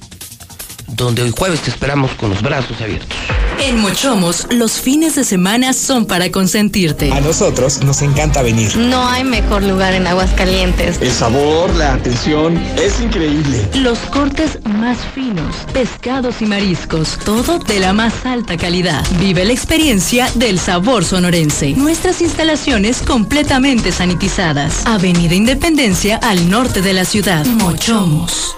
[0.87, 3.17] donde hoy jueves te esperamos con los brazos abiertos.
[3.59, 7.11] En Mochomos, los fines de semana son para consentirte.
[7.11, 8.75] A nosotros nos encanta venir.
[8.77, 11.01] No hay mejor lugar en Aguascalientes.
[11.01, 13.67] El sabor, la atención, es increíble.
[13.73, 19.03] Los cortes más finos, pescados y mariscos, todo de la más alta calidad.
[19.19, 21.71] Vive la experiencia del sabor sonorense.
[21.71, 24.85] Nuestras instalaciones completamente sanitizadas.
[24.85, 27.45] Avenida Independencia al norte de la ciudad.
[27.45, 28.55] Mochomos.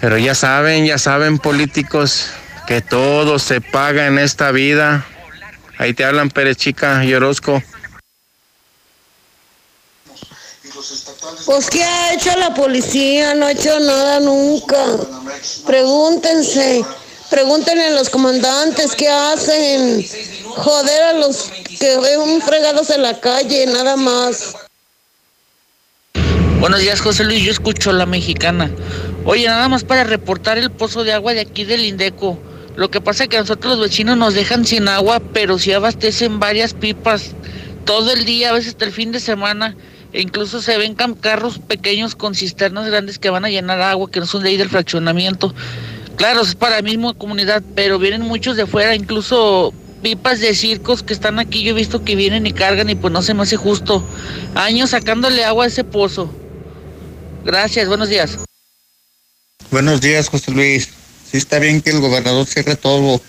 [0.00, 2.26] Pero ya saben, ya saben políticos
[2.66, 5.04] que todo se paga en esta vida.
[5.78, 7.62] Ahí te hablan Pérez Chica y Orozco.
[11.46, 13.34] Pues, ¿qué ha hecho la policía?
[13.34, 14.76] No ha hecho nada nunca.
[15.66, 16.84] Pregúntense.
[17.30, 20.04] Pregúntenle a los comandantes qué hacen.
[20.44, 24.54] Joder a los que ven fregados en la calle, nada más.
[26.60, 27.42] Buenos días, José Luis.
[27.42, 28.70] Yo escucho la mexicana.
[29.24, 32.38] Oye, nada más para reportar el pozo de agua de aquí del Indeco.
[32.76, 35.72] Lo que pasa es que a nosotros los vecinos nos dejan sin agua, pero sí
[35.72, 37.34] abastecen varias pipas
[37.84, 39.76] todo el día, a veces hasta el fin de semana.
[40.12, 44.20] E incluso se ven carros pequeños con cisternas grandes que van a llenar agua, que
[44.20, 45.54] no son de ahí del fraccionamiento.
[46.16, 51.02] Claro, es para la misma comunidad, pero vienen muchos de fuera, incluso pipas de circos
[51.02, 51.62] que están aquí.
[51.62, 54.04] Yo he visto que vienen y cargan y pues no se me hace justo.
[54.54, 56.30] Años sacándole agua a ese pozo.
[57.44, 58.38] Gracias, buenos días.
[59.70, 60.88] Buenos días, José Luis.
[61.30, 63.20] Sí está bien que el gobernador cierre todo,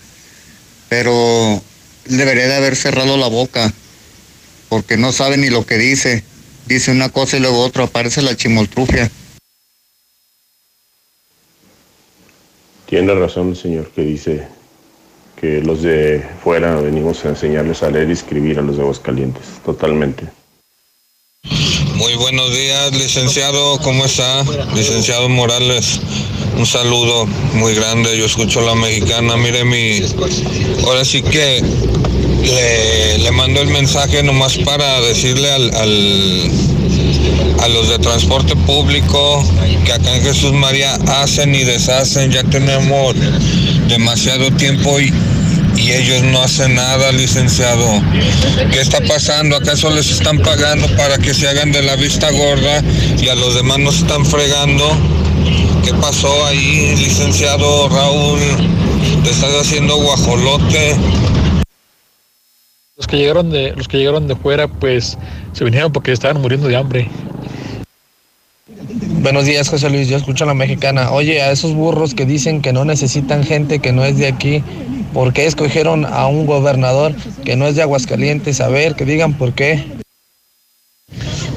[0.88, 1.62] pero
[2.06, 3.70] debería de haber cerrado la boca,
[4.70, 6.24] porque no sabe ni lo que dice.
[6.66, 9.10] Dice una cosa y luego otra, aparece la chimoltrufia.
[12.86, 14.48] Tiene razón el señor que dice
[15.38, 19.44] que los de fuera venimos a enseñarles a leer y escribir a los de Aguascalientes,
[19.62, 20.39] totalmente.
[21.44, 23.78] Muy buenos días, licenciado.
[23.78, 24.44] ¿Cómo está?
[24.74, 26.00] Licenciado Morales.
[26.56, 30.00] Un saludo muy grande, yo escucho la mexicana, mire mi...
[30.84, 31.62] Ahora sí que
[32.44, 36.50] le, le mando el mensaje nomás para decirle al, al-
[37.60, 39.44] a los de transporte público
[39.84, 43.14] que acá en Jesús María hacen y deshacen, ya tenemos
[43.88, 45.12] demasiado tiempo y,
[45.80, 47.86] y ellos no hacen nada, licenciado.
[48.70, 49.56] ¿Qué está pasando?
[49.56, 52.82] ¿Acaso les están pagando para que se hagan de la vista gorda
[53.18, 54.84] y a los demás nos están fregando?
[55.84, 58.40] ¿Qué pasó ahí, licenciado Raúl?
[59.24, 60.96] ¿Te estás haciendo guajolote?
[62.96, 65.16] Los que llegaron de, los que llegaron de fuera, pues
[65.54, 67.08] se vinieron porque estaban muriendo de hambre.
[69.22, 70.08] Buenos días, José Luis.
[70.08, 71.10] Yo escucho a la mexicana.
[71.10, 74.62] Oye, a esos burros que dicen que no necesitan gente que no es de aquí,
[75.12, 77.14] ¿por qué escogieron a un gobernador
[77.44, 78.60] que no es de Aguascalientes?
[78.60, 79.84] A ver, que digan por qué.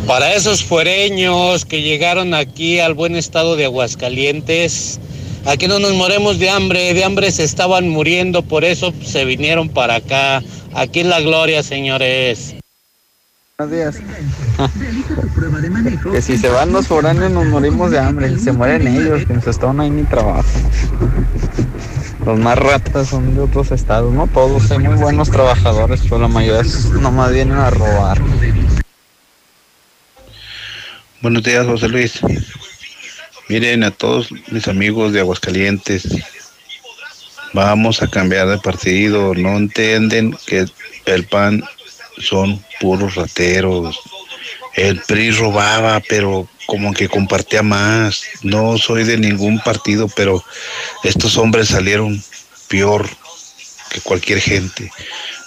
[0.08, 5.00] Para esos fuereños que llegaron aquí al buen estado de Aguascalientes,
[5.46, 9.70] aquí no nos moremos de hambre, de hambre se estaban muriendo, por eso se vinieron
[9.70, 10.44] para acá.
[10.74, 12.56] Aquí es la gloria, señores.
[13.64, 13.96] Buenos días.
[16.12, 19.42] que si se van los foráneos nos morimos de hambre, se mueren ellos, que en
[19.42, 20.44] su estado no hay ni trabajo.
[22.26, 26.28] Los más ratas son de otros estados, no todos, hay muy buenos trabajadores, pero la
[26.28, 28.20] mayoría es- nomás vienen a robar.
[31.22, 32.20] Buenos días, José Luis.
[33.48, 36.06] Miren a todos mis amigos de Aguascalientes.
[37.54, 39.34] Vamos a cambiar de partido.
[39.36, 40.66] No entienden que
[41.06, 41.64] el PAN
[42.18, 44.00] son puros rateros.
[44.76, 48.24] El PRI robaba, pero como que compartía más.
[48.42, 50.44] No soy de ningún partido, pero
[51.04, 52.24] estos hombres salieron
[52.68, 53.08] peor
[53.90, 54.92] que cualquier gente.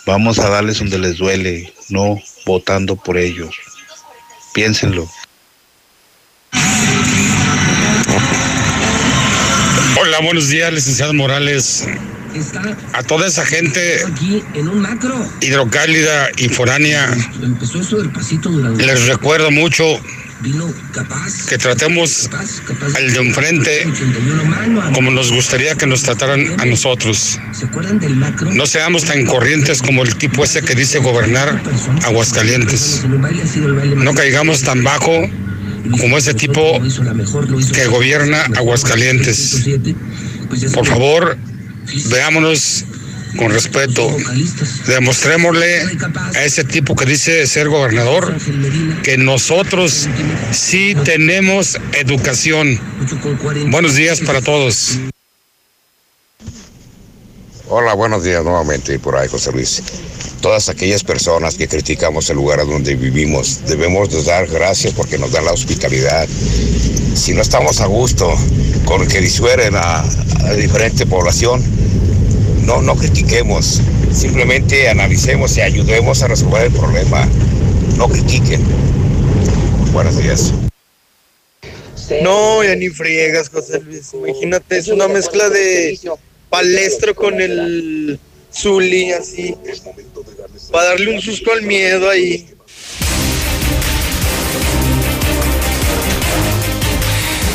[0.06, 3.56] Vamos a darles donde les duele, no votando por ellos.
[4.55, 5.10] Piénsenlo.
[9.98, 11.84] Hola, buenos días, licenciado Morales.
[12.93, 14.01] A toda esa gente
[15.41, 17.09] hidrocálida y foránea,
[18.79, 19.85] les recuerdo mucho
[21.49, 22.29] que tratemos
[22.95, 23.87] al de enfrente
[24.95, 27.39] como nos gustaría que nos trataran a nosotros.
[28.53, 31.63] No seamos tan corrientes como el tipo ese que dice gobernar
[32.05, 33.05] Aguascalientes.
[33.97, 35.29] No caigamos tan bajo
[36.01, 36.81] como ese tipo
[37.73, 39.65] que gobierna Aguascalientes.
[40.75, 41.37] Por favor,
[42.09, 42.85] veámonos
[43.37, 44.17] con respeto.
[44.87, 45.83] Demostrémosle
[46.35, 48.35] a ese tipo que dice ser gobernador
[49.03, 50.09] que nosotros
[50.53, 52.81] sí tenemos educación.
[53.71, 54.99] Buenos días para todos.
[57.69, 59.83] Hola, buenos días nuevamente por ahí, José Luis.
[60.41, 65.33] Todas aquellas personas que criticamos el lugar donde vivimos, debemos de dar gracias porque nos
[65.33, 66.29] dan la hospitalidad.
[67.16, 68.32] Si no estamos a gusto
[68.84, 70.05] con que disueren a,
[70.44, 71.60] a diferente población,
[72.64, 73.80] no, no critiquemos,
[74.12, 77.26] simplemente analicemos y ayudemos a resolver el problema.
[77.97, 78.62] No critiquen.
[79.93, 80.52] Buenos días.
[82.22, 84.12] No, ya ni friegas, José Luis.
[84.12, 85.98] Imagínate, es una mezcla de
[86.51, 88.20] palestro con el
[88.55, 89.56] Zuli, así.
[90.70, 92.47] Para darle un susto al miedo ahí.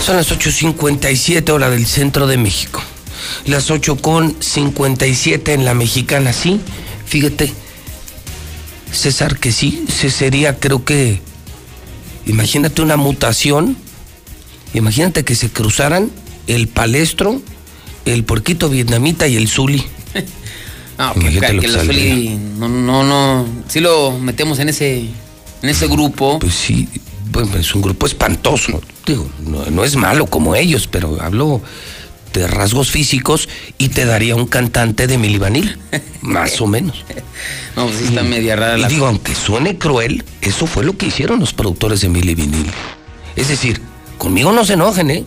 [0.03, 2.81] Son las 8.57 hora del centro de México.
[3.45, 6.59] Las 8 con 57 en la mexicana, sí.
[7.05, 7.53] Fíjate,
[8.91, 11.21] César, que sí, se sería, creo que.
[12.25, 13.77] Imagínate una mutación.
[14.73, 16.09] Imagínate que se cruzaran
[16.47, 17.39] el palestro,
[18.05, 19.83] el porquito vietnamita y el zuli.
[20.97, 22.13] No, que, saldría.
[22.13, 22.29] Zuli,
[22.59, 26.37] no, no, no, sí lo metemos en ese, en ese grupo.
[26.37, 26.87] Pues sí,
[27.31, 28.79] bueno, es un grupo espantoso.
[29.05, 31.61] Digo, no, no es malo como ellos, pero hablo
[32.33, 35.77] de rasgos físicos y te daría un cantante de Milivanil,
[36.21, 37.03] más o menos.
[37.75, 40.97] No, pues sí está media rara Y la digo, aunque suene cruel, eso fue lo
[40.97, 42.71] que hicieron los productores de Vinil.
[43.35, 43.81] Es decir,
[44.17, 45.25] conmigo no se enojen, ¿eh?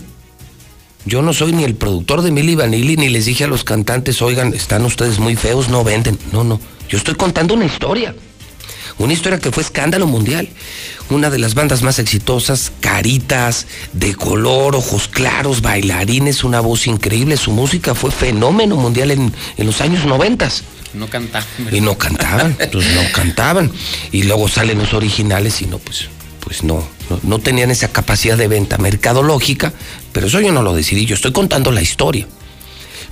[1.07, 4.23] Yo no soy ni el productor de Mili Vanilli, ni les dije a los cantantes,
[4.23, 6.19] oigan, están ustedes muy feos, no venden.
[6.33, 6.59] No, no.
[6.89, 8.15] Yo estoy contando una historia.
[8.99, 10.49] Una historia que fue escándalo mundial.
[11.11, 17.37] Una de las bandas más exitosas, caritas, de color, ojos claros, bailarines, una voz increíble.
[17.37, 20.65] Su música fue fenómeno mundial en, en los años noventas.
[20.95, 21.45] No canta.
[21.73, 23.71] Y no cantaban, pues no cantaban.
[24.13, 26.09] Y luego salen los originales y no, pues,
[26.41, 29.73] pues no, no, no tenían esa capacidad de venta mercadológica,
[30.13, 32.27] pero eso yo no lo decidí, yo estoy contando la historia.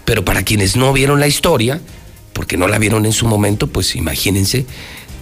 [0.05, 1.81] Pero para quienes no vieron la historia,
[2.32, 4.64] porque no la vieron en su momento, pues imagínense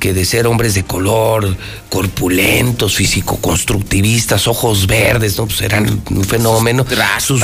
[0.01, 1.56] que de ser hombres de color,
[1.89, 5.47] corpulentos, físico-constructivistas, ojos verdes, ¿no?
[5.47, 6.85] Pues eran un fenómeno.
[7.20, 7.40] Sus-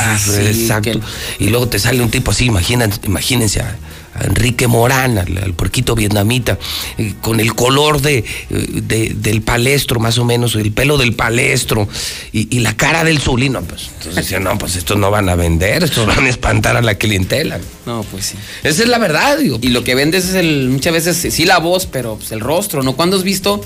[0.55, 0.91] sí, exacto.
[0.93, 1.01] que-
[1.45, 3.77] Y luego te sale un tipo así, imagínense, imagínense a,
[4.21, 6.59] a Enrique Morán, al, al puerquito vietnamita,
[6.99, 11.15] eh, con el color de, eh, de- del palestro, más o menos, el pelo del
[11.15, 11.89] palestro
[12.33, 13.63] y, y la cara del zulino.
[13.63, 16.83] Pues, entonces decían, no, pues estos no van a vender, estos van a espantar a
[16.83, 17.59] la clientela.
[17.85, 18.37] No, pues sí.
[18.63, 19.59] Esa es la verdad, digo.
[19.63, 22.83] Y lo que vendes es el, muchas veces, sí la voz, pero pues el rostro,
[22.83, 22.95] ¿no?
[22.97, 23.61] Cuando has visto,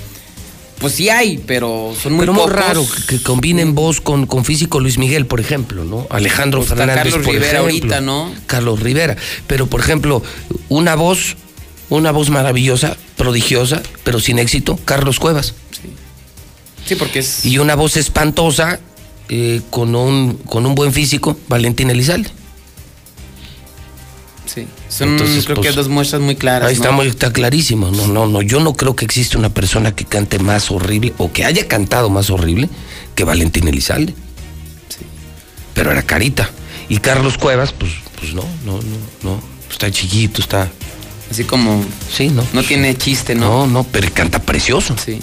[0.81, 2.55] pues sí hay, pero son muy Pero muy pocos.
[2.55, 6.07] raro que, que combinen voz con, con físico Luis Miguel, por ejemplo, ¿no?
[6.09, 7.61] Alejandro Pues está Fernández, Carlos por Rivera ejemplo.
[7.73, 8.33] ahorita, ¿no?
[8.47, 9.15] Carlos Rivera.
[9.47, 10.21] Pero, por ejemplo,
[10.67, 11.37] una voz,
[11.89, 15.53] una voz maravillosa, prodigiosa, pero sin éxito, Carlos Cuevas.
[16.85, 17.45] Sí, porque es.
[17.45, 18.79] Y una voz espantosa,
[19.29, 22.29] eh, con, un, con un buen físico, Valentín Elizalde.
[24.45, 24.67] Sí.
[24.89, 26.69] Son, Entonces, creo pues, que dos muestras muy claras.
[26.69, 26.97] Ahí está, ¿no?
[26.97, 27.91] muy, está clarísimo.
[27.91, 28.41] No, no, no.
[28.41, 32.09] Yo no creo que exista una persona que cante más horrible o que haya cantado
[32.09, 32.69] más horrible
[33.15, 34.13] que Valentín Elizalde.
[35.73, 36.49] Pero era carita.
[36.89, 39.41] Y Carlos Cuevas, pues, pues no, no, no, no.
[39.71, 40.69] Está chiquito, está.
[41.29, 41.85] Así como.
[42.11, 42.45] Sí, no.
[42.51, 43.65] No tiene chiste, ¿no?
[43.65, 44.95] No, no, pero canta precioso.
[45.03, 45.19] Sí.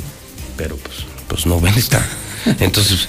[0.57, 0.97] Pero pues,
[1.29, 2.05] pues no, ven, está.
[2.61, 3.09] Entonces,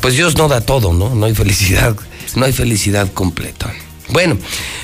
[0.00, 1.14] pues Dios no da todo, ¿no?
[1.14, 1.96] No hay felicidad,
[2.36, 3.74] no hay felicidad completa.
[4.12, 4.36] Bueno,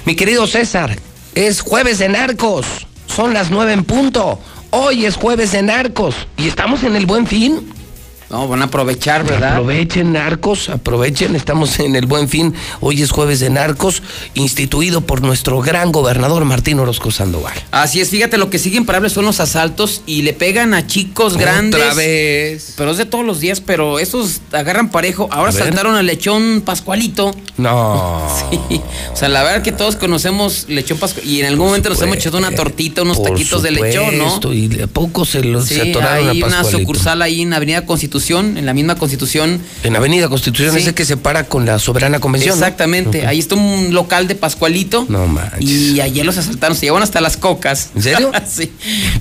[0.05, 0.97] mi querido César,
[1.35, 2.67] es jueves de narcos.
[3.07, 4.41] Son las nueve en punto.
[4.71, 6.15] Hoy es jueves de narcos.
[6.37, 7.73] Y estamos en el buen fin.
[8.29, 9.53] No, van a aprovechar, ¿verdad?
[9.53, 12.55] Aprovechen, narcos, aprovechen, estamos en el buen fin.
[12.81, 14.03] Hoy es jueves de narcos,
[14.35, 17.55] instituido por nuestro gran gobernador Martín Orozco Sandoval.
[17.71, 21.35] Así es, fíjate, lo que sigue imparable son los asaltos y le pegan a chicos
[21.35, 21.95] Otra grandes.
[21.95, 22.75] vez.
[22.77, 25.29] Pero es de todos los días, pero esos agarran parejo.
[25.31, 25.63] Ahora A ver.
[25.63, 27.33] saltaron al lechón Pascualito.
[27.59, 28.27] No.
[28.51, 28.81] Sí.
[29.13, 31.33] O sea, la verdad que todos conocemos lechón Pascualito.
[31.33, 34.53] Y en algún momento nos hemos echado una tortita, unos taquitos de lechón, ¿no?
[34.53, 36.79] Y de poco se, lo, se Sí, atoraron hay a una Pascualito.
[36.81, 39.61] sucursal ahí en Avenida Constitución, en la misma Constitución.
[39.83, 40.81] En Avenida Constitución, Sí.
[40.81, 42.55] ese que se para con la Soberana Convención.
[42.55, 43.27] Exactamente.
[43.27, 45.07] Ahí está un local de Pascualito.
[45.09, 45.61] No manches.
[45.69, 47.91] Y ayer los asaltaron, se llevan hasta las cocas.
[47.95, 48.33] ¿En serio?
[48.49, 48.73] sí.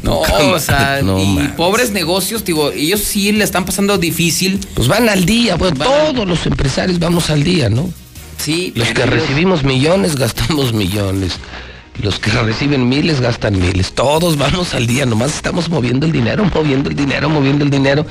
[0.03, 1.55] No, o sea, no y manches.
[1.55, 4.59] pobres negocios, digo, ellos sí le están pasando difícil.
[4.73, 7.89] Pues van al día, pues Van todos los empresarios vamos al día, ¿no?
[8.37, 11.33] Sí, Los que pero recibimos millones, gastamos millones.
[12.01, 13.93] Los que reciben miles, gastan miles.
[13.93, 18.05] Todos vamos al día, nomás estamos moviendo el dinero, moviendo el dinero, moviendo el dinero.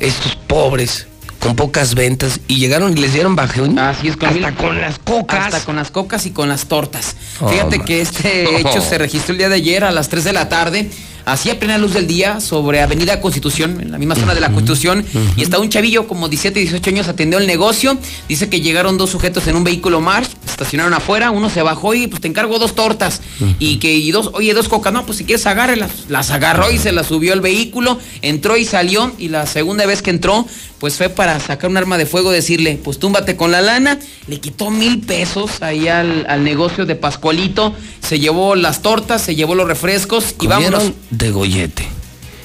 [0.00, 1.06] Estos pobres,
[1.38, 3.78] con pocas ventas, y llegaron y les dieron bajón.
[3.78, 5.46] Así es, con hasta mil- con las cocas.
[5.46, 7.16] Hasta con las cocas y con las tortas.
[7.40, 7.86] Oh, Fíjate man.
[7.86, 8.58] que este Oh.
[8.58, 10.90] hecho se registró el día de ayer a las 3 de la tarde,
[11.24, 14.48] así a plena luz del día, sobre Avenida Constitución, en la misma zona de la
[14.48, 15.04] Constitución.
[15.36, 17.98] Y está un chavillo como 17, 18 años atendió el negocio.
[18.28, 22.06] Dice que llegaron dos sujetos en un vehículo March, estacionaron afuera, uno se bajó y
[22.06, 23.20] pues te encargo dos tortas.
[23.58, 25.90] Y que y dos, oye, dos cocas, no, pues si quieres agárrelas.
[26.08, 29.12] Las agarró y se las subió al vehículo, entró y salió.
[29.18, 30.46] Y la segunda vez que entró,
[30.78, 33.98] pues fue para sacar un arma de fuego, decirle, pues túmbate con la lana.
[34.26, 37.74] Le quitó mil pesos ahí al, al negocio de Pascualito.
[38.00, 40.92] Se llevó las tortas, se llevó los refrescos y vámonos.
[41.12, 41.86] De gollete.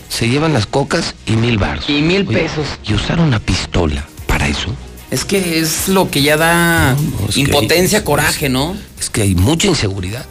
[0.09, 1.89] Se llevan las cocas y mil baros.
[1.89, 2.65] Y mil pesos.
[2.85, 4.69] Y usaron una pistola para eso.
[5.09, 6.95] Es que es lo que ya da
[7.35, 8.75] impotencia, coraje, ¿no?
[8.99, 10.25] Es que hay mucha inseguridad.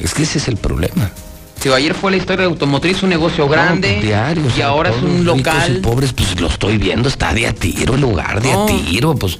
[0.00, 1.10] Es que ese es el problema.
[1.62, 3.96] Digo, ayer fue la historia de automotriz, un negocio grande.
[3.96, 5.78] No, diario, o y ahora es un local.
[5.78, 9.14] y pobres, pues lo estoy viendo, está de a tiro el lugar, de a tiro,
[9.16, 9.38] pues.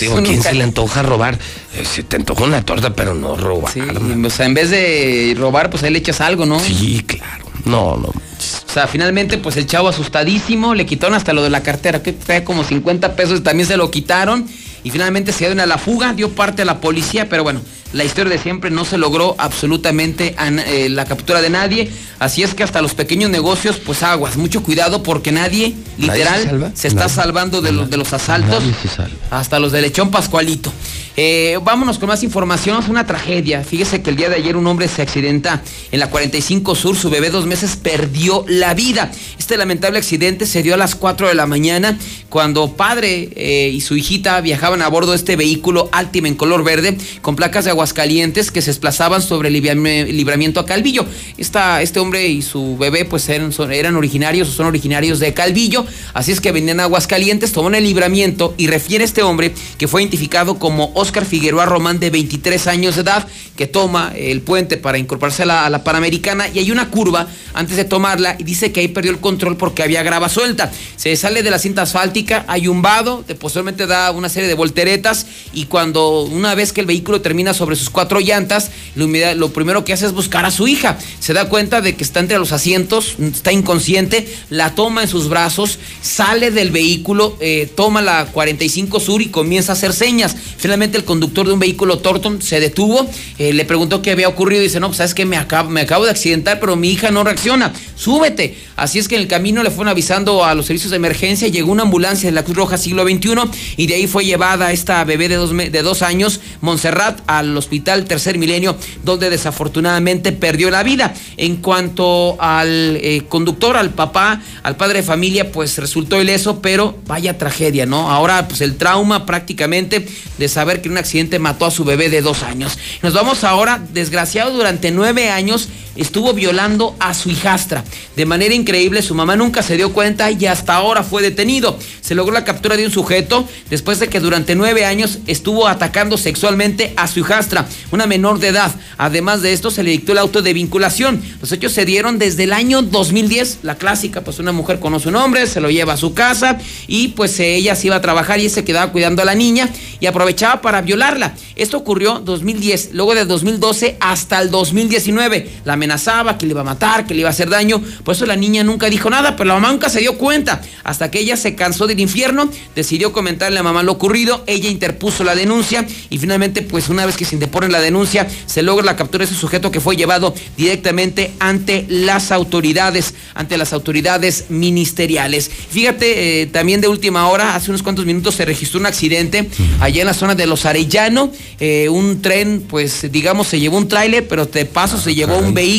[0.00, 1.38] Digo, ¿a un quién se le antoja robar?
[1.74, 3.72] Eh, se te antoja una torta, pero no robar.
[3.72, 6.58] Sí, o sea, en vez de robar, pues ahí le echas algo, ¿no?
[6.58, 7.43] Sí, claro.
[7.64, 8.08] No, no.
[8.08, 12.12] O sea, finalmente, pues el chavo asustadísimo, le quitaron hasta lo de la cartera, que
[12.12, 14.46] trae como 50 pesos, también se lo quitaron.
[14.82, 17.62] Y finalmente se dieron a la fuga, dio parte a la policía, pero bueno,
[17.94, 21.90] la historia de siempre no se logró absolutamente eh, la captura de nadie.
[22.18, 26.72] Así es que hasta los pequeños negocios, pues aguas, mucho cuidado porque nadie, ¿Nadie literal,
[26.74, 27.14] se está Nadie.
[27.14, 28.62] salvando de los, de los asaltos.
[28.62, 29.16] Nadie se salva.
[29.30, 30.70] Hasta los de Lechón Pascualito.
[31.16, 32.82] Eh, vámonos con más información.
[32.88, 33.62] Una tragedia.
[33.62, 35.62] Fíjese que el día de ayer un hombre se accidenta
[35.92, 36.96] en la 45 Sur.
[36.96, 39.12] Su bebé dos meses perdió la vida.
[39.38, 41.96] Este lamentable accidente se dio a las 4 de la mañana
[42.28, 46.64] cuando padre eh, y su hijita viajaban a bordo de este vehículo Altima en color
[46.64, 51.06] verde con placas de Aguascalientes que se desplazaban sobre el librami- libramiento a Calvillo.
[51.38, 55.86] Este hombre y su bebé pues eran originarios o son originarios de Calvillo.
[56.12, 60.02] Así es que venían a Aguascalientes, tomaron el libramiento y refiere este hombre que fue
[60.02, 64.98] identificado como Oscar Figueroa Román de 23 años de edad, que toma el puente para
[64.98, 68.88] incorporarse a la, Panamericana y hay una curva antes de tomarla y dice que ahí
[68.88, 70.72] perdió el control porque había grava suelta.
[70.96, 75.26] Se sale de la cinta asfáltica, hay un vado, posteriormente da una serie de volteretas
[75.52, 79.92] y cuando una vez que el vehículo termina sobre sus cuatro llantas, lo primero que
[79.92, 80.96] hace es buscar a su hija.
[81.20, 85.28] Se da cuenta de que está entre los asientos, está inconsciente, la toma en sus
[85.28, 90.34] brazos, sale del vehículo, eh, toma la 45 Sur y comienza a hacer señas.
[90.56, 93.08] Finalmente el conductor de un vehículo Torton se detuvo,
[93.38, 95.82] eh, le preguntó qué había ocurrido y dice, no, pues sabes que me acabo, me
[95.82, 98.56] acabo de accidentar, pero mi hija no reacciona, súbete.
[98.76, 101.70] Así es que en el camino le fueron avisando a los servicios de emergencia, llegó
[101.70, 103.34] una ambulancia de la Cruz Roja siglo XXI
[103.76, 108.04] y de ahí fue llevada esta bebé de dos, de dos años, Montserrat, al hospital
[108.04, 111.14] Tercer Milenio, donde desafortunadamente perdió la vida.
[111.36, 116.98] En cuanto al eh, conductor, al papá, al padre de familia, pues resultó ileso, pero
[117.06, 118.10] vaya tragedia, ¿no?
[118.10, 120.06] Ahora, pues el trauma prácticamente
[120.38, 122.78] de saber que un accidente mató a su bebé de dos años.
[123.02, 127.84] Nos vamos ahora, desgraciado, durante nueve años estuvo violando a su hijastra.
[128.16, 131.78] De manera increíble, su mamá nunca se dio cuenta y hasta ahora fue detenido.
[132.00, 136.16] Se logró la captura de un sujeto después de que durante nueve años estuvo atacando
[136.16, 138.74] sexualmente a su hijastra, una menor de edad.
[138.98, 141.22] Además de esto, se le dictó el auto de vinculación.
[141.40, 143.60] Los hechos se dieron desde el año 2010.
[143.62, 147.08] La clásica, pues una mujer conoce un hombre, se lo lleva a su casa y
[147.08, 149.68] pues ella se iba a trabajar y se quedaba cuidando a la niña
[150.00, 151.34] y aprovechaba para violarla.
[151.56, 155.50] Esto ocurrió 2010, luego de 2012 hasta el 2019.
[155.64, 157.82] La amenazaba que le iba a matar, que le iba a hacer daño.
[158.02, 160.62] Por eso la niña nunca dijo nada, pero la mamá nunca se dio cuenta.
[160.82, 164.42] Hasta que ella se cansó del infierno, decidió comentarle a la mamá lo ocurrido.
[164.46, 168.62] Ella interpuso la denuncia y finalmente, pues una vez que se interpone la denuncia, se
[168.62, 173.72] logra la captura de ese sujeto que fue llevado directamente ante las autoridades, ante las
[173.72, 175.50] autoridades ministeriales.
[175.70, 179.48] Fíjate, eh, también de última hora, hace unos cuantos minutos se registró un accidente
[179.80, 181.30] allá en la zona de Los Arellano.
[181.60, 185.52] Eh, un tren, pues digamos, se llevó un tráiler, pero de paso se llevó un
[185.52, 185.73] vehículo.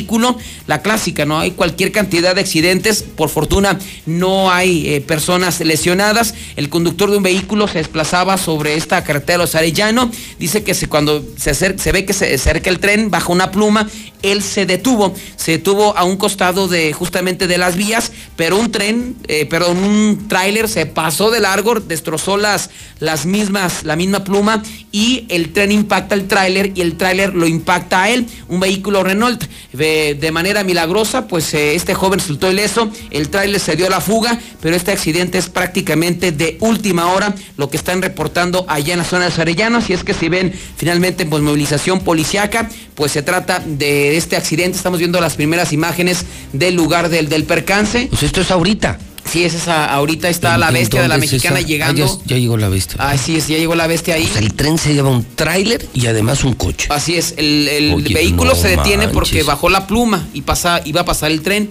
[0.68, 1.40] La clásica, ¿no?
[1.40, 3.04] Hay cualquier cantidad de accidentes.
[3.04, 6.34] Por fortuna, no hay eh, personas lesionadas.
[6.56, 10.12] El conductor de un vehículo se desplazaba sobre esta carretera de Los Arellano.
[10.40, 13.88] Dice que cuando se, acer- se ve que se acerca el tren bajo una pluma,
[14.22, 15.14] él se detuvo.
[15.36, 19.78] Se detuvo a un costado de justamente de las vías, pero un tren, eh, perdón,
[19.78, 22.70] un tráiler se pasó de largo, destrozó las,
[23.00, 27.46] las mismas, la misma pluma y el tren impacta el tráiler y el tráiler lo
[27.48, 29.44] impacta a él, un vehículo Renault.
[29.86, 34.02] De, manera milagrosa, pues eh, este joven resultó ileso, el tráiler se dio a la
[34.02, 39.00] fuga, pero este accidente es prácticamente de última hora, lo que están reportando allá en
[39.00, 43.12] la zona de Los Arellanos, y es que si ven finalmente pues movilización policiaca, pues
[43.12, 48.08] se trata de este accidente, estamos viendo las primeras imágenes del lugar del, del percance.
[48.10, 48.98] Pues esto es ahorita.
[49.30, 51.68] Sí, es esa, ahorita está la ¿En bestia de la mexicana esa?
[51.68, 52.06] llegando.
[52.06, 52.96] Ah, ya, ya llegó la bestia.
[53.00, 54.26] Ah, sí, es, ya llegó la bestia ahí.
[54.26, 56.88] O sea, el tren se lleva un tráiler y además un coche.
[56.90, 60.82] Así es, el, el Oye, vehículo no se detiene porque bajó la pluma y pasa,
[60.86, 61.70] iba a pasar el tren.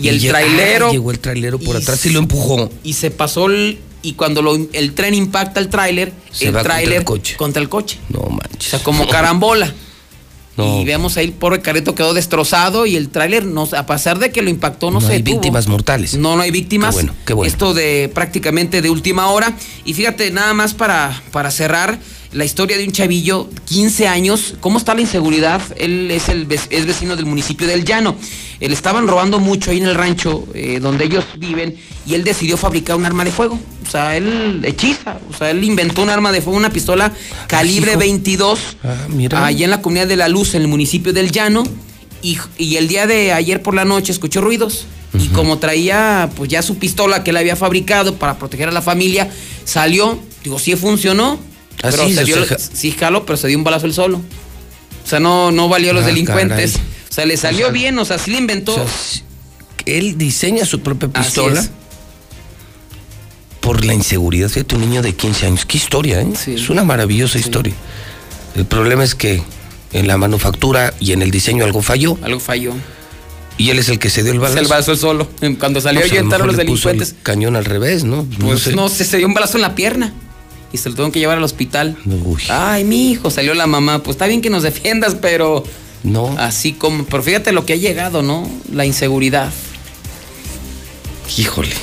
[0.00, 0.88] Y, el trailero.
[0.88, 2.70] ah, llegó el trailero por atrás y lo empujó.
[2.82, 3.78] Y se pasó el.
[4.02, 7.36] Y cuando lo- el tren impacta el tráiler, el contra tráiler coche.
[7.36, 7.98] contra el coche.
[8.08, 8.68] No manches.
[8.68, 9.72] O sea, como carambola.
[10.56, 10.80] No.
[10.80, 14.30] Y vemos ahí el pobre carreto quedó destrozado y el tráiler, no, a pesar de
[14.32, 15.36] que lo impactó, no, No se hay detuvo.
[15.40, 16.14] víctimas mortales.
[16.16, 16.94] No, no hay víctimas.
[16.94, 17.52] Qué bueno, qué bueno.
[17.52, 19.54] Esto de prácticamente de última hora.
[19.84, 21.98] Y fíjate, nada más para, para cerrar
[22.32, 24.54] la historia de un chavillo, 15 años.
[24.60, 25.60] ¿Cómo está la inseguridad?
[25.76, 28.16] Él es, el, es vecino del municipio del Llano.
[28.60, 31.76] Eh, Le estaban robando mucho ahí en el rancho eh, donde ellos viven
[32.06, 33.58] y él decidió fabricar un arma de fuego.
[33.86, 35.18] O sea, él hechiza.
[35.32, 37.12] O sea, él inventó un arma de fuego, una pistola
[37.46, 38.00] calibre hijo.
[38.00, 39.46] 22 Ah, mira.
[39.46, 41.64] allá en la comunidad de La Luz, en el municipio del Llano,
[42.22, 44.86] y, y el día de ayer por la noche escuchó ruidos.
[45.18, 48.82] Y como traía pues ya su pistola que él había fabricado para proteger a la
[48.82, 49.30] familia,
[49.64, 51.38] salió, digo, sí funcionó,
[51.82, 53.94] Ah, pero sí, se o dio, sea, sí jaló, pero se dio un balazo él
[53.94, 54.18] solo.
[54.18, 56.72] O sea, no, no valió a los Ah, delincuentes.
[56.72, 56.86] caray.
[57.10, 58.72] O sea, le salió O sea, bien, o sea, sí le inventó.
[58.72, 59.22] O sea, si-
[59.86, 61.64] él diseña su propia pistola
[63.60, 64.48] por la inseguridad.
[64.48, 65.64] Fíjate, un niño de 15 años.
[65.66, 66.28] Qué historia, ¿eh?
[66.42, 66.54] Sí.
[66.54, 67.74] Es una maravillosa historia.
[68.54, 69.42] El problema es que
[69.92, 72.72] en la manufactura y en el diseño algo falló Algo falló.
[73.58, 74.60] y él es el que se dio el Se balazo.
[74.60, 75.28] el balazo solo.
[75.58, 77.22] Cuando salió No, pues, a lo entraron mejor los le puso el delincuentes.
[77.22, 78.24] cañón al revés, ¿no?
[78.40, 79.04] Pues no, sé.
[79.04, 80.12] se, se dio un balazo en la pierna.
[80.76, 81.96] Y se lo tuvieron que llevar al hospital.
[82.04, 82.42] Uy.
[82.50, 84.02] Ay, mi hijo, salió la mamá.
[84.02, 85.64] Pues está bien que nos defiendas, pero
[86.02, 86.34] No.
[86.38, 87.04] así como.
[87.06, 88.46] Pero fíjate lo que ha llegado, ¿no?
[88.70, 89.50] La inseguridad.
[91.38, 91.72] Híjole.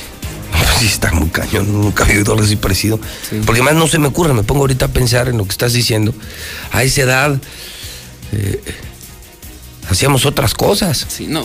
[0.78, 1.72] Sí, está muy cañón.
[1.72, 2.98] Nunca había oído algo así parecido.
[3.46, 4.32] Porque más no se me ocurre.
[4.34, 6.12] Me pongo ahorita a pensar en lo que estás diciendo.
[6.72, 7.40] A esa edad
[8.32, 8.60] eh,
[9.88, 11.06] hacíamos otras cosas.
[11.08, 11.44] Sí, no.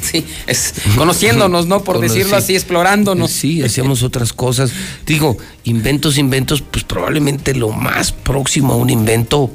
[0.10, 1.84] Sí, es conociéndonos, ¿no?
[1.84, 3.30] Por Conocí- decirlo así, explorándonos.
[3.30, 4.72] Sí, hacíamos otras cosas.
[5.06, 9.50] Digo, inventos, inventos, pues probablemente lo más próximo a un invento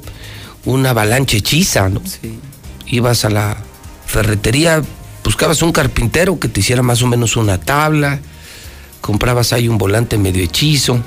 [0.65, 2.01] una avalancha hechiza, ¿no?
[2.05, 2.39] Sí.
[2.87, 3.57] Ibas a la
[4.07, 4.81] ferretería,
[5.23, 8.19] buscabas un carpintero que te hiciera más o menos una tabla,
[9.01, 10.99] comprabas ahí un volante medio hechizo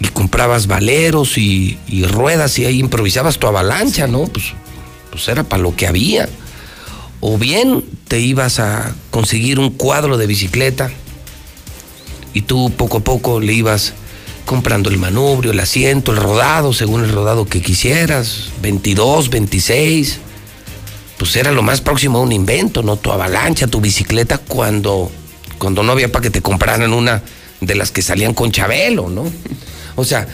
[0.00, 4.24] y comprabas valeros y, y ruedas y ahí improvisabas tu avalancha, ¿no?
[4.24, 4.46] Pues,
[5.10, 6.28] pues era para lo que había.
[7.20, 10.90] O bien te ibas a conseguir un cuadro de bicicleta
[12.32, 13.94] y tú poco a poco le ibas
[14.44, 20.18] comprando el manubrio, el asiento, el rodado, según el rodado que quisieras, 22, 26.
[21.18, 22.96] Pues era lo más próximo a un invento, ¿no?
[22.96, 25.10] Tu avalancha, tu bicicleta, cuando,
[25.58, 27.22] cuando no había para que te compraran una
[27.60, 29.24] de las que salían con Chabelo, ¿no?
[29.96, 30.28] O sea,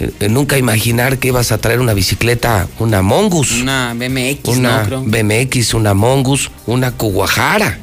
[0.00, 3.52] eh, nunca imaginar que ibas a traer una bicicleta, una Mongus.
[3.52, 5.04] Una BMX, una ¿no?
[5.04, 7.78] BMX, una Mongus, una Kuwahara.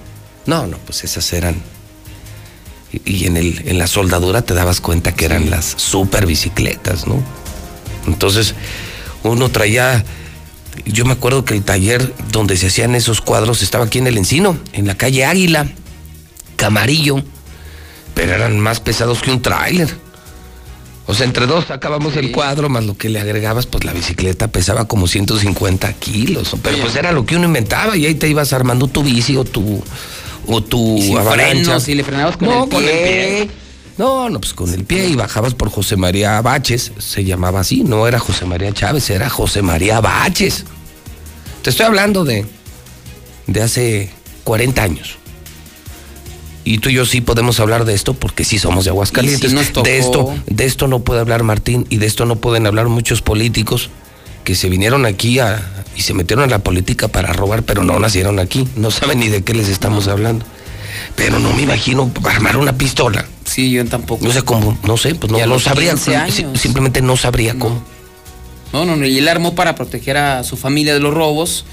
[0.48, 1.62] No, no, pues esas eran.
[2.92, 7.06] Y, y en, el, en la soldadura te dabas cuenta que eran las super bicicletas,
[7.06, 7.22] ¿no?
[8.08, 8.56] Entonces,
[9.24, 10.04] uno traía.
[10.86, 14.18] Yo me acuerdo que el taller donde se hacían esos cuadros estaba aquí en el
[14.18, 15.68] Encino, en la calle Águila,
[16.56, 17.24] Camarillo,
[18.14, 20.07] pero eran más pesados que un tráiler.
[21.10, 24.50] O sea, entre dos sacábamos el cuadro, más lo que le agregabas, pues la bicicleta
[24.50, 26.54] pesaba como 150 kilos.
[26.62, 29.46] Pero pues era lo que uno inventaba y ahí te ibas armando tu bici o
[29.46, 29.82] tu,
[30.48, 31.54] o tu Y avalancha.
[31.64, 33.48] frenos, y le frenabas con no, el con el pie.
[33.48, 33.50] pie.
[33.98, 37.84] No, no, pues con el pie y bajabas por José María Baches, se llamaba así,
[37.84, 40.66] no era José María Chávez, era José María Baches.
[41.64, 42.46] Te estoy hablando de,
[43.48, 44.12] de hace
[44.44, 45.18] 40 años.
[46.68, 49.54] Y tú y yo sí podemos hablar de esto porque sí somos de Aguascalientes.
[49.72, 49.84] Tocó.
[49.84, 53.22] De esto, de esto no puede hablar Martín y de esto no pueden hablar muchos
[53.22, 53.90] políticos
[54.44, 58.00] que se vinieron aquí a, y se metieron en la política para robar, pero no
[58.00, 58.68] nacieron aquí.
[58.76, 60.46] No saben ni de qué les estamos hablando.
[61.16, 63.26] Pero no me imagino armar una pistola.
[63.46, 64.26] Sí, yo tampoco.
[64.26, 65.92] No sé cómo, no sé, pues no, a no sabría.
[65.92, 66.36] 15 años.
[66.36, 67.82] si- simplemente no sabría cómo.
[68.74, 71.66] No, no, no, y él armó para proteger a su familia de los robos.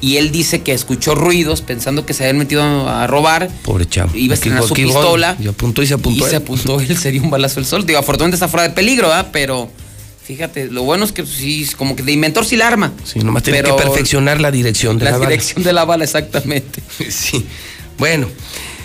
[0.00, 3.50] Y él dice que escuchó ruidos pensando que se habían metido a robar.
[3.62, 4.14] Pobre chavo.
[4.14, 5.36] Iba a estrenar su pistola.
[5.38, 6.26] Y apuntó y se apuntó.
[6.26, 7.84] Y se apuntó él, sería un balazo el sol.
[7.84, 9.28] Digo, afortunadamente está fuera de peligro, ¿ah?
[9.30, 9.70] Pero
[10.24, 12.92] fíjate, lo bueno es que sí, como que de inventor sí la arma.
[13.04, 15.30] Sí, nomás tiene que perfeccionar la dirección de la, la bala.
[15.30, 16.80] dirección de la bala, exactamente.
[17.10, 17.44] Sí.
[17.98, 18.26] Bueno,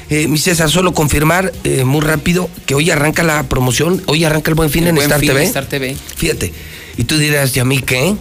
[0.10, 4.52] eh, mi César, solo confirmar eh, muy rápido que hoy arranca la promoción, hoy arranca
[4.52, 5.44] el Buen Fin El en Buen Star Fin TV.
[5.44, 5.96] Star TV.
[6.16, 6.54] Fíjate,
[6.98, 8.16] y tú dirás, ¿y a mí qué?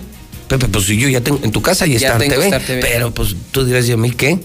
[0.58, 2.80] Pepe, pues si yo ya tengo, en tu casa Ya Star, TV, Star TV.
[2.80, 4.38] Pero pues tú dirás, ¿y a mí qué?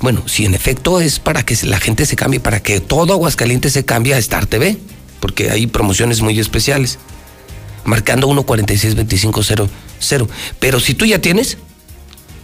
[0.00, 3.72] Bueno, si en efecto es para que la gente se cambie, para que todo Aguascalientes
[3.72, 4.78] se cambie a Star TV,
[5.18, 6.98] porque hay promociones muy especiales.
[7.84, 9.68] Marcando 146-2500.
[10.60, 11.58] Pero si tú ya tienes,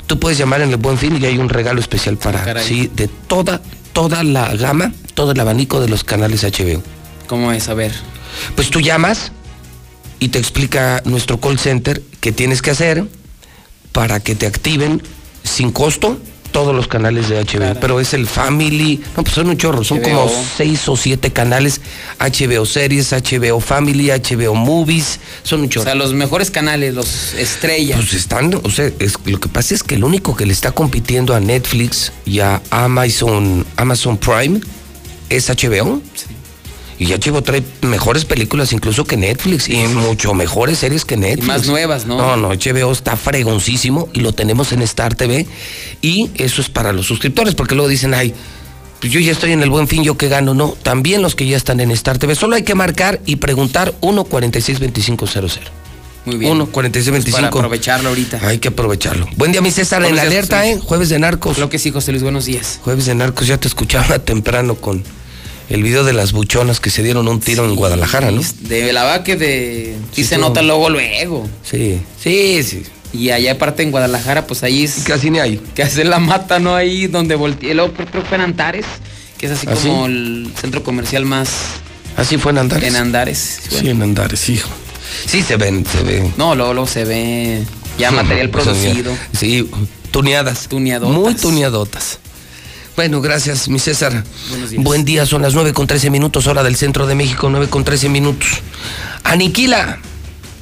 [0.06, 2.66] tú puedes llamar en el Buen Fin y hay un regalo especial para, Caray.
[2.66, 3.60] sí, de toda,
[3.92, 6.82] toda la gama, todo el abanico de los canales HBO.
[7.26, 7.68] ¿Cómo es?
[7.68, 7.92] A ver.
[8.54, 9.32] Pues tú llamas
[10.20, 13.04] y te explica nuestro call center qué tienes que hacer
[13.92, 15.02] para que te activen
[15.42, 16.18] sin costo
[16.52, 17.78] todos los canales de HBO.
[17.80, 21.82] Pero es el Family, no, pues son un chorro, son como seis o siete canales,
[22.18, 25.84] HBO Series, HBO Family, HBO Movies, son un O chorro.
[25.84, 27.98] sea, los mejores canales, los estrellas.
[28.00, 30.72] Pues están, o sea, es- lo que pasa es que el único que le está
[30.72, 34.60] compitiendo a Netflix y a Amazon, Amazon Prime
[35.28, 36.00] es HBO.
[36.98, 41.46] Y HBO trae mejores películas incluso que Netflix y mucho mejores series que Netflix.
[41.46, 42.16] más nuevas, ¿no?
[42.16, 45.46] No, no, HBO está fregoncísimo y lo tenemos en Star TV
[46.00, 48.32] y eso es para los suscriptores porque luego dicen, ay,
[49.00, 50.54] pues yo ya estoy en el buen fin, yo que gano.
[50.54, 52.34] No, también los que ya están en Star TV.
[52.34, 55.60] Solo hay que marcar y preguntar 1 46 2500.
[56.24, 56.52] Muy bien.
[56.52, 57.36] 1 46 Pues 25.
[57.36, 58.40] para aprovecharlo ahorita.
[58.42, 59.28] Hay que aprovecharlo.
[59.36, 60.80] Buen día, mi César, en la alerta, ¿eh?
[60.82, 61.58] Jueves de narcos.
[61.58, 62.80] Lo que sí, José Luis, buenos días.
[62.82, 65.04] Jueves de narcos, ya te escuchaba temprano con
[65.68, 68.40] el video de las buchonas que se dieron un tiro en Guadalajara, ¿no?
[68.60, 69.96] De la va que de.
[70.12, 71.48] Sí, Sí, se nota luego, luego.
[71.64, 72.82] Sí, sí, sí.
[73.12, 75.04] Y allá aparte en Guadalajara, pues ahí es.
[75.04, 75.58] Casi ni hay.
[75.74, 76.74] Que hace la mata, ¿no?
[76.74, 77.74] Ahí donde volteé.
[77.74, 78.84] Luego creo que fue en Antares,
[79.38, 81.48] que es así ¿Ah, como el centro comercial más.
[82.16, 82.88] Así fue en Andares.
[82.88, 83.58] En Andares.
[83.68, 84.68] Sí, en Andares, hijo.
[85.26, 86.32] Sí, se ven, se ven.
[86.36, 87.62] No, luego, luego se ve
[87.98, 89.12] ya material Pues, producido.
[89.38, 89.68] Sí,
[90.10, 90.68] tuneadas.
[90.68, 91.14] Tuneadotas.
[91.16, 92.18] Muy tuneadotas.
[92.96, 94.24] Bueno, gracias, mi César.
[94.48, 94.82] Buenos días.
[94.82, 97.84] Buen día, son las 9 con 13 minutos, hora del centro de México, 9 con
[97.84, 98.48] 13 minutos.
[99.22, 99.98] Aniquila.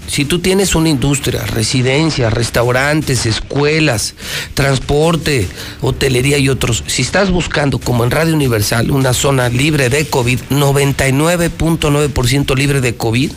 [0.09, 4.15] Si tú tienes una industria, residencias, restaurantes, escuelas,
[4.53, 5.49] transporte,
[5.81, 10.41] hotelería y otros, si estás buscando, como en Radio Universal, una zona libre de COVID,
[10.51, 13.33] 99.9% libre de COVID,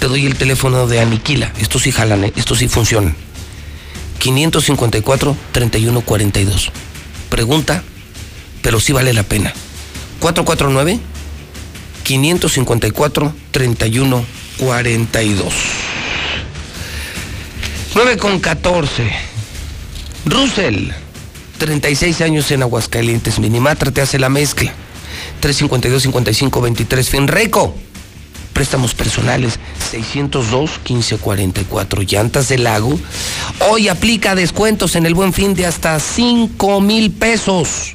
[0.00, 1.52] te doy el teléfono de Aniquila.
[1.60, 2.32] Estos sí jalan, ¿eh?
[2.34, 3.14] estos sí funcionan.
[4.18, 6.72] 554-3142.
[7.28, 7.82] Pregunta,
[8.62, 9.52] pero sí vale la pena.
[10.20, 10.98] 449
[12.02, 15.54] 554 3142.
[17.94, 19.10] 9 con 14.
[20.24, 20.90] Russell,
[21.58, 23.38] 36 años en Aguascalientes.
[23.38, 24.72] Minimatra te hace la mezcla.
[25.42, 27.04] 352-55-23.
[27.04, 27.74] Finreco.
[28.52, 29.58] Préstamos personales
[29.92, 32.06] 602-1544.
[32.06, 32.98] Llantas del lago.
[33.70, 37.92] Hoy aplica descuentos en el buen fin de hasta 5 mil pesos.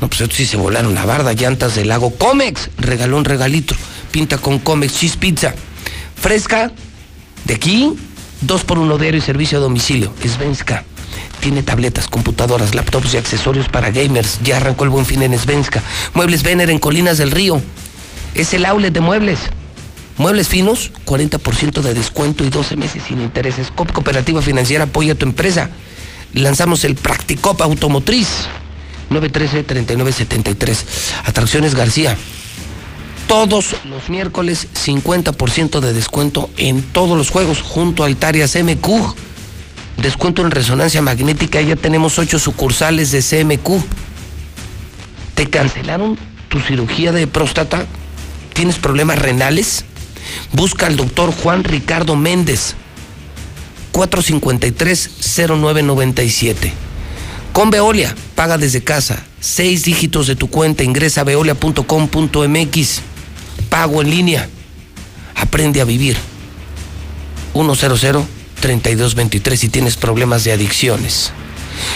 [0.00, 1.34] No, pues estos sí se volaron la barda.
[1.34, 2.16] Llantas del lago.
[2.16, 2.70] Comex.
[2.78, 3.74] Regaló un regalito.
[4.10, 5.54] Pinta con Comex Cheese Pizza.
[6.16, 6.72] Fresca.
[7.44, 7.94] De aquí.
[8.40, 10.12] Dos por uno diario y servicio a domicilio.
[10.24, 10.84] Svenska.
[11.40, 14.40] Tiene tabletas, computadoras, laptops y accesorios para gamers.
[14.42, 15.82] Ya arrancó el buen fin en Svenska.
[16.14, 17.60] Muebles Vener en Colinas del Río.
[18.34, 19.38] Es el outlet de muebles.
[20.16, 23.70] Muebles finos, 40% de descuento y 12 meses sin intereses.
[23.74, 25.70] COP Cooperativa Financiera apoya a tu empresa.
[26.34, 28.28] Lanzamos el Practicop Automotriz.
[29.10, 30.76] 913-3973.
[31.24, 32.16] Atracciones García.
[33.26, 39.14] Todos los miércoles 50% de descuento en todos los juegos junto a Altarias MQ.
[39.96, 41.60] Descuento en resonancia magnética.
[41.60, 43.82] Ya tenemos ocho sucursales de CMQ.
[45.34, 47.86] ¿Te cancelaron tu cirugía de próstata?
[48.60, 49.86] ¿Tienes problemas renales?
[50.52, 52.74] Busca al doctor Juan Ricardo Méndez.
[53.94, 56.70] 453-0997.
[57.54, 59.24] Con Veolia, paga desde casa.
[59.40, 63.00] Seis dígitos de tu cuenta, ingresa a veolia.com.mx.
[63.70, 64.46] Pago en línea.
[65.36, 66.18] Aprende a vivir.
[67.54, 71.32] 100-3223 si tienes problemas de adicciones.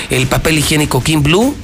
[0.09, 1.55] El papel higiénico King Blue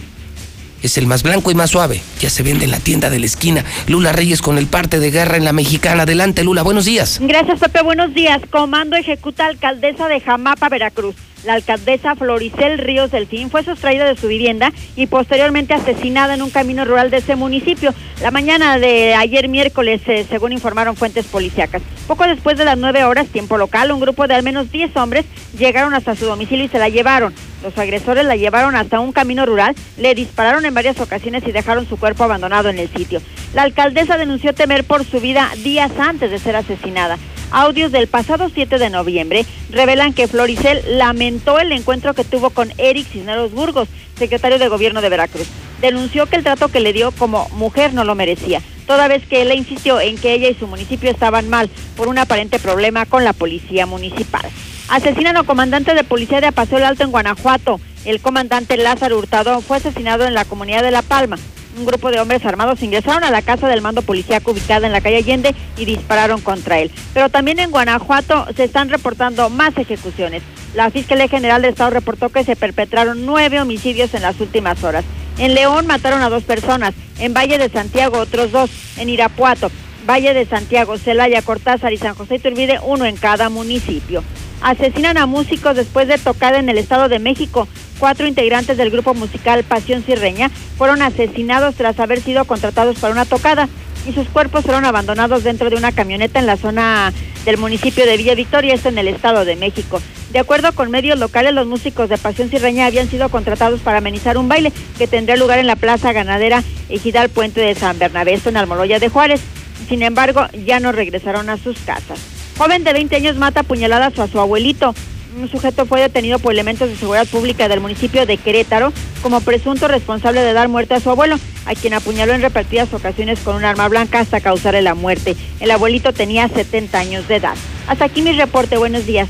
[0.83, 2.03] es el más blanco y más suave.
[2.21, 3.65] Ya se vende en la tienda de la esquina.
[3.87, 6.03] Lula Reyes con el parte de guerra en la mexicana.
[6.03, 7.19] Adelante, Lula, buenos días.
[7.21, 8.41] Gracias, Pepe, buenos días.
[8.51, 11.17] Comando ejecuta alcaldesa de Jamapa, Veracruz.
[11.45, 16.51] La alcaldesa Floricel Ríos Delfín fue sustraída de su vivienda y posteriormente asesinada en un
[16.51, 17.95] camino rural de ese municipio.
[18.21, 21.81] La mañana de ayer miércoles, eh, según informaron fuentes policíacas.
[22.07, 25.25] Poco después de las nueve horas, tiempo local, un grupo de al menos diez hombres
[25.59, 27.35] llegaron hasta su domicilio y se la llevaron.
[27.63, 31.89] Los agresores la llevaron hasta un camino rural, le dispararon en varias ocasiones y dejaron
[31.89, 33.23] su cuerpo abandonado en el sitio.
[33.55, 37.19] La alcaldesa denunció temer por su vida días antes de ser asesinada.
[37.53, 42.73] Audios del pasado 7 de noviembre revelan que Floricel lamentó el encuentro que tuvo con
[42.79, 45.49] Eric Cisneros Burgos, secretario de gobierno de Veracruz.
[45.81, 49.43] Denunció que el trato que le dio como mujer no lo merecía, toda vez que
[49.43, 53.25] él insistió en que ella y su municipio estaban mal por un aparente problema con
[53.25, 54.47] la policía municipal.
[54.89, 57.81] Asesinan a comandante de policía de Apaseo Alto en Guanajuato.
[58.05, 61.37] El comandante Lázaro Hurtado fue asesinado en la comunidad de La Palma.
[61.79, 65.01] Un grupo de hombres armados ingresaron a la casa del mando policíaco ubicada en la
[65.01, 66.91] calle Allende y dispararon contra él.
[67.15, 70.43] Pero también en Guanajuato se están reportando más ejecuciones.
[70.75, 75.05] La Fiscalía General de Estado reportó que se perpetraron nueve homicidios en las últimas horas.
[75.39, 79.71] En León mataron a dos personas, en Valle de Santiago otros dos, en Irapuato,
[80.09, 84.23] Valle de Santiago, Celaya, Cortázar y San José Iturbide, uno en cada municipio.
[84.63, 87.67] Asesinan a músicos después de tocar en el Estado de México.
[87.99, 93.25] Cuatro integrantes del grupo musical Pasión Sirreña fueron asesinados tras haber sido contratados para una
[93.25, 93.69] tocada
[94.07, 97.13] y sus cuerpos fueron abandonados dentro de una camioneta en la zona
[97.45, 100.01] del municipio de Villa Victoria, esto en el Estado de México.
[100.33, 104.39] De acuerdo con medios locales, los músicos de Pasión Sirreña habían sido contratados para amenizar
[104.39, 108.51] un baile que tendría lugar en la Plaza Ganadera Ejidal Puente de San Bernabé, esto
[108.51, 109.41] en Almoloya de Juárez.
[109.89, 112.40] Sin embargo, ya no regresaron a sus casas.
[112.61, 114.95] Joven de 20 años mata puñaladas a su abuelito.
[115.35, 119.89] Un sujeto fue detenido por elementos de seguridad pública del municipio de Querétaro como presunto
[119.89, 123.65] responsable de dar muerte a su abuelo, a quien apuñaló en repetidas ocasiones con un
[123.65, 125.37] arma blanca hasta causarle la muerte.
[125.59, 127.55] El abuelito tenía 70 años de edad.
[127.87, 128.77] Hasta aquí mi reporte.
[128.77, 129.27] Buenos días.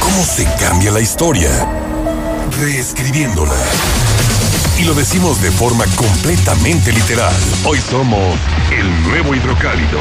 [0.00, 1.48] ¿Cómo se cambia la historia?
[2.60, 3.54] Reescribiéndola.
[4.80, 7.32] Y lo decimos de forma completamente literal.
[7.64, 8.36] Hoy somos
[8.72, 10.00] el nuevo hidrocálido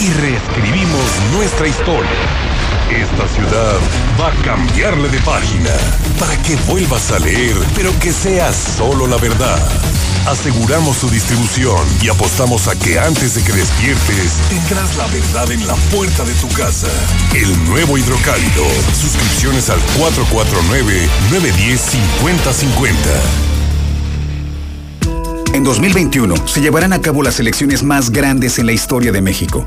[0.00, 2.08] y reescribimos nuestra historia.
[2.88, 3.74] Esta ciudad
[4.20, 5.70] va a cambiarle de página
[6.20, 9.58] para que vuelvas a leer, pero que sea solo la verdad.
[10.26, 15.66] Aseguramos su distribución y apostamos a que antes de que despiertes tendrás la verdad en
[15.66, 16.86] la puerta de tu casa.
[17.34, 18.64] El nuevo hidrocálido.
[19.00, 22.94] Suscripciones al 449-910-5050.
[25.54, 29.66] En 2021 se llevarán a cabo las elecciones más grandes en la historia de México.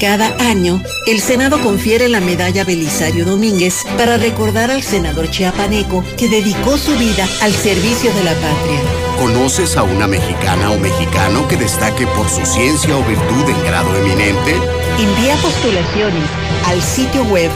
[0.00, 6.28] Cada año, el Senado confiere la medalla Belisario Domínguez para recordar al senador chiapaneco que
[6.28, 8.80] dedicó su vida al servicio de la patria.
[9.18, 13.92] ¿Conoces a una mexicana o mexicano que destaque por su ciencia o virtud en grado
[13.96, 14.54] eminente?
[15.00, 16.22] Envía postulaciones
[16.66, 17.50] al sitio web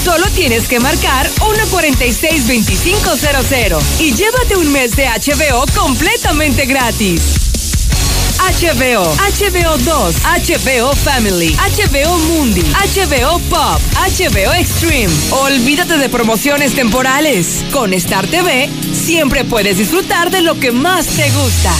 [0.04, 7.43] Solo tienes que marcar 146-2500 y llévate un mes de HBO completamente gratis.
[8.44, 15.08] HBO, HBO 2, HBO Family, HBO Mundi, HBO Pop, HBO Extreme.
[15.30, 17.64] Olvídate de promociones temporales.
[17.72, 21.72] Con Star TV siempre puedes disfrutar de lo que más te gusta.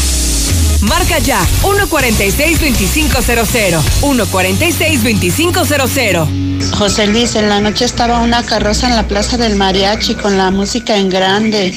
[0.80, 3.82] Marca ya 146-2500.
[4.00, 6.72] 146-2500.
[6.76, 10.50] José Luis, en la noche estaba una carroza en la plaza del mariachi con la
[10.50, 11.74] música en grande.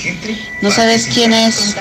[0.62, 1.76] ¿No sabes quién es?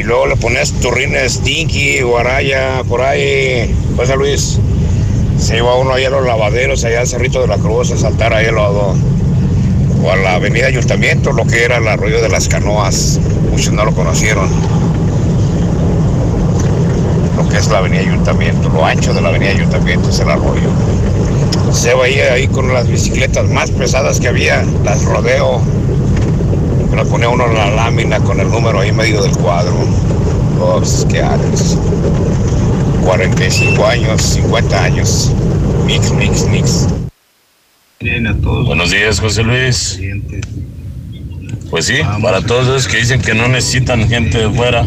[0.00, 4.58] Y luego le pones turrines Stinky, Guaraya, por ahí, José Luis.
[5.38, 8.32] Se iba uno ahí a los lavaderos, allá al Cerrito de la Cruz, a saltar
[8.32, 8.94] ahí al lado.
[10.02, 13.20] O a la avenida Ayuntamiento, lo que era el arroyo de las canoas.
[13.50, 14.48] Muchos no lo conocieron.
[17.36, 20.70] Lo que es la avenida Ayuntamiento, lo ancho de la avenida Ayuntamiento es el arroyo.
[21.72, 25.60] Se veía ahí con las bicicletas más pesadas que había, las rodeo,
[27.02, 29.72] le ponía uno en la lámina con el número ahí medio del cuadro.
[30.58, 31.78] Pues, ¿qué haces?
[33.04, 35.32] 45 años, 50 años.
[35.86, 36.88] Mix, mix, mix.
[38.66, 39.98] Buenos días, José Luis.
[41.70, 44.86] Pues sí, para todos esos que dicen que no necesitan gente de fuera,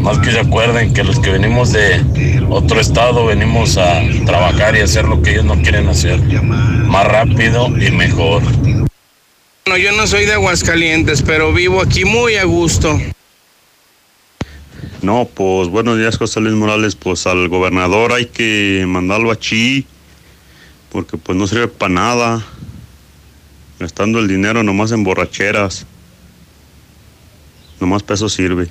[0.00, 2.00] más que se acuerden que los que venimos de
[2.48, 7.66] otro estado venimos a trabajar y hacer lo que ellos no quieren hacer, más rápido
[7.76, 8.42] y mejor.
[9.68, 13.00] Bueno, yo no soy de Aguascalientes, pero vivo aquí muy a gusto.
[15.02, 16.94] No, pues buenos días, José Luis Morales.
[16.94, 19.84] Pues al gobernador hay que mandarlo a Chi,
[20.92, 22.46] porque pues no sirve para nada,
[23.80, 25.84] gastando el dinero nomás en borracheras.
[27.80, 28.68] Nomás peso sirve.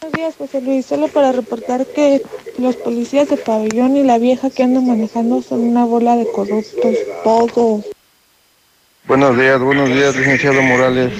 [0.00, 0.86] Buenos días, José Luis.
[0.86, 2.22] Solo para reportar que
[2.56, 6.96] los policías de pabellón y la vieja que andan manejando son una bola de corruptos,
[7.22, 7.93] todos.
[9.06, 11.12] Buenos días, buenos días, licenciado Morales.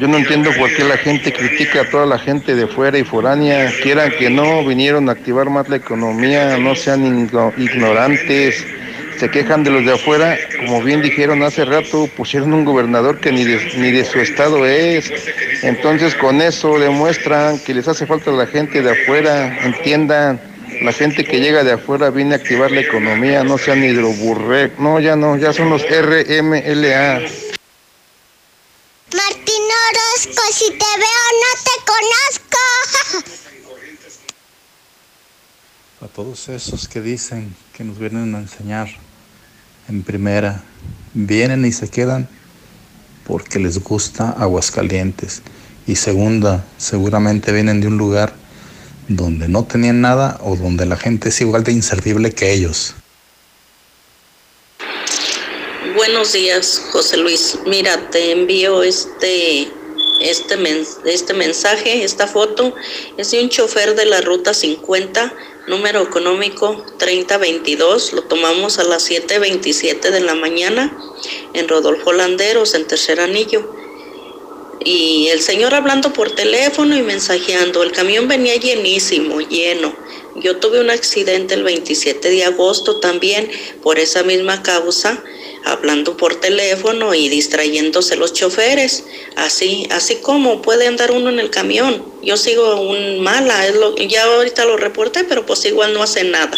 [0.00, 3.04] Yo no entiendo por qué la gente critica a toda la gente de fuera y
[3.04, 3.70] foránea.
[3.80, 8.66] Quieran que no, vinieron a activar más la economía, no sean ignorantes.
[9.16, 13.30] Se quejan de los de afuera, como bien dijeron hace rato, pusieron un gobernador que
[13.30, 15.08] ni de, ni de su estado es.
[15.62, 20.40] Entonces con eso demuestran que les hace falta a la gente de afuera, entiendan.
[20.82, 24.78] La gente que llega de afuera viene a activar la economía, no sean hidroburrec.
[24.78, 27.20] No, ya no, ya son los RMLA.
[29.14, 32.58] Martín Orozco, si te veo no te conozco.
[36.00, 38.88] A todos esos que dicen que nos vienen a enseñar
[39.88, 40.62] en primera,
[41.12, 42.28] vienen y se quedan
[43.26, 45.42] porque les gusta Aguascalientes.
[45.88, 48.32] Y segunda, seguramente vienen de un lugar
[49.08, 52.94] donde no tenían nada o donde la gente es igual de inservible que ellos.
[55.96, 57.58] Buenos días, José Luis.
[57.66, 59.68] Mira, te envío este,
[60.20, 62.74] este, este mensaje, esta foto.
[63.16, 65.32] Es de un chofer de la ruta 50,
[65.66, 68.12] número económico 3022.
[68.12, 70.96] Lo tomamos a las 7.27 de la mañana
[71.54, 73.87] en Rodolfo Landeros, en Tercer Anillo.
[74.84, 77.82] Y el señor hablando por teléfono y mensajeando.
[77.82, 79.94] El camión venía llenísimo, lleno.
[80.36, 83.50] Yo tuve un accidente el 27 de agosto también
[83.82, 85.22] por esa misma causa,
[85.64, 89.04] hablando por teléfono y distrayéndose los choferes.
[89.36, 92.04] Así, así como puede andar uno en el camión.
[92.22, 96.24] Yo sigo un mala, es lo, ya ahorita lo reporté, pero pues igual no hace
[96.24, 96.56] nada.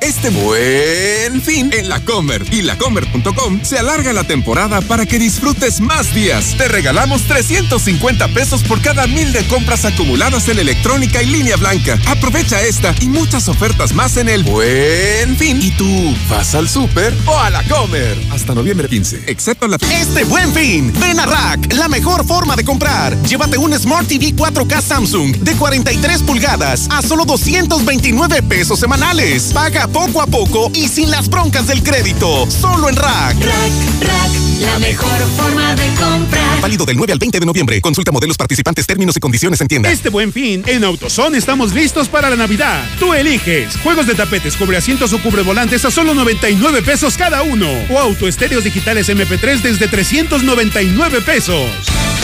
[0.00, 5.78] Este buen fin en la Comer y lacomer.com se alarga la temporada para que disfrutes
[5.80, 6.54] más días.
[6.56, 11.98] Te regalamos 350 pesos por cada mil de compras acumuladas en electrónica y línea blanca.
[12.06, 15.60] Aprovecha esta y muchas ofertas más en el buen fin.
[15.60, 18.16] ¿Y tú vas al súper o a la Comer?
[18.30, 22.64] Hasta noviembre 15, excepto la Este buen fin, ven a Rack, la mejor forma de
[22.64, 23.20] comprar.
[23.24, 29.52] Llévate un Smart TV 4K Samsung de 43 pulgadas a solo 229 pesos semanales.
[29.52, 32.48] Paga poco a poco y sin las broncas del crédito.
[32.50, 33.36] Solo en Rack.
[33.38, 36.60] Rack, Rack, la mejor forma de comprar.
[36.60, 37.80] Válido del 9 al 20 de noviembre.
[37.80, 39.90] Consulta modelos participantes, términos y condiciones en tienda.
[39.90, 42.84] Este buen fin, en AutoZone estamos listos para la Navidad.
[42.98, 43.76] Tú eliges.
[43.82, 47.68] Juegos de tapetes, cubre asientos o cubre volantes a solo 99 pesos cada uno.
[47.90, 51.70] O autoestéreos digitales MP3 desde 399 pesos.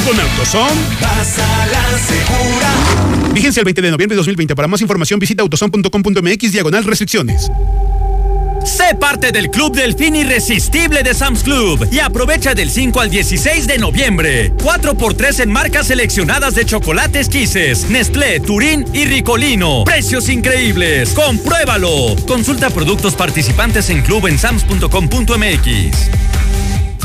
[0.07, 0.81] Con AutoZone.
[1.01, 3.07] Vas a la segura.
[3.37, 4.55] Vigencia el 20 de noviembre de 2020.
[4.55, 7.51] Para más información visita autozone.com.mx diagonal restricciones.
[8.67, 13.69] Sé parte del Club Delfín Irresistible de Sam's Club y aprovecha del 5 al 16
[13.69, 14.53] de noviembre.
[14.57, 19.85] 4x3 en marcas seleccionadas de chocolates Kisses, Nestlé, Turín y Ricolino.
[19.85, 21.11] Precios increíbles.
[21.11, 22.17] Compruébalo.
[22.27, 26.56] Consulta productos participantes en clubensams.com.mx.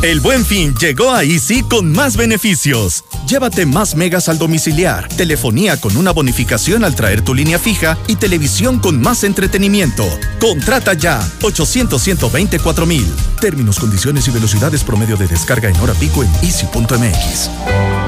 [0.01, 3.03] El buen fin llegó a Easy con más beneficios.
[3.27, 8.15] Llévate más megas al domiciliar, telefonía con una bonificación al traer tu línea fija y
[8.15, 10.03] televisión con más entretenimiento.
[10.39, 13.05] Contrata ya 800 124 mil.
[13.39, 18.00] Términos, condiciones y velocidades promedio de descarga en hora pico en easy.mx.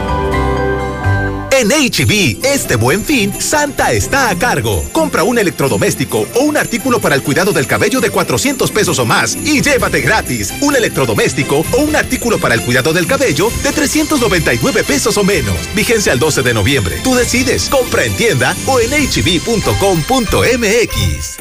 [1.56, 4.84] En HB, este buen fin, Santa está a cargo.
[4.92, 9.06] Compra un electrodoméstico o un artículo para el cuidado del cabello de 400 pesos o
[9.06, 13.72] más y llévate gratis un electrodoméstico o un artículo para el cuidado del cabello de
[13.72, 15.56] 399 pesos o menos.
[15.76, 16.98] Vigencia al 12 de noviembre.
[17.04, 17.70] Tú decides.
[17.70, 19.68] Compra en tienda o en hb.com.mx.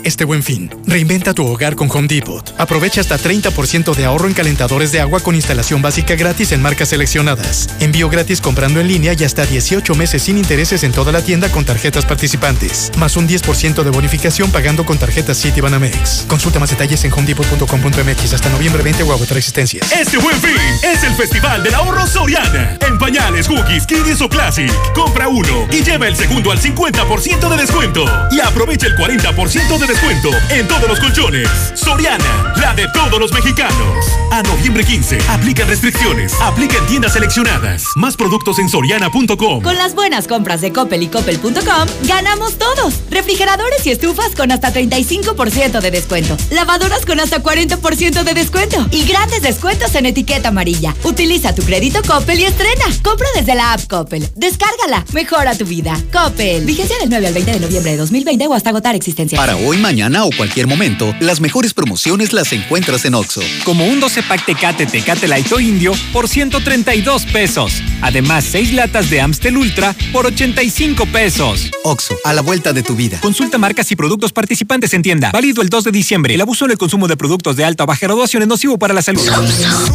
[0.05, 2.55] Este buen fin, reinventa tu hogar con Home Depot.
[2.59, 6.91] Aprovecha hasta 30% de ahorro en calentadores de agua con instalación básica gratis en marcas
[6.91, 7.71] seleccionadas.
[7.81, 11.51] Envío gratis comprando en línea y hasta 18 meses sin intereses en toda la tienda
[11.51, 12.91] con tarjetas participantes.
[12.99, 16.25] Más un 10% de bonificación pagando con tarjetas Citibanamex.
[16.29, 19.91] Consulta más detalles en homedepot.com.mx hasta noviembre 20 o agotar existencias.
[19.93, 22.79] Este buen fin es el Festival del Ahorro Soriana.
[22.87, 24.73] En pañales, cookies, kiddies o classic.
[24.95, 28.05] Compra uno y lleva el segundo al 50% de descuento.
[28.31, 31.49] Y aprovecha el 40% de descuento en todos los colchones.
[31.75, 34.07] Soriana, la de todos los mexicanos.
[34.31, 36.33] A noviembre 15, aplican restricciones.
[36.41, 37.85] Aplica en tiendas seleccionadas.
[37.97, 39.63] Más productos en soriana.com.
[39.63, 42.95] Con las buenas compras de Coppel y Coppel.com, ganamos todos.
[43.11, 46.37] Refrigeradores y estufas con hasta 35% de descuento.
[46.51, 48.87] Lavadoras con hasta 40% de descuento.
[48.91, 50.95] Y grandes descuentos en etiqueta amarilla.
[51.05, 52.85] Utiliza tu crédito Coppel y estrena.
[53.03, 54.29] Compra desde la app Coppel.
[54.37, 55.05] Descárgala.
[55.13, 55.99] Mejora tu vida.
[56.13, 56.65] Coppel.
[56.65, 59.37] Vigencia del 9 al 20 de noviembre de 2020 o hasta agotar existencia.
[59.37, 63.43] Para hoy, mañana o cualquier momento, las mejores promociones las encuentras en Oxo.
[63.65, 67.83] Como un 12 pack Tecate Tecate Light o Indio por 132 pesos.
[68.01, 69.82] Además, 6 latas de Amstel Ultra
[70.13, 71.71] por 85 pesos.
[71.83, 73.19] Oxo, a la vuelta de tu vida.
[73.21, 75.31] Consulta marcas y productos participantes en tienda.
[75.33, 76.35] Válido el 2 de diciembre.
[76.35, 78.95] El abuso en el consumo de productos de alta o baja graduación es nocivo para
[78.95, 79.23] la salud.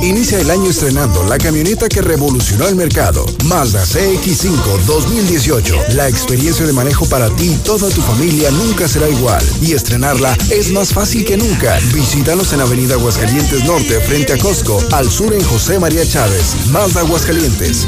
[0.01, 3.25] Inicia el año estrenando la camioneta que revolucionó el mercado.
[3.45, 5.75] Mazda CX5 2018.
[5.93, 9.43] La experiencia de manejo para ti y toda tu familia nunca será igual.
[9.61, 11.79] Y estrenarla es más fácil que nunca.
[11.93, 14.83] Visítanos en Avenida Aguascalientes Norte frente a Costco.
[14.91, 16.67] Al sur en José María Chávez.
[16.71, 17.87] Mazda Aguascalientes.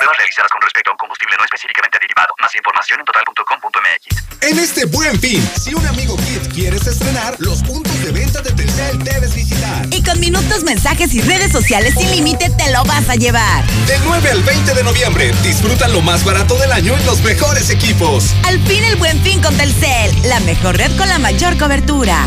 [0.00, 2.32] Pruebas realizadas con respecto a un combustible no específicamente aditivado.
[2.40, 4.48] Más información en total.com.mx.
[4.48, 8.50] En este buen fin, si un amigo Kit quieres estrenar, los puntos de venta de
[8.50, 9.86] Telcel debes visitar.
[9.90, 13.62] Y con minutos, mensajes y redes sociales sin límite te lo vas a llevar.
[13.86, 17.68] Del 9 al 20 de noviembre, disfruta lo más barato del año en los mejores
[17.68, 18.34] equipos.
[18.46, 22.26] Al fin el buen fin con Telcel, la mejor red con la mayor cobertura.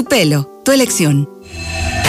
[0.00, 1.28] tu pelo, tu elección.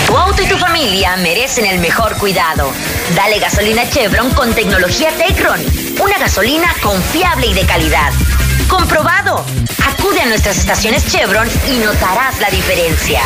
[0.07, 2.71] Tu auto y tu familia merecen el mejor cuidado.
[3.17, 5.59] Dale gasolina Chevron con tecnología Tecron.
[6.01, 8.13] Una gasolina confiable y de calidad.
[8.69, 9.43] Comprobado.
[9.85, 13.19] Acude a nuestras estaciones Chevron y notarás la diferencia.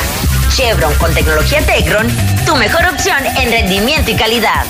[0.50, 2.08] Chevron con tecnología Tecron,
[2.48, 4.66] tu mejor opción en rendimiento y calidad.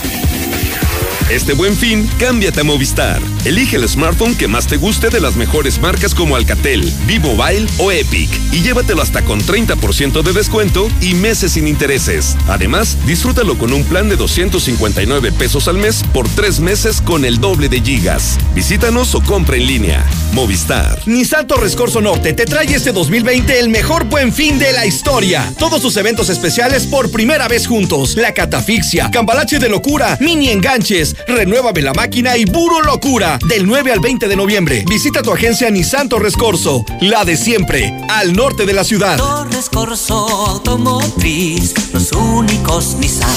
[1.29, 3.19] Este buen fin, cámbiate a Movistar.
[3.45, 7.91] Elige el smartphone que más te guste de las mejores marcas como Alcatel, B-Mobile o
[7.91, 12.37] Epic y llévatelo hasta con 30% de descuento y meses sin intereses.
[12.47, 17.39] Además, disfrútalo con un plan de 259 pesos al mes por tres meses con el
[17.39, 18.37] doble de gigas.
[18.53, 20.05] Visítanos o compra en línea.
[20.31, 20.99] Movistar.
[21.07, 25.51] Nissan Torres Corso Norte te trae este 2020 el mejor buen fin de la historia.
[25.57, 28.15] Todos sus eventos especiales por primera vez juntos.
[28.15, 33.39] La catafixia, cambalache de locura, mini enganches, renuévame la máquina y puro locura.
[33.47, 34.85] Del 9 al 20 de noviembre.
[34.87, 39.17] Visita tu agencia Nissan Torres Corso, la de siempre, al norte de la ciudad.
[39.17, 43.29] Torres Corso Automotriz, los únicos Nissan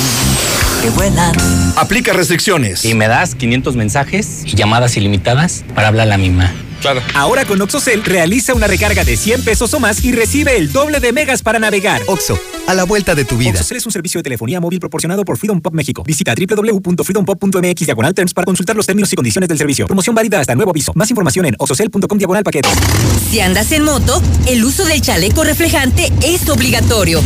[0.83, 1.35] que vuelan.
[1.77, 2.85] Aplica restricciones.
[2.85, 6.53] Y me das 500 mensajes y llamadas ilimitadas para hablar a la misma.
[6.81, 7.03] Claro.
[7.15, 11.01] Ahora con OxoCell realiza una recarga de 100 pesos o más y recibe el doble
[11.01, 12.03] de megas para navegar.
[12.07, 13.51] Oxo, a la vuelta de tu vida.
[13.51, 16.03] OxoCell es un servicio de telefonía móvil proporcionado por Freedom Pop México.
[16.05, 19.87] Visita www.freedompop.mx diagonal terms para consultar los términos y condiciones del servicio.
[19.87, 20.93] Promoción válida hasta nuevo aviso.
[20.95, 22.73] Más información en oxocell.com diagonal paquetes.
[23.31, 27.21] Si andas en moto, el uso del chaleco reflejante es obligatorio.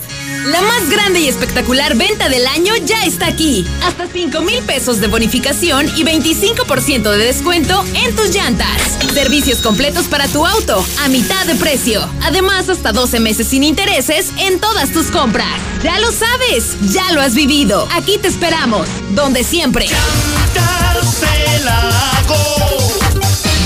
[0.45, 3.65] La más grande y espectacular venta del año ya está aquí.
[3.83, 8.97] Hasta 5 mil pesos de bonificación y 25% de descuento en tus llantas.
[9.13, 12.09] Servicios completos para tu auto a mitad de precio.
[12.23, 15.47] Además, hasta 12 meses sin intereses en todas tus compras.
[15.83, 17.87] Ya lo sabes, ya lo has vivido.
[17.91, 19.87] Aquí te esperamos, donde siempre.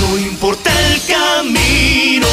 [0.00, 2.26] No importa el camino.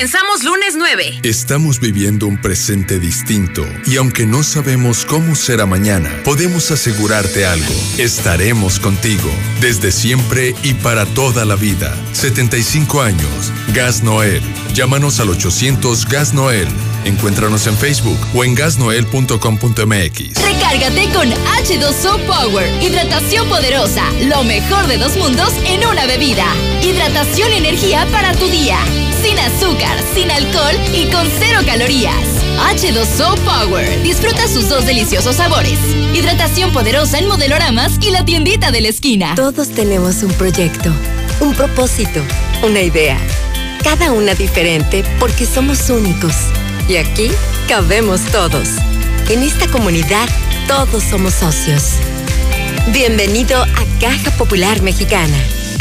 [0.00, 1.20] Comenzamos lunes 9.
[1.24, 7.74] Estamos viviendo un presente distinto y aunque no sabemos cómo será mañana, podemos asegurarte algo.
[7.98, 9.30] Estaremos contigo
[9.60, 11.94] desde siempre y para toda la vida.
[12.14, 13.52] 75 años.
[13.74, 14.40] Gas Noel.
[14.72, 16.68] Llámanos al 800 Gas Noel.
[17.04, 20.42] Encuéntranos en Facebook o en gasnoel.com.mx.
[20.42, 22.82] Recárgate con H2O Power.
[22.82, 24.10] Hidratación poderosa.
[24.22, 26.46] Lo mejor de dos mundos en una bebida.
[26.82, 28.78] Hidratación y energía para tu día.
[29.22, 32.14] Sin azúcar, sin alcohol y con cero calorías.
[32.72, 34.02] H2O Power.
[34.02, 35.78] Disfruta sus dos deliciosos sabores.
[36.14, 39.34] Hidratación poderosa en modeloramas y la tiendita de la esquina.
[39.34, 40.90] Todos tenemos un proyecto,
[41.40, 42.20] un propósito,
[42.62, 43.18] una idea.
[43.84, 46.34] Cada una diferente porque somos únicos.
[46.88, 47.30] Y aquí
[47.68, 48.68] cabemos todos.
[49.28, 50.28] En esta comunidad
[50.66, 51.94] todos somos socios.
[52.92, 55.36] Bienvenido a Caja Popular Mexicana.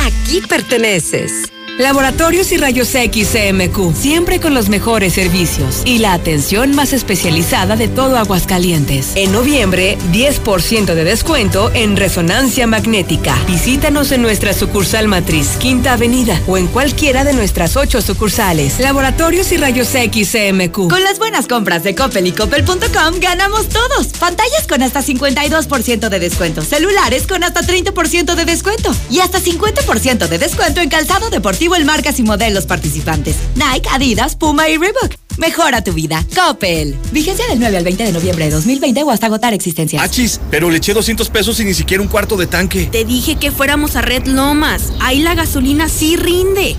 [0.06, 1.50] Aquí perteneces.
[1.80, 7.78] Laboratorios y Rayos X CMQ, siempre con los mejores servicios y la atención más especializada
[7.78, 9.14] de todo Aguascalientes.
[9.16, 13.34] En noviembre, 10% de descuento en resonancia magnética.
[13.48, 18.78] Visítanos en nuestra sucursal matriz, Quinta Avenida, o en cualquiera de nuestras ocho sucursales.
[18.82, 20.90] Laboratorios y Rayos X CMQ.
[20.90, 24.08] Con las buenas compras de Coppel y Coppel.com ganamos todos.
[24.20, 30.28] Pantallas con hasta 52% de descuento, celulares con hasta 30% de descuento y hasta 50%
[30.28, 33.36] de descuento en calzado deportivo en marcas y modelos participantes.
[33.56, 35.16] Nike, Adidas, Puma y Reebok.
[35.40, 36.26] Mejora tu vida.
[36.36, 36.98] Coppel.
[37.14, 40.04] Vigencia del 9 al 20 de noviembre de 2020 o hasta agotar existencias.
[40.04, 42.90] Achis, pero le eché 200 pesos y ni siquiera un cuarto de tanque.
[42.92, 44.92] Te dije que fuéramos a Red Lomas.
[45.00, 46.76] Ahí la gasolina sí rinde.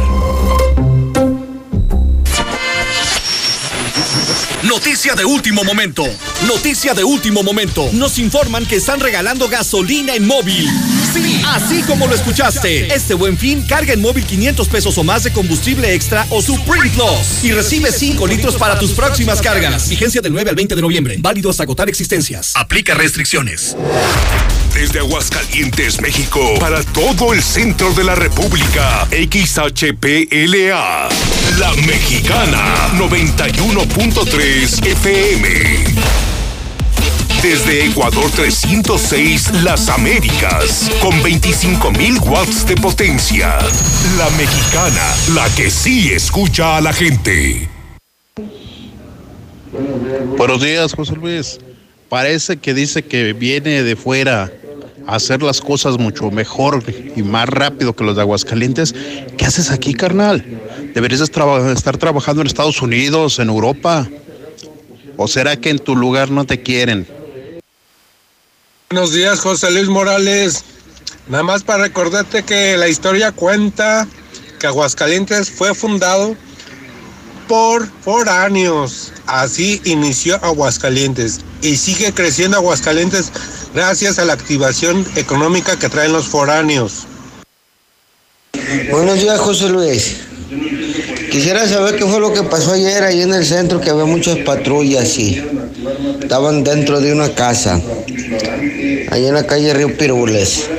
[4.64, 6.04] Noticia de último momento.
[6.48, 7.90] Noticia de último momento.
[7.94, 10.70] Nos informan que están regalando gasolina en móvil.
[11.14, 12.94] Sí, así como lo escuchaste.
[12.94, 16.90] Este buen fin, carga en móvil 500 pesos o más de combustible extra o Supreme
[16.90, 19.90] Plus y recibe 5 litros para tus próximas cargas.
[19.90, 21.18] Vigencia del 9 al 20 de noviembre.
[21.20, 22.54] Válido hasta agotar existencias.
[22.56, 23.76] Aplica restricciones.
[24.74, 31.10] Desde Aguascalientes, México, para todo el centro de la República, XHPLA,
[31.60, 36.21] La Mexicana, 91.3 FM.
[37.42, 43.58] Desde Ecuador 306, Las Américas, con 25.000 watts de potencia.
[44.20, 45.02] La Mexicana,
[45.34, 47.68] la que sí escucha a la gente.
[50.38, 51.60] Buenos días, José Luis.
[52.10, 54.52] Parece que dice que viene de fuera
[55.08, 56.84] a hacer las cosas mucho mejor
[57.16, 58.94] y más rápido que los de Aguascalientes.
[59.36, 60.46] ¿Qué haces aquí, carnal?
[60.94, 64.08] Deberías estar trabajando en Estados Unidos, en Europa.
[65.18, 67.08] ¿O será que en tu lugar no te quieren?
[68.92, 70.66] Buenos días, José Luis Morales.
[71.30, 74.06] Nada más para recordarte que la historia cuenta
[74.60, 76.36] que Aguascalientes fue fundado
[77.48, 79.14] por foráneos.
[79.28, 83.32] Así inició Aguascalientes y sigue creciendo Aguascalientes
[83.74, 87.08] gracias a la activación económica que traen los foráneos.
[88.92, 90.18] Buenos días, José Luis.
[91.32, 94.40] Quisiera saber qué fue lo que pasó ayer ahí en el centro, que había muchas
[94.40, 95.42] patrullas y
[96.22, 97.82] estaban dentro de una casa,
[99.10, 100.70] Ahí en la calle Río Pírbules.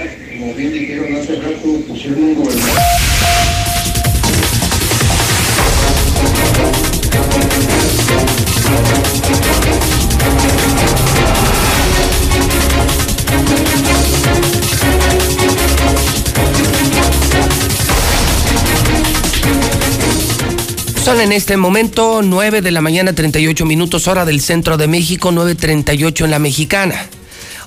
[21.04, 25.32] Son en este momento 9 de la mañana 38 minutos hora del centro de México,
[25.32, 27.08] 9.38 en la mexicana.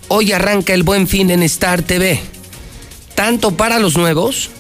[0.08, 2.22] Hoy arranca el buen fin en Star TV.
[3.16, 4.52] Tanto para los nuevos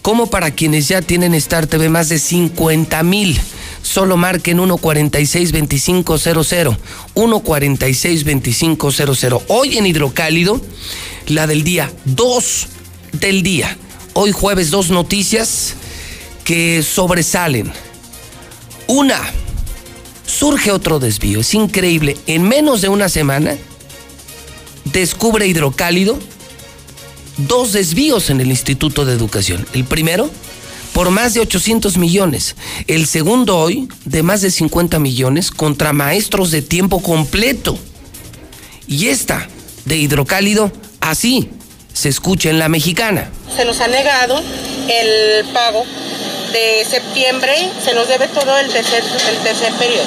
[0.00, 3.38] como para quienes ya tienen Star TV más de 50 mil.
[3.82, 6.78] Solo marquen 146-2500.
[7.14, 9.42] 146-2500.
[9.48, 10.58] Hoy en Hidrocálido,
[11.26, 12.68] la del día, dos
[13.12, 13.76] del día.
[14.14, 15.74] Hoy jueves, dos noticias
[16.44, 17.70] que sobresalen.
[18.86, 19.20] Una,
[20.24, 21.40] surge otro desvío.
[21.40, 22.16] Es increíble.
[22.26, 23.58] En menos de una semana,
[24.92, 26.18] descubre Hidrocálido
[27.36, 29.66] dos desvíos en el Instituto de Educación.
[29.72, 30.30] El primero,
[30.92, 32.56] por más de 800 millones.
[32.86, 37.78] El segundo hoy, de más de 50 millones, contra maestros de tiempo completo.
[38.86, 39.48] Y esta,
[39.84, 41.50] de Hidrocálido, así
[41.92, 43.30] se escucha en la mexicana.
[43.56, 44.40] Se nos ha negado
[44.88, 45.84] el pago
[46.52, 50.06] de septiembre se nos debe todo el tercer, el tercer periodo.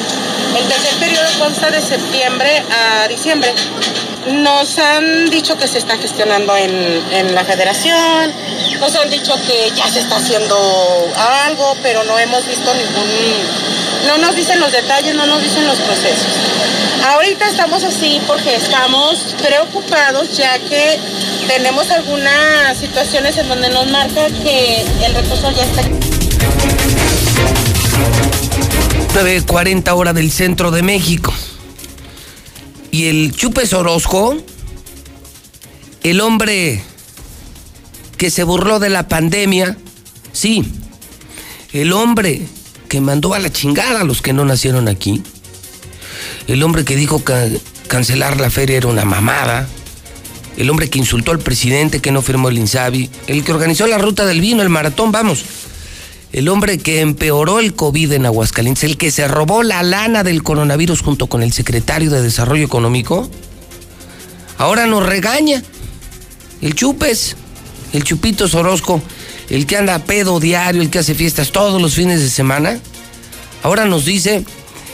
[0.57, 3.53] El tercer periodo consta de septiembre a diciembre.
[4.27, 6.71] Nos han dicho que se está gestionando en,
[7.11, 8.31] en la federación,
[8.79, 10.55] nos han dicho que ya se está haciendo
[11.45, 13.09] algo, pero no hemos visto ningún...
[14.07, 16.31] No nos dicen los detalles, no nos dicen los procesos.
[17.03, 20.99] Ahorita estamos así porque estamos preocupados ya que
[21.47, 25.81] tenemos algunas situaciones en donde nos marca que el recurso ya está
[29.13, 31.33] 9.40 hora del centro de México.
[32.91, 34.37] Y el Chupes Orozco,
[36.03, 36.83] el hombre
[38.17, 39.77] que se burló de la pandemia,
[40.33, 40.65] sí,
[41.71, 42.41] el hombre
[42.89, 45.23] que mandó a la chingada a los que no nacieron aquí,
[46.47, 49.67] el hombre que dijo que cancelar la feria era una mamada,
[50.57, 53.97] el hombre que insultó al presidente que no firmó el INSABI, el que organizó la
[53.97, 55.45] ruta del vino, el maratón, vamos,
[56.33, 60.43] el hombre que empeoró el COVID en Aguascalientes, el que se robó la lana del
[60.43, 63.29] coronavirus junto con el secretario de Desarrollo Económico,
[64.57, 65.61] ahora nos regaña.
[66.61, 67.35] El Chupes,
[67.91, 69.01] el Chupito Sorosco,
[69.49, 72.79] el que anda a pedo diario, el que hace fiestas todos los fines de semana,
[73.63, 74.45] ahora nos dice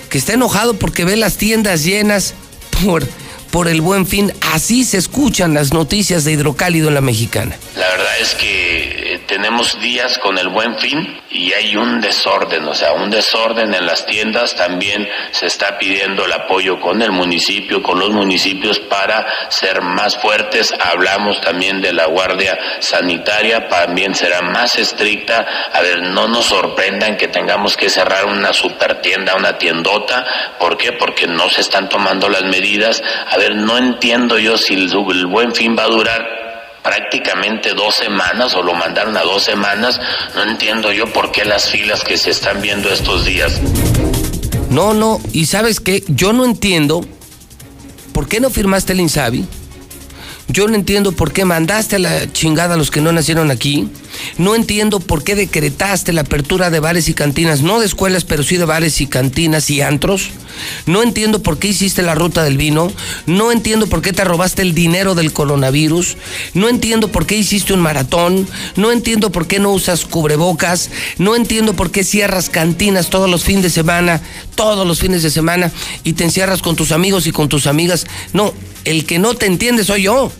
[0.10, 2.34] que está enojado porque ve las tiendas llenas
[2.84, 3.08] por,
[3.52, 4.34] por el buen fin.
[4.54, 7.58] Así se escuchan las noticias de Hidrocálido en la mexicana.
[7.76, 8.97] La verdad es que
[9.28, 13.86] tenemos días con el buen fin y hay un desorden, o sea, un desorden en
[13.86, 14.56] las tiendas.
[14.56, 20.18] También se está pidiendo el apoyo con el municipio, con los municipios para ser más
[20.18, 20.74] fuertes.
[20.80, 25.46] Hablamos también de la Guardia Sanitaria, también será más estricta.
[25.74, 30.26] A ver, no nos sorprendan que tengamos que cerrar una super tienda, una tiendota.
[30.58, 30.94] ¿Por qué?
[30.94, 33.04] Porque no se están tomando las medidas.
[33.30, 36.47] A ver, no entiendo yo si el, el buen fin va a durar
[36.88, 40.00] prácticamente dos semanas o lo mandaron a dos semanas.
[40.36, 43.60] No entiendo yo por qué las filas que se están viendo estos días.
[44.70, 47.06] No, no, y sabes qué, yo no entiendo
[48.14, 49.46] por qué no firmaste el Insabi.
[50.48, 53.90] Yo no entiendo por qué mandaste a la chingada a los que no nacieron aquí.
[54.38, 58.44] No entiendo por qué decretaste la apertura de bares y cantinas, no de escuelas, pero
[58.44, 60.30] sí de bares y cantinas y antros.
[60.86, 62.92] No entiendo por qué hiciste la ruta del vino.
[63.26, 66.18] No entiendo por qué te robaste el dinero del coronavirus.
[66.54, 68.48] No entiendo por qué hiciste un maratón.
[68.76, 70.90] No entiendo por qué no usas cubrebocas.
[71.18, 74.22] No entiendo por qué cierras cantinas todos los fines de semana,
[74.56, 75.72] todos los fines de semana
[76.04, 78.08] y te encierras con tus amigos y con tus amigas.
[78.34, 78.54] No,
[78.86, 80.32] el que no te entiende soy yo.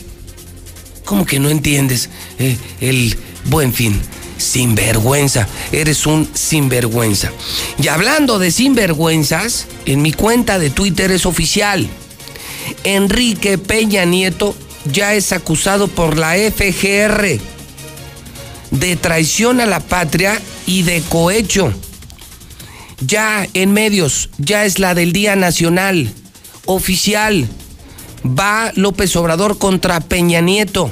[1.06, 3.16] ¿Cómo que no entiendes eh, el
[3.48, 4.00] buen fin?
[4.38, 7.32] Sinvergüenza, eres un sinvergüenza.
[7.82, 11.88] Y hablando de sinvergüenzas, en mi cuenta de Twitter es oficial.
[12.84, 14.56] Enrique Peña Nieto
[14.92, 17.40] ya es acusado por la FGR
[18.72, 21.74] de traición a la patria y de cohecho.
[23.00, 26.12] Ya en medios, ya es la del Día Nacional,
[26.66, 27.48] oficial
[28.26, 30.92] va López Obrador contra Peña Nieto.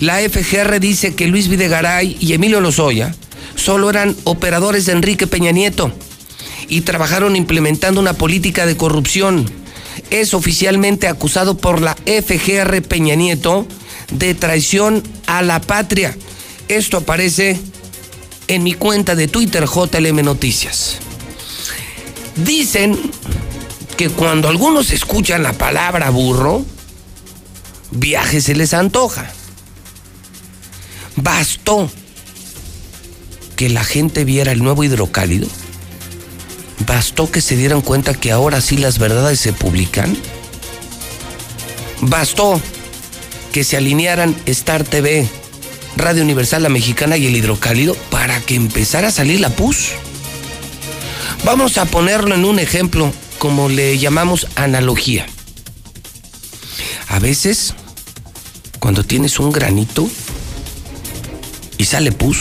[0.00, 3.14] La FGR dice que Luis Videgaray y Emilio Lozoya
[3.56, 5.92] solo eran operadores de Enrique Peña Nieto
[6.68, 9.50] y trabajaron implementando una política de corrupción.
[10.10, 13.66] Es oficialmente acusado por la FGR Peña Nieto
[14.12, 16.16] de traición a la patria.
[16.68, 17.58] Esto aparece
[18.46, 20.98] en mi cuenta de Twitter JLM Noticias.
[22.36, 22.96] Dicen
[23.96, 26.64] que cuando algunos escuchan la palabra burro,
[27.90, 29.32] viaje se les antoja.
[31.22, 31.90] Bastó
[33.56, 35.48] que la gente viera el nuevo hidrocálido.
[36.86, 40.16] Bastó que se dieran cuenta que ahora sí las verdades se publican.
[42.02, 42.60] Bastó
[43.52, 45.28] que se alinearan Star TV,
[45.96, 49.88] Radio Universal La Mexicana y el Hidrocálido para que empezara a salir la pus.
[51.44, 55.26] Vamos a ponerlo en un ejemplo, como le llamamos analogía.
[57.08, 57.74] A veces,
[58.78, 60.08] cuando tienes un granito
[61.78, 62.38] y sale pus,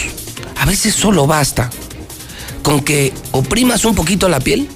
[0.57, 1.69] a veces solo basta
[2.63, 4.67] con que oprimas un poquito la piel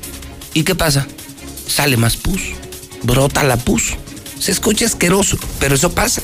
[0.54, 1.08] y ¿qué pasa?
[1.68, 2.42] Sale más pus,
[3.04, 3.96] brota la pus.
[4.40, 6.22] Se escucha asqueroso, pero eso pasa.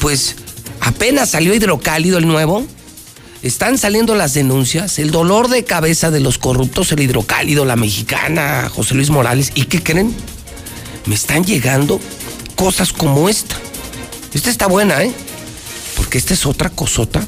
[0.00, 0.36] Pues
[0.80, 2.66] apenas salió hidrocálido el nuevo,
[3.42, 8.68] están saliendo las denuncias, el dolor de cabeza de los corruptos, el hidrocálido, la mexicana,
[8.68, 9.52] José Luis Morales.
[9.54, 10.14] ¿Y qué creen?
[11.06, 12.00] Me están llegando
[12.56, 13.56] cosas como esta.
[14.34, 15.12] Esta está buena, ¿eh?
[16.08, 17.22] Porque esta es otra cosota,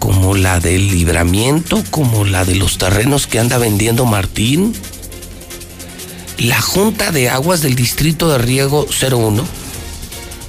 [0.00, 4.74] como la del libramiento, como la de los terrenos que anda vendiendo Martín.
[6.38, 9.46] La Junta de Aguas del Distrito de Riego 01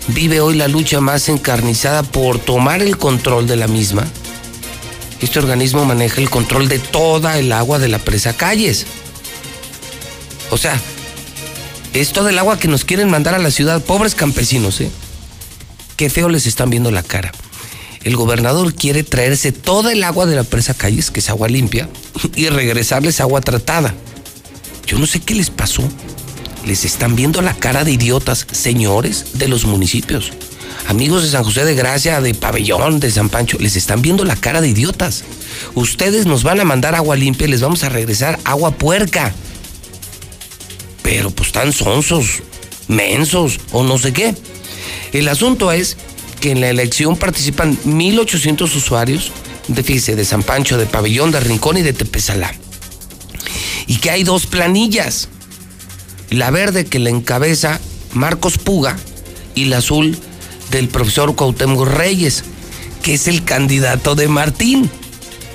[0.08, 4.08] vive hoy la lucha más encarnizada por tomar el control de la misma.
[5.22, 8.88] Este organismo maneja el control de toda el agua de la presa Calles.
[10.50, 10.82] O sea,
[11.94, 14.90] es todo el agua que nos quieren mandar a la ciudad, pobres campesinos, ¿eh?
[15.98, 17.34] Qué feo les están viendo la cara.
[18.04, 21.90] El gobernador quiere traerse toda el agua de la presa Calles, que es agua limpia,
[22.36, 23.94] y regresarles agua tratada.
[24.86, 25.84] Yo no sé qué les pasó
[26.68, 30.34] les están viendo la cara de idiotas, señores de los municipios.
[30.88, 34.36] Amigos de San José de Gracia, de Pabellón, de San Pancho, les están viendo la
[34.36, 35.24] cara de idiotas.
[35.76, 39.34] Ustedes nos van a mandar agua limpia y les vamos a regresar agua puerca.
[41.04, 42.44] Pero pues tan sonsos,
[42.90, 44.36] mensos o no sé qué.
[45.14, 45.98] El asunto es
[46.42, 49.32] que en la elección participan 1.800 usuarios
[49.68, 52.54] de, fíjese, de San Pancho, de Pabellón, de Rincón y de Tepezalá.
[53.88, 55.30] Y que hay dos planillas
[56.30, 57.80] la verde que la encabeza
[58.14, 58.98] Marcos Puga
[59.56, 60.18] y la azul
[60.72, 62.44] del profesor Cuauhtémoc Reyes,
[63.02, 64.90] que es el candidato de Martín.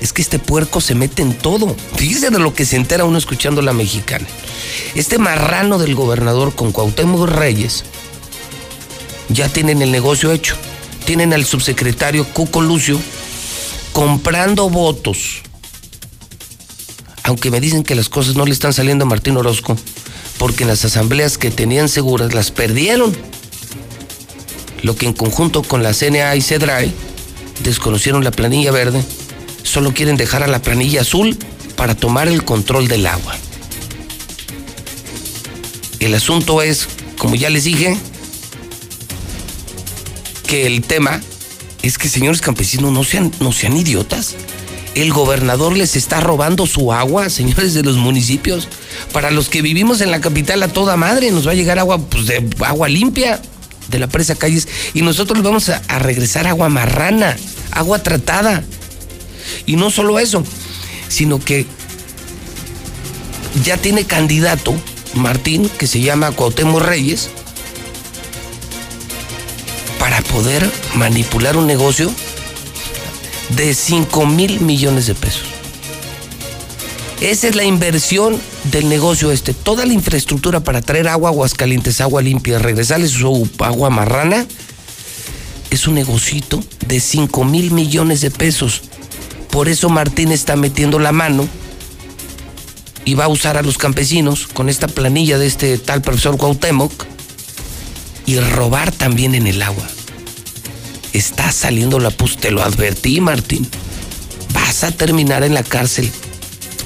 [0.00, 1.76] Es que este puerco se mete en todo.
[1.96, 4.26] Fíjese de lo que se entera uno escuchando la mexicana.
[4.94, 7.84] Este marrano del gobernador con Cuauhtémoc Reyes
[9.32, 10.56] ya tienen el negocio hecho.
[11.04, 13.00] Tienen al subsecretario Cuco Lucio
[13.92, 15.42] comprando votos.
[17.24, 19.76] Aunque me dicen que las cosas no le están saliendo a Martín Orozco,
[20.38, 23.16] porque en las asambleas que tenían seguras las perdieron.
[24.82, 26.92] Lo que en conjunto con la CNA y CEDRAE
[27.62, 29.04] desconocieron la planilla verde,
[29.62, 31.38] solo quieren dejar a la planilla azul
[31.76, 33.36] para tomar el control del agua.
[36.00, 37.96] El asunto es, como ya les dije,
[40.52, 41.18] que el tema
[41.80, 44.34] es que señores campesinos no sean, no sean idiotas.
[44.94, 48.68] El gobernador les está robando su agua, señores de los municipios.
[49.14, 51.96] Para los que vivimos en la capital a toda madre, nos va a llegar agua,
[51.96, 53.40] pues, de agua limpia
[53.88, 57.34] de la presa calles y nosotros vamos a, a regresar agua marrana,
[57.70, 58.62] agua tratada.
[59.64, 60.44] Y no solo eso,
[61.08, 61.64] sino que
[63.64, 64.74] ya tiene candidato
[65.14, 67.30] Martín, que se llama Cuauhtémoc Reyes,
[70.22, 72.10] poder manipular un negocio
[73.50, 75.44] de 5 mil millones de pesos.
[77.20, 79.54] Esa es la inversión del negocio este.
[79.54, 84.44] Toda la infraestructura para traer agua, aguas calientes, agua limpia, regresarles su agua marrana,
[85.70, 88.82] es un negocito de 5 mil millones de pesos.
[89.50, 91.46] Por eso Martín está metiendo la mano
[93.04, 96.92] y va a usar a los campesinos con esta planilla de este tal profesor Cuauhtémoc
[98.26, 99.86] y robar también en el agua.
[101.12, 103.68] Está saliendo la pus, te lo advertí, Martín.
[104.54, 106.10] Vas a terminar en la cárcel.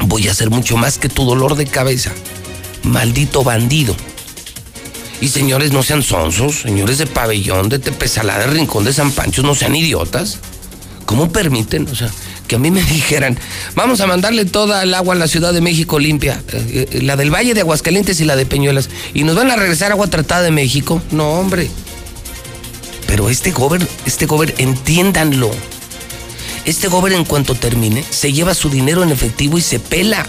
[0.06, 2.12] Voy a hacer mucho más que tu dolor de cabeza.
[2.82, 3.94] Maldito bandido.
[5.20, 9.42] Y señores, no sean sonsos, señores de pabellón, de Tepezalá, de Rincón de San Pancho,
[9.42, 10.38] no sean idiotas.
[11.06, 11.88] ¿Cómo permiten?
[11.88, 12.10] O sea,
[12.46, 13.38] que a mí me dijeran,
[13.74, 17.16] vamos a mandarle toda el agua a la Ciudad de México limpia, eh, eh, la
[17.16, 20.42] del Valle de Aguascalientes y la de Peñuelas, y nos van a regresar agua tratada
[20.42, 21.00] de México.
[21.12, 21.70] No, hombre.
[23.06, 25.50] Pero este gober, este gober, entiéndanlo.
[26.64, 30.26] Este gober en cuanto termine, se lleva su dinero en efectivo y se pela.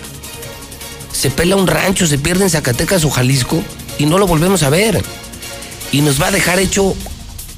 [1.11, 3.63] Se pela un rancho, se pierde en Zacatecas o Jalisco
[3.97, 5.03] y no lo volvemos a ver.
[5.91, 6.95] Y nos va a dejar hecho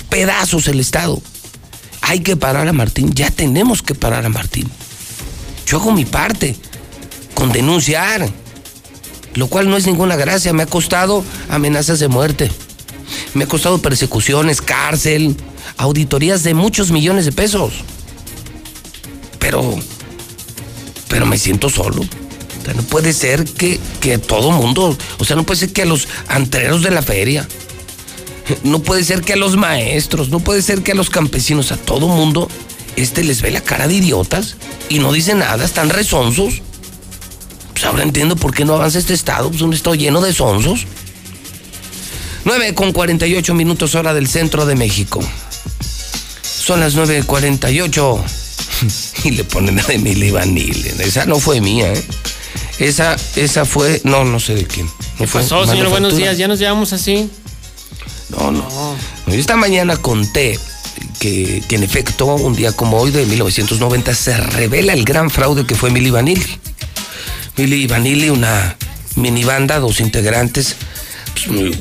[0.09, 1.22] pedazos el Estado.
[2.01, 4.69] Hay que parar a Martín, ya tenemos que parar a Martín.
[5.65, 6.56] Yo hago mi parte
[7.35, 8.27] con denunciar,
[9.35, 12.49] lo cual no es ninguna gracia, me ha costado amenazas de muerte.
[13.33, 15.35] Me ha costado persecuciones, cárcel,
[15.77, 17.74] auditorías de muchos millones de pesos.
[19.40, 19.77] Pero,
[21.08, 22.01] pero me siento solo.
[22.01, 25.83] O sea, no puede ser que, que todo mundo, o sea, no puede ser que
[25.83, 27.48] a los antreros de la feria,
[28.64, 31.77] no puede ser que a los maestros, no puede ser que a los campesinos, a
[31.77, 32.49] todo mundo,
[32.95, 34.56] este les ve la cara de idiotas
[34.90, 36.61] y no dice nada, están resonsos.
[37.74, 40.85] Pues ahora entiendo por qué no avanza este estado, pues un estado lleno de sonsos.
[42.49, 45.19] 9 con 48 minutos hora del centro de México.
[46.41, 48.23] Son las 9.48.
[49.23, 50.95] Y le ponen a Emily Vanille.
[50.99, 52.03] Esa no fue mía, ¿eh?
[52.79, 54.01] Esa, esa fue.
[54.03, 54.87] No, no sé de quién.
[54.87, 55.89] No ¿Qué fue pasó, señor?
[55.89, 56.39] Buenos días.
[56.39, 57.29] ¿Ya nos llevamos así?
[58.29, 58.95] No, no.
[59.27, 60.57] Esta mañana conté
[61.19, 65.67] que, que en efecto, un día como hoy de 1990, se revela el gran fraude
[65.67, 66.57] que fue Milly Vanilli.
[67.57, 68.75] Milly Vanilli, una
[69.17, 70.77] minibanda, dos integrantes,
[71.45, 71.77] pues,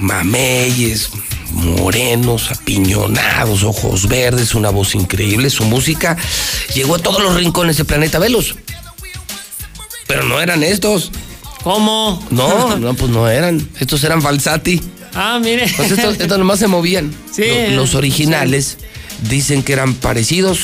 [0.00, 1.10] mameyes,
[1.52, 5.50] morenos, apiñonados, ojos verdes, una voz increíble.
[5.50, 6.16] Su música
[6.74, 8.18] llegó a todos los rincones del planeta.
[8.18, 8.56] Velos.
[10.06, 11.10] Pero no eran estos.
[11.62, 12.24] ¿Cómo?
[12.30, 13.66] No, no, pues no eran.
[13.78, 14.80] Estos eran falsati.
[15.14, 15.66] Ah, mire.
[15.76, 17.14] Pues estos, estos nomás se movían.
[17.32, 17.42] Sí.
[17.70, 18.78] Lo- Los originales
[19.28, 20.60] dicen que eran parecidos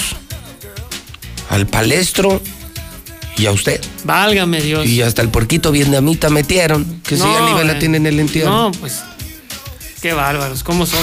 [1.51, 2.41] al palestro
[3.37, 3.81] y a usted.
[4.05, 4.87] Válgame Dios.
[4.87, 7.77] Y hasta el porquito vietnamita metieron, que si No, ya ni la eh.
[7.81, 8.51] tienen en el entierro.
[8.51, 9.03] No, pues.
[10.05, 10.63] Qué bárbaros.
[10.63, 11.01] ¿Cómo son,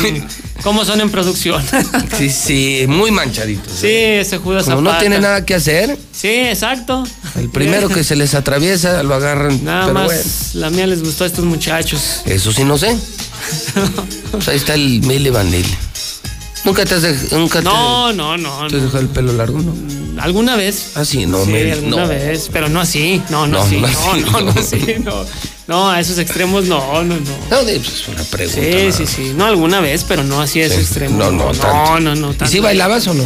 [0.62, 1.60] cómo son en producción?
[2.20, 3.74] Sí, sí, muy manchaditos.
[3.74, 5.00] sí, ese Judas Como no Zapata.
[5.00, 7.04] tiene nada que hacer, Sí, exacto.
[7.36, 9.64] el primero que se les atraviesa lo agarran.
[9.64, 10.22] Nada pero más bueno,
[10.54, 12.22] la mía les gustó a estos muchachos.
[12.26, 12.96] eso sí no sé.
[14.34, 15.76] Pues ahí está el Milli Vanilli.
[16.64, 18.60] Nunca te has dej- nunca te- No, no, no.
[18.60, 18.80] te, has no.
[18.82, 19.74] dejado el pelo largo, ¿no?
[20.22, 20.92] ¿Alguna vez?
[20.94, 22.08] Ah, sí, no, sí, Mel, alguna no.
[22.08, 24.62] vez, pero no así, no, no, No, así, no no, así, no, no, no.
[24.62, 25.26] así, no,
[25.68, 27.20] no, a esos extremos no, no, no.
[27.50, 28.62] No, pues, es una pregunta.
[28.62, 30.82] Sí, sí, sí, no alguna vez, pero no así a ese Sí.
[30.82, 31.18] extremo.
[31.18, 32.00] No, no, no, tanto.
[32.00, 32.52] no, no, ¿Y tanto.
[32.52, 33.24] si bailabas o no?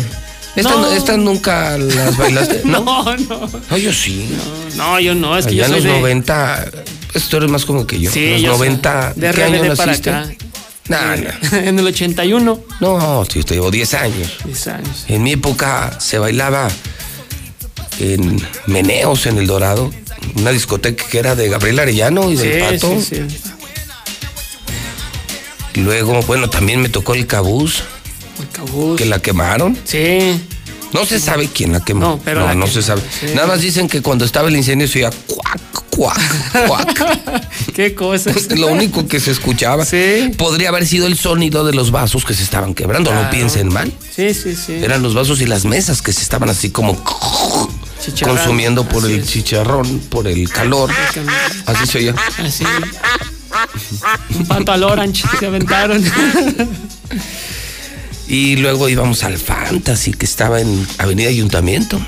[0.56, 0.92] Estas No.
[0.92, 2.80] estas nunca las bailaste, ¿no?
[2.84, 4.30] No, no, No, yo sí.
[4.76, 6.00] no, yo no, es que Allá yo en los de...
[6.00, 6.66] 90,
[7.14, 8.12] esto eres más como que yo.
[8.12, 10.10] Sí, en los yo soy 90, de ¿qué año RBD para naciste?
[10.12, 10.30] acá.
[10.88, 11.58] Nah, nah.
[11.58, 12.60] en el 81.
[12.80, 14.32] No, sí, te llevo 10 años.
[14.46, 15.06] 10 años.
[15.08, 16.68] En mi época se bailaba
[18.00, 19.92] en Meneos, en El Dorado,
[20.36, 23.00] una discoteca que era de Gabriel Arellano y del Pato.
[23.02, 23.42] sí, sí.
[25.76, 27.84] Luego, bueno, también me tocó el Cabús,
[28.40, 28.98] El cabuz.
[28.98, 29.78] que la quemaron.
[29.84, 30.40] Sí.
[30.94, 32.00] No se sabe quién la quemó.
[32.02, 33.02] No, pero no, no se sabe.
[33.34, 37.50] Nada más dicen que cuando estaba el incendio se oía cuac, cuac, cuac.
[37.76, 38.50] Qué cosas.
[38.58, 39.84] Lo único que se escuchaba.
[39.84, 40.32] Sí.
[40.38, 43.14] Podría haber sido el sonido de los vasos que se estaban quebrando.
[43.14, 43.92] No piensen mal.
[44.16, 44.76] Sí, sí, sí.
[44.82, 46.98] Eran los vasos y las mesas que se estaban así como
[48.14, 48.38] Chicharrón.
[48.38, 49.28] consumiendo por Así el es.
[49.30, 50.90] chicharrón, por el calor.
[51.66, 52.16] Así se oía.
[52.40, 52.64] Así.
[54.36, 56.04] Un pato al orange se aventaron.
[58.28, 62.00] Y luego íbamos al Fantasy, que estaba en Avenida Ayuntamiento.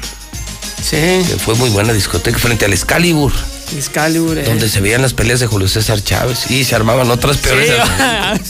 [0.81, 0.97] Sí.
[0.97, 3.31] Que fue muy buena discoteca frente al Excalibur,
[3.75, 4.37] Excalibur.
[4.37, 4.43] eh.
[4.43, 6.49] donde se veían las peleas de Julio César Chávez.
[6.49, 7.71] Y se armaban otras peores.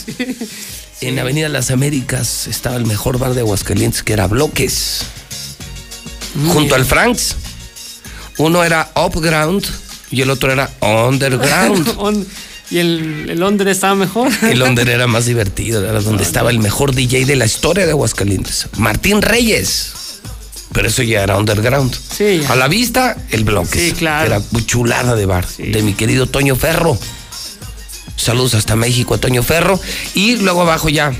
[0.06, 0.14] Sí,
[1.00, 1.06] sí.
[1.06, 5.02] En Avenida Las Américas estaba el mejor bar de Aguascalientes, que era Bloques.
[6.46, 7.36] Junto al Franks.
[8.38, 9.64] Uno era Upground
[10.10, 11.94] y el otro era Underground.
[11.98, 12.26] On-
[12.70, 14.30] y el, el Londres estaba mejor.
[14.42, 17.92] El Londres era más divertido, era donde estaba el mejor DJ de la historia de
[17.92, 19.92] Aguascalientes, Martín Reyes.
[20.72, 21.94] Pero eso ya era underground.
[21.94, 22.52] Sí, ya.
[22.52, 23.78] A la vista, el bloque.
[23.78, 24.26] Sí, claro.
[24.26, 25.46] Era chulada de bar.
[25.56, 26.98] De mi querido Toño Ferro.
[28.16, 29.80] Saludos hasta México a Toño Ferro.
[30.14, 31.12] Y luego abajo ya.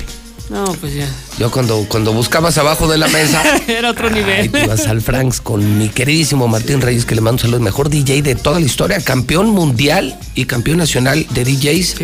[0.49, 1.07] No, pues ya.
[1.37, 3.43] Yo cuando, cuando buscabas abajo de la mesa.
[3.67, 4.49] Era otro nivel.
[4.51, 7.63] te ibas al Franks con mi queridísimo Martín Reyes, que le mando un saludo, el
[7.63, 11.95] mejor DJ de toda la historia, campeón mundial y campeón nacional de DJs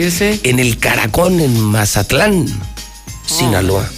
[0.44, 2.46] en el Caracón, en Mazatlán,
[3.26, 3.90] Sinaloa.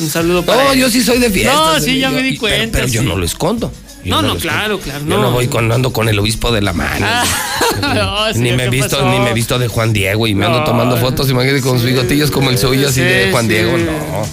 [0.00, 0.80] Un saludo para No, él.
[0.80, 1.54] yo sí soy de fiestas.
[1.56, 2.78] No, sí, ya yo- me di pero- cuenta.
[2.80, 3.72] Pero, yo no lo escondo.
[4.04, 4.40] Yo No, no, escondo.
[4.42, 5.00] claro, claro.
[5.00, 5.22] Yo no.
[5.22, 7.06] no voy con, ando con el obispo de la mano.
[7.80, 9.10] No, ni me ¿qué visto, pasó?
[9.10, 11.86] ni me visto de Juan Diego y me ando No, tomando fotos, imagínate con sus
[11.86, 13.48] bigotillos como el suyo así de Juan.
[13.48, 13.76] Diego.
[13.76, 14.26] No.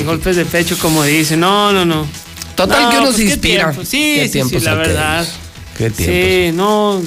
[0.00, 1.36] Y golpes de pecho, como dice.
[1.36, 2.06] No, no, no.
[2.54, 3.72] Total No, que uno pues, se inspira.
[3.84, 4.86] Sí, Qué sí, sí, la aquellos.
[4.88, 5.28] verdad.
[5.76, 6.16] Qué tiempos.
[6.16, 7.02] Sí, no.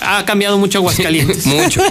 [0.00, 1.46] Ha, ha cambiado mucho Aguascalientes.
[1.46, 1.82] Mucho,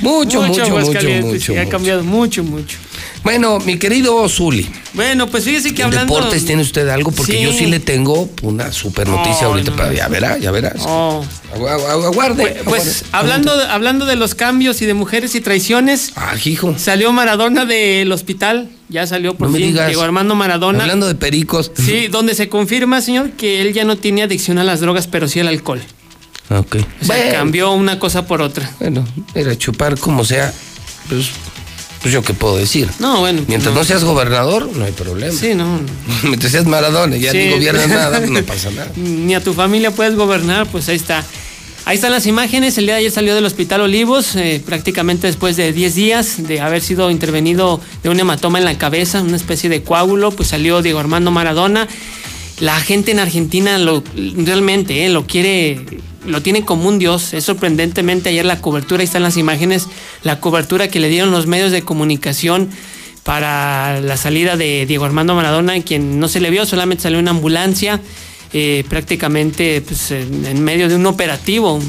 [0.00, 1.20] mucho, mucho, mucho, mucho, sí, ha
[1.62, 1.70] mucho.
[1.70, 2.78] cambiado mucho, mucho.
[3.26, 6.14] Bueno, mi querido Zuli, Bueno, pues fíjese que ¿en hablando.
[6.14, 7.10] deportes tiene usted algo?
[7.10, 7.42] Porque Sí.
[7.42, 9.92] yo sí le tengo una super noticia No, ahorita, no, no.
[9.92, 10.74] ya verás, ya verás.
[10.86, 11.24] Oh.
[11.52, 12.60] Agu- agu- Aguarde.
[12.64, 13.06] Pues aguarde.
[13.10, 16.76] hablando, de- hablando de los cambios y de mujeres y traiciones, Ah, hijo.
[16.78, 19.88] salió Maradona del hospital, ya salió por No me fin, digas.
[19.88, 20.82] llegó Armando Maradona.
[20.84, 21.72] Hablando de pericos.
[21.74, 25.26] Sí, donde se confirma, señor, que él ya no tiene adicción a las drogas, pero
[25.26, 25.82] sí al alcohol.
[26.48, 26.76] Ok.
[27.02, 27.32] O sea, Bueno.
[27.32, 28.70] cambió una cosa por otra.
[28.78, 30.54] Bueno, era chupar como sea,
[31.08, 31.26] pues,
[32.06, 32.88] pues yo qué puedo decir.
[33.00, 33.38] No, bueno.
[33.38, 35.32] pues Mientras no, seas gobernador, no hay problema.
[35.36, 35.80] Sí, no.
[36.22, 37.38] Mientras seas Maradona y ya Sí.
[37.38, 38.92] ni gobiernas nada, pues no pasa nada.
[38.94, 41.24] Ni a tu familia puedes gobernar, pues ahí está.
[41.84, 42.78] Ahí están las imágenes.
[42.78, 46.60] El día de ayer salió del Hospital Olivos, eh, prácticamente después de 10 días de
[46.60, 50.82] haber sido intervenido de un hematoma en la cabeza, una especie de coágulo, pues salió
[50.82, 51.88] Diego Armando Maradona.
[52.60, 54.04] La gente en Argentina lo,
[54.36, 55.84] realmente eh, lo quiere
[56.26, 57.32] lo tiene como un dios.
[57.34, 59.88] Es sorprendentemente ayer la cobertura, ahí están las imágenes,
[60.22, 62.68] la cobertura que le dieron los medios de comunicación
[63.22, 67.32] para la salida de Diego Armando Maradona, quien no se le vio, solamente salió una
[67.32, 68.00] ambulancia,
[68.52, 71.80] eh, prácticamente pues, en medio de un operativo.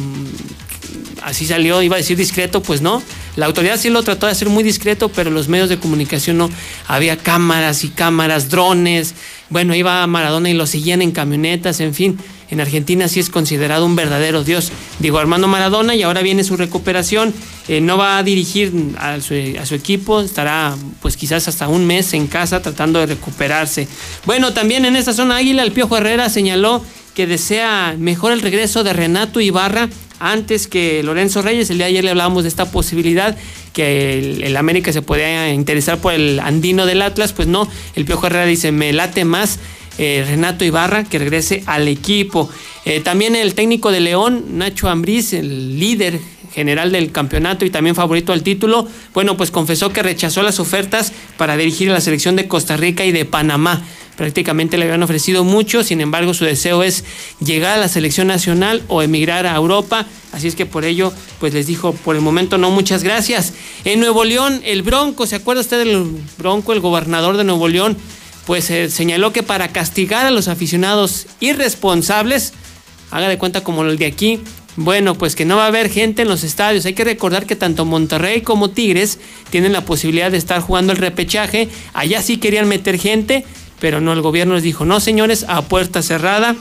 [1.21, 3.03] Así salió, iba a decir discreto, pues no.
[3.37, 6.49] La autoridad sí lo trató de hacer muy discreto, pero los medios de comunicación no.
[6.87, 9.13] Había cámaras y cámaras, drones.
[9.49, 12.17] Bueno, iba Maradona y lo seguían en camionetas, en fin.
[12.49, 14.71] En Argentina sí es considerado un verdadero dios.
[14.97, 17.31] Digo, Armando Maradona y ahora viene su recuperación.
[17.67, 21.85] Eh, no va a dirigir a su, a su equipo, estará pues quizás hasta un
[21.85, 23.87] mes en casa tratando de recuperarse.
[24.25, 26.83] Bueno, también en esta zona Águila, el Piojo Herrera señaló
[27.13, 29.89] que desea mejor el regreso de Renato Ibarra
[30.19, 31.69] antes que Lorenzo Reyes.
[31.69, 33.37] El día de ayer le hablábamos de esta posibilidad
[33.73, 37.33] que el, América se podía interesar por el andino del Atlas.
[37.33, 39.59] Pues no, el Piojo Herrera dice, me late más
[39.97, 42.49] eh, Renato Ibarra que regrese al equipo.
[42.85, 46.19] Eh, también el técnico de León, Nacho Ambriz, el líder
[46.53, 51.13] general del campeonato y también favorito al título, bueno, pues confesó que rechazó las ofertas
[51.37, 53.83] para dirigir a la selección de Costa Rica y de Panamá.
[54.17, 57.03] Prácticamente le habían ofrecido mucho, sin embargo su deseo es
[57.39, 61.53] llegar a la selección nacional o emigrar a Europa, así es que por ello pues
[61.53, 63.53] les dijo por el momento no muchas gracias.
[63.85, 66.03] En Nuevo León, el Bronco, ¿se acuerda usted del
[66.39, 67.95] Bronco, el gobernador de Nuevo León?
[68.47, 72.53] Pues eh, señaló que para castigar a los aficionados irresponsables,
[73.11, 74.41] haga de cuenta como el de aquí,
[74.77, 76.85] bueno, pues que no va a haber gente en los estadios.
[76.85, 80.99] Hay que recordar que tanto Monterrey como Tigres tienen la posibilidad de estar jugando el
[80.99, 81.67] repechaje.
[81.93, 83.43] Allá sí querían meter gente,
[83.79, 86.55] pero no, el gobierno les dijo, no señores, a puerta cerrada,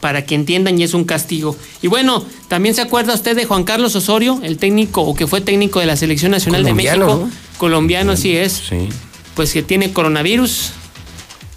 [0.00, 1.56] para que entiendan y es un castigo.
[1.82, 5.40] Y bueno, también se acuerda usted de Juan Carlos Osorio, el técnico o que fue
[5.40, 7.26] técnico de la Selección Nacional Colombiano, de México.
[7.26, 7.58] ¿no?
[7.58, 8.52] Colombiano, sí es.
[8.68, 8.88] Sí.
[9.34, 10.70] Pues que tiene coronavirus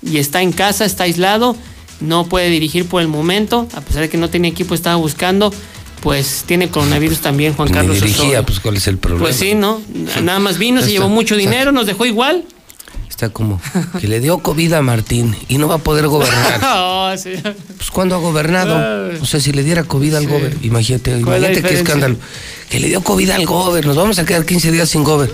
[0.03, 1.55] y está en casa, está aislado,
[1.99, 5.53] no puede dirigir por el momento, a pesar de que no tenía equipo, estaba buscando.
[6.01, 8.45] Pues tiene coronavirus también Juan Ni Carlos dirigía, Osorio.
[8.45, 9.25] pues cuál es el problema.
[9.25, 9.79] Pues sí, ¿no?
[10.23, 12.43] Nada más vino, se llevó mucho dinero, nos dejó igual.
[13.21, 13.61] Está como
[13.99, 16.59] que le dio COVID a Martín y no va a poder gobernar.
[17.03, 17.33] Oh, sí.
[17.77, 21.41] Pues cuando ha gobernado, o sea, si le diera COVID al gober, imagínate, ¿Cuál es
[21.41, 22.15] la imagínate qué escándalo.
[22.69, 25.33] Que le dio COVID al gober, nos vamos a quedar 15 días sin gober.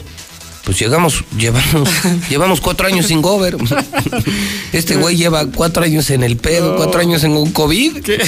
[0.67, 1.89] Pues llegamos, llevamos,
[2.29, 3.55] llevamos cuatro años sin gober.
[4.73, 8.01] Este güey lleva cuatro años en el pedo, cuatro años en un COVID.
[8.01, 8.21] Que,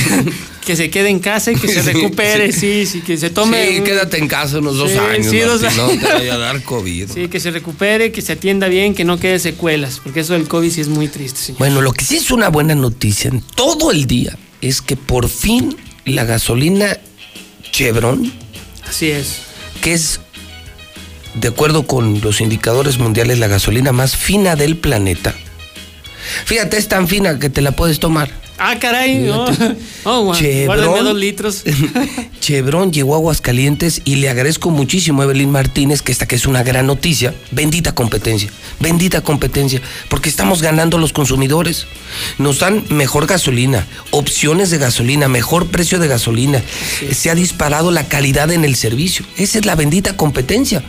[0.66, 2.85] que se quede en casa y que se recupere, sí.
[2.85, 3.68] sí, sí, que se tome.
[3.74, 5.95] Sí, un- quédate en casa unos dos Sí, años, sí, dos Martín, años.
[5.95, 7.09] no te vaya a dar COVID.
[7.14, 10.48] Sí, que se recupere, que se atienda bien, que no quede secuelas, porque eso del
[10.48, 11.59] COVID sí es muy triste, señor.
[11.59, 15.27] Bueno, lo que sí es una buena noticia en todo el día es que por
[15.27, 16.98] fin la gasolina
[17.72, 18.32] Chevron,
[18.88, 19.40] Así es.
[19.82, 20.22] que es,
[21.35, 25.33] de acuerdo con los indicadores mundiales, la gasolina más fina del planeta.
[26.45, 28.30] Fíjate, es tan fina que te la puedes tomar.
[28.59, 29.45] Ah, caray, no.
[30.03, 31.03] Oh, guau, Chevron.
[31.03, 31.64] dos litros.
[32.40, 36.45] Chevron llegó a Aguascalientes y le agradezco muchísimo a Evelyn Martínez, que esta que es
[36.45, 37.33] una gran noticia.
[37.51, 38.49] Bendita competencia,
[38.80, 41.85] bendita competencia, porque estamos ganando los consumidores.
[42.38, 46.61] Nos dan mejor gasolina, opciones de gasolina, mejor precio de gasolina.
[47.11, 49.25] Se ha disparado la calidad en el servicio.
[49.38, 50.83] Esa es la bendita competencia.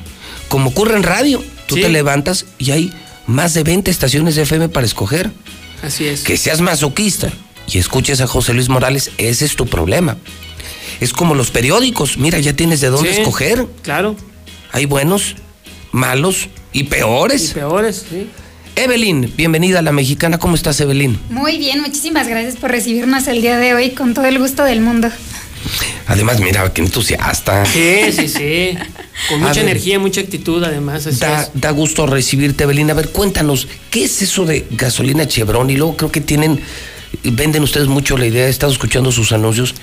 [0.51, 1.83] Como ocurre en radio, tú Sí.
[1.83, 2.93] te levantas y hay
[3.27, 5.31] más de 20 estaciones de FM para escoger.
[5.83, 6.23] Así es.
[6.25, 7.33] Que seas masoquista
[7.69, 10.17] y escuches a José Luis Morales, ese es tu problema.
[11.01, 13.65] Es como los periódicos, mira, ya tienes de dónde Sí, escoger.
[13.83, 14.17] Claro.
[14.73, 15.37] Hay buenos,
[15.93, 17.53] malos y peores.
[17.53, 18.29] Y peores, sí.
[18.75, 20.39] Evelyn, bienvenida a la mexicana.
[20.39, 21.17] ¿Cómo estás, Evelyn?
[21.31, 24.81] Muy bien, muchísimas gracias por recibirnos el día de hoy con todo el gusto del
[24.81, 25.09] mundo.
[26.07, 27.65] Además, mira, qué entusiasta.
[27.67, 28.79] Sí, sí, sí.
[29.29, 29.71] Con A mucha ver.
[29.71, 31.07] energía, mucha actitud, además.
[31.07, 31.51] Así Da, es.
[31.55, 32.91] da gusto recibirte, Evelyn.
[32.91, 35.71] A ver, cuéntanos, ¿qué es eso de gasolina Chevron?
[35.71, 36.61] Y luego creo que tienen,
[37.23, 39.75] venden ustedes mucho la idea, he estado escuchando sus anuncios,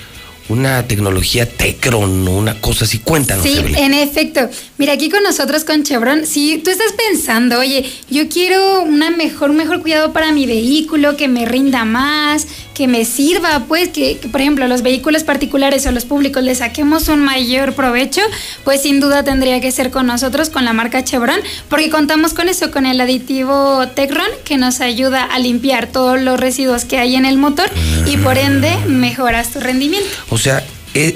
[0.49, 2.99] una tecnología Tecron o una cosa así.
[2.99, 3.77] Cuéntanos, Sí, Evelyn.
[3.77, 4.49] en efecto.
[4.77, 9.49] Mira, aquí con nosotros con Chevron, si tú estás pensando, oye, yo quiero una mejor,
[9.51, 12.47] un mejor cuidado para mi vehículo, que me rinda más,
[12.77, 17.07] que me sirva, pues, que, por ejemplo, los vehículos particulares o los públicos le saquemos
[17.07, 18.21] un mayor provecho,
[18.63, 21.39] pues sin duda tendría que ser con nosotros, con la marca Chevron,
[21.69, 26.39] porque contamos con eso, con el aditivo Tecron, que nos ayuda a limpiar todos los
[26.39, 27.67] residuos que hay en el motor
[28.05, 30.07] y por ende mejoras tu rendimiento.
[30.29, 30.63] O sea,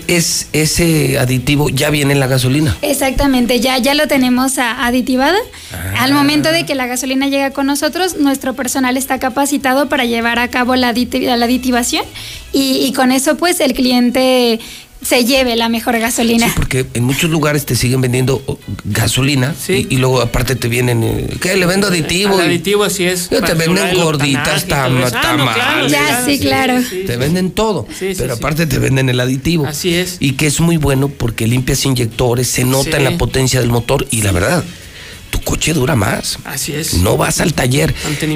[0.08, 2.78] es, ese aditivo ya viene en la gasolina.
[2.82, 5.38] Exactamente, ya, ya lo tenemos a- aditivada.
[5.74, 6.04] Ah.
[6.04, 10.40] Al momento de que la gasolina llega con nosotros, nuestro personal está capacitado para llevar
[10.40, 12.06] a cabo la, la aditivación
[12.54, 14.60] y, y con eso pues el cliente
[15.02, 16.52] se lleve la mejor gasolina.
[16.56, 21.04] Porque en muchos lugares te siguen vendiendo oh, gasolina y, y luego aparte te vienen,
[21.04, 21.56] eh, ¿qué?
[21.56, 22.38] Le vendo aditivo.
[22.38, 23.30] Aditivo así es.
[23.30, 24.66] Ya te venden gorditas.
[24.72, 25.92] Ah, no, claro, tamales.
[25.92, 26.76] Ya, sí, claro.
[27.08, 29.66] Te venden todo, pero aparte te venden el aditivo.
[29.66, 30.18] Así es.
[30.20, 32.98] Y que es muy bueno porque limpias inyectores, se nota Sí.
[32.98, 34.64] en la potencia del motor y la verdad,
[35.44, 36.38] tu coche dura más.
[36.46, 36.96] Así es.
[36.96, 37.94] No vas al taller.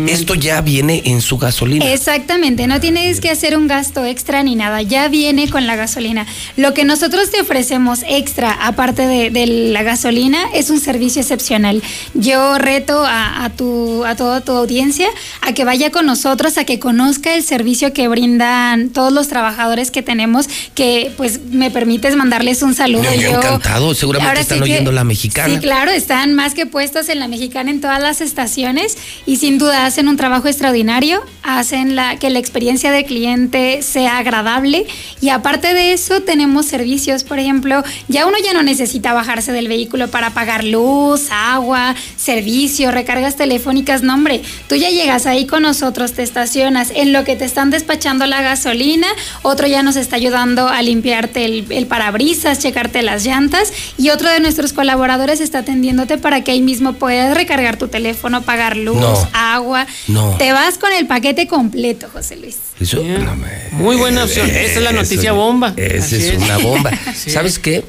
[0.07, 1.85] Esto ya viene en su gasolina.
[1.91, 6.25] Exactamente, no tienes que hacer un gasto extra ni nada, ya viene con la gasolina.
[6.57, 11.81] Lo que nosotros te ofrecemos extra, aparte de, de la gasolina, es un servicio excepcional.
[12.13, 15.07] Yo reto a, a tu, a toda tu audiencia
[15.41, 19.91] a que vaya con nosotros, a que conozca el servicio que brindan todos los trabajadores
[19.91, 23.03] que tenemos, que pues me permites mandarles un saludo.
[23.03, 25.53] Yo, yo Yo- encantado, seguramente están sí que- oyendo la mexicana.
[25.53, 29.57] Sí, claro, están más que puestos en la mexicana en todas las estaciones y sin
[29.57, 34.87] duda hacen un trabajo extraordinario, hacen la, que la experiencia del cliente sea agradable
[35.19, 39.67] y aparte de eso tenemos servicios, por ejemplo, ya uno ya no necesita bajarse del
[39.67, 45.63] vehículo para pagar luz, agua, servicio, recargas telefónicas, no hombre, tú ya llegas ahí con
[45.63, 49.07] nosotros, te estacionas, en lo que te están despachando la gasolina,
[49.41, 54.29] otro ya nos está ayudando a limpiarte el, el parabrisas, checarte las llantas y otro
[54.29, 58.97] de nuestros colaboradores está atendiéndote para que ahí mismo puedas recargar tu teléfono, pagar luz,
[58.99, 59.29] No.
[59.33, 59.87] agua.
[60.07, 60.35] No.
[60.37, 62.57] Te vas con el paquete completo, José Luis.
[62.79, 64.49] Eso, no me- Muy buena opción.
[64.49, 65.73] Esa es la Eso- noticia bomba.
[65.75, 66.37] Esa es, es.
[66.37, 66.91] una bomba.
[67.15, 67.31] Sí.
[67.31, 67.83] ¿Sabes qué?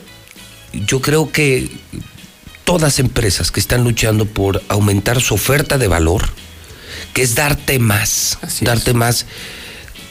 [0.72, 1.68] Yo creo que
[2.64, 6.28] todas empresas que están luchando por aumentar su oferta de valor,
[7.12, 9.26] que es darte más, darte más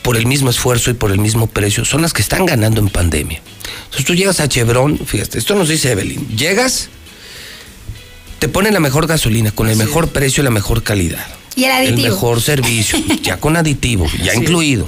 [0.02, 2.90] por el mismo esfuerzo y por el mismo precio, son las que están ganando en
[2.90, 3.42] pandemia.
[3.86, 6.90] Entonces tú llegas a Chevron, fíjate, esto nos dice Evelyn, llegas,
[8.45, 11.25] te ponen la mejor gasolina, con el mejor precio y la mejor calidad.
[11.56, 12.14] Y el El aditivo.
[12.14, 14.88] mejor servicio, ya con aditivo, ya Así incluido.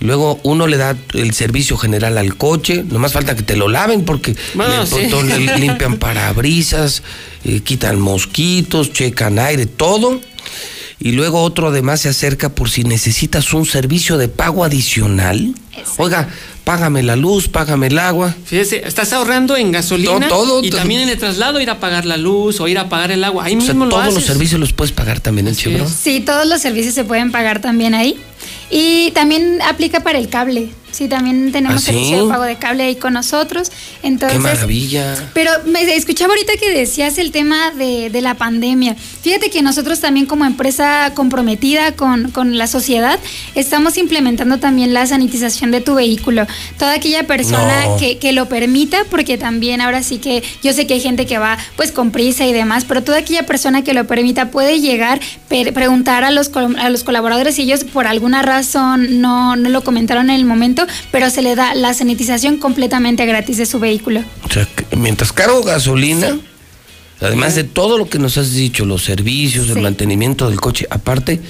[0.00, 4.04] Luego uno le da el servicio general al coche, nomás falta que te lo laven
[4.04, 4.94] porque Bueno, le, sí.
[5.08, 7.04] pronto le limpian parabrisas,
[7.44, 10.20] eh, quitan mosquitos, checan aire, todo.
[11.00, 15.54] Y luego otro además se acerca por si necesitas un servicio de pago adicional.
[15.96, 16.28] Oiga,
[16.64, 18.34] págame la luz, págame el agua.
[18.44, 20.80] Fíjese, estás ahorrando en gasolina Todo, todo, y todo.
[20.80, 23.44] también en el traslado ir a pagar la luz o ir a pagar el agua.
[23.44, 24.14] Ahí O sea, mismo lo todos haces.
[24.14, 25.88] los servicios los puedes pagar también en Chevron.
[25.88, 28.18] Sí, todos los servicios se pueden pagar también ahí.
[28.70, 30.68] Y también aplica para el cable.
[30.90, 31.86] Sí, también tenemos ¿Ah, sí?
[31.92, 33.70] servicio de pago de cable ahí con nosotros.
[34.02, 35.30] Entonces, Qué maravilla.
[35.34, 38.96] Pero me escuchaba ahorita que decías el tema de, de la pandemia.
[39.22, 43.18] Fíjate que nosotros también como empresa comprometida con, con la sociedad,
[43.54, 46.46] estamos implementando también la sanitización de tu vehículo.
[46.78, 47.96] Toda aquella persona No.
[47.96, 51.38] que, que lo permita, porque también ahora sí que yo sé que hay gente que
[51.38, 55.20] va pues con prisa y demás, pero toda aquella persona que lo permita puede llegar,
[55.48, 59.82] per- preguntar a los, a los colaboradores si ellos por alguna razón no, no lo
[59.82, 60.77] comentaron en el momento,
[61.10, 64.22] pero se le da la sanitización completamente gratis de su vehículo.
[64.44, 66.38] O sea, que mientras cargo gasolina,
[67.20, 71.40] además de todo lo que nos has dicho, los servicios, el mantenimiento del coche, aparte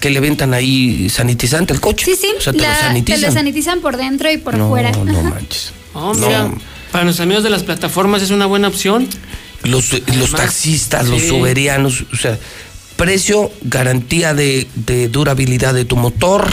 [0.00, 2.06] que le ventan ahí sanitizante al coche.
[2.06, 3.20] Sí, sí, O sea, te la- lo te sanitizan.
[3.22, 4.92] lo sanitizan por dentro y por no, fuera.
[4.92, 5.28] no Ajá.
[5.28, 5.72] manches.
[5.92, 6.58] Oh, mira, No.
[6.90, 9.06] para nuestros amigos de las plataformas es una buena opción.
[9.62, 11.30] Los, los taxistas, los sí.
[11.32, 12.38] uberianos, o sea,
[12.96, 16.50] precio, garantía de, de durabilidad de tu motor,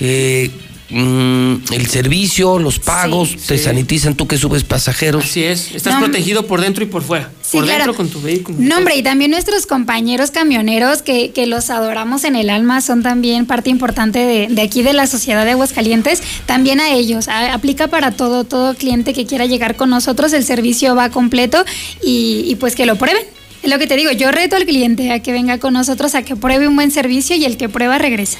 [0.00, 0.50] eh,
[0.94, 3.64] mm, el servicio, los pagos, te sí.
[3.64, 5.24] sanitizan tú que subes pasajeros.
[5.24, 6.00] Así es, estás No.
[6.00, 7.30] protegido por dentro y por fuera.
[7.42, 7.94] Sí, por dentro claro.
[7.96, 8.56] con tu vehículo.
[8.60, 13.02] No, hombre, y también nuestros compañeros camioneros que, que los adoramos en el alma son
[13.02, 16.22] también parte importante de, de aquí de la sociedad de Aguascalientes.
[16.46, 17.28] También a ellos.
[17.28, 20.32] a- aplica para todo, todo cliente que quiera llegar con nosotros.
[20.32, 21.64] El servicio va completo
[22.02, 23.22] y, y pues que lo prueben.
[23.62, 26.22] Es lo que te digo, yo reto al cliente a que venga con nosotros, a
[26.22, 28.36] que pruebe un buen servicio y el que prueba regresa.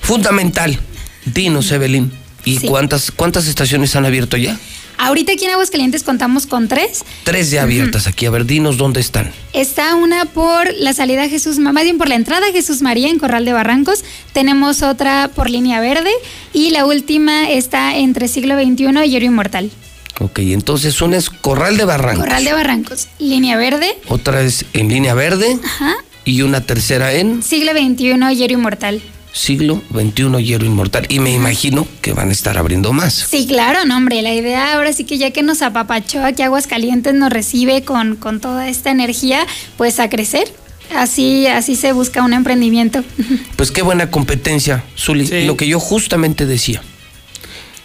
[0.00, 0.78] Fundamental.
[1.26, 2.10] Dinos, Evelyn.
[2.44, 2.66] ¿Y Sí.
[2.68, 4.56] cuántas, cuántas estaciones han abierto ya?
[4.98, 7.04] Ahorita aquí en Aguascalientes contamos con tres.
[7.24, 8.24] Tres ya abiertas aquí.
[8.24, 9.30] A ver, dinos dónde están.
[9.52, 13.10] Está una por la salida a Jesús, más bien por la entrada a Jesús María
[13.10, 14.04] en Corral de Barrancos.
[14.32, 16.10] Tenemos otra por línea verde
[16.54, 19.70] y la última está entre siglo XXI y Oro Inmortal.
[20.18, 22.24] Ok, entonces una es Corral de Barrancos.
[22.24, 25.58] Corral de Barrancos, línea verde, Otra es en línea verde.
[25.62, 29.02] ajá, Y una tercera en siglo XXI y Oro Inmortal.
[29.36, 31.06] Siglo XXI Hierro Inmortal.
[31.08, 33.12] Y me imagino que van a estar abriendo más.
[33.12, 34.22] Sí, claro, no, hombre.
[34.22, 38.40] La idea ahora sí que ya que nos apapachó aquí Aguascalientes nos recibe con, con
[38.40, 40.52] toda esta energía, pues a crecer.
[40.94, 43.04] Así, así se busca un emprendimiento.
[43.56, 45.46] Pues qué buena competencia, Zuli.
[45.46, 46.82] Lo que yo justamente decía.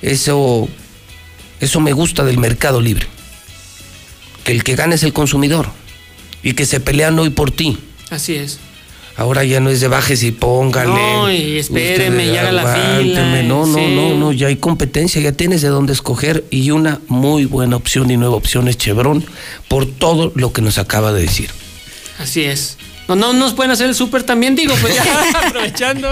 [0.01, 0.67] Eso,
[1.61, 3.07] eso me gusta del mercado libre.
[4.43, 5.69] Que el que gana es el consumidor.
[6.43, 7.77] Y que se pelean hoy por ti.
[8.09, 8.59] Así es.
[9.21, 10.89] Ahora ya no es de bajes y póngale.
[10.89, 13.93] No, y espéreme, Usted y haga la fila, No, no, sí.
[13.95, 18.09] no, no, ya hay competencia, ya tienes de dónde escoger y una muy buena opción
[18.09, 19.23] y nueva opción es Chevron
[19.67, 21.51] por todo lo que nos acaba de decir.
[22.17, 22.77] Así es.
[23.15, 25.03] No, no nos pueden hacer el súper también, digo, pues ya
[25.47, 26.09] aprovechando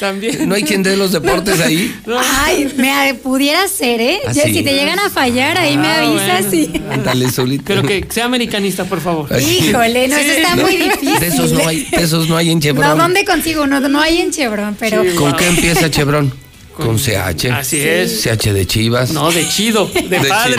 [0.00, 0.48] también.
[0.48, 1.94] No hay quien dé los deportes ahí.
[2.44, 4.20] Ay, me pudiera ser, ¿eh?
[4.26, 4.40] Ah, sí.
[4.52, 6.72] Si te llegan a fallar, ahí me Ah, avisas bueno.
[6.74, 6.92] y...
[6.92, 7.64] Ándale, solito.
[7.66, 9.28] Pero que sea americanista, por favor.
[9.40, 11.18] Híjole, no, eso está muy difícil.
[11.20, 12.88] De esos no hay, de esos no hay en Chevron.
[12.88, 13.80] No, ¿dónde consigo uno?
[13.80, 15.02] No hay en Chevron, pero...
[15.16, 16.32] ¿Con qué empieza Chevron?
[16.76, 17.52] Con CH.
[17.52, 18.20] Así es.
[18.22, 19.12] CH de Chivas.
[19.12, 20.56] No, de chido, de, De padre,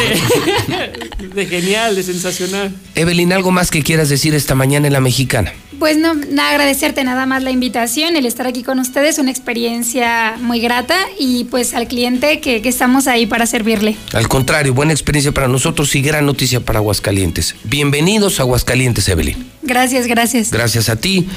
[1.34, 2.72] de genial, de sensacional.
[2.96, 5.52] Evelyn, ¿algo más que quieras decir esta mañana en la mexicana?
[5.80, 10.36] Pues no, nada, agradecerte nada más la invitación, el estar aquí con ustedes, una experiencia
[10.40, 13.96] muy grata y pues al cliente que, que estamos ahí para servirle.
[14.14, 17.56] Al contrario, buena experiencia para nosotros y gran noticia para Aguascalientes.
[17.64, 19.46] Bienvenidos a Aguascalientes, Evelyn.
[19.64, 20.52] Gracias, gracias.
[20.52, 21.28] Gracias a ti.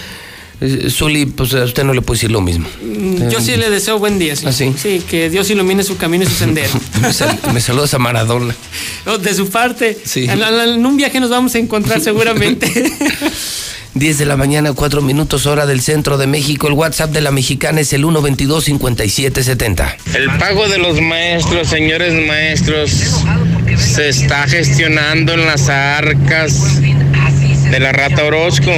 [0.61, 2.69] Eh, Zuli, pues a usted no le puedo decir lo mismo.
[2.83, 4.35] Mm, Yo sí le deseo buen día.
[4.35, 4.75] Sí, ¿Ah, sí?
[4.77, 6.71] Sí, que Dios ilumine su camino y su sendero.
[7.01, 8.55] Me, sal- me saludas a Maradona.
[9.07, 9.97] No, de su parte.
[10.05, 10.25] Sí.
[10.29, 12.67] En, en un viaje nos vamos a encontrar seguramente.
[13.95, 16.67] 10 de la mañana, 4 minutos hora del centro de México.
[16.69, 19.97] El WhatsApp de la mexicana es el 122-5770.
[20.15, 22.93] El pago de los maestros, señores maestros,
[23.77, 28.71] se está gestionando en las arcas de la rata Orozco.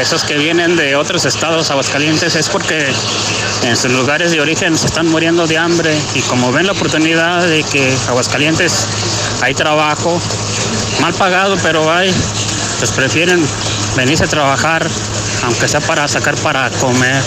[0.00, 2.86] Esos que vienen de otros estados Aguascalientes es porque
[3.62, 7.46] en sus lugares de origen se están muriendo de hambre y como ven la oportunidad
[7.46, 8.86] de que Aguascalientes
[9.42, 10.18] hay trabajo,
[11.00, 12.12] mal pagado pero hay,
[12.78, 13.44] pues prefieren
[13.96, 14.88] venirse a trabajar
[15.44, 17.22] aunque sea para sacar para comer.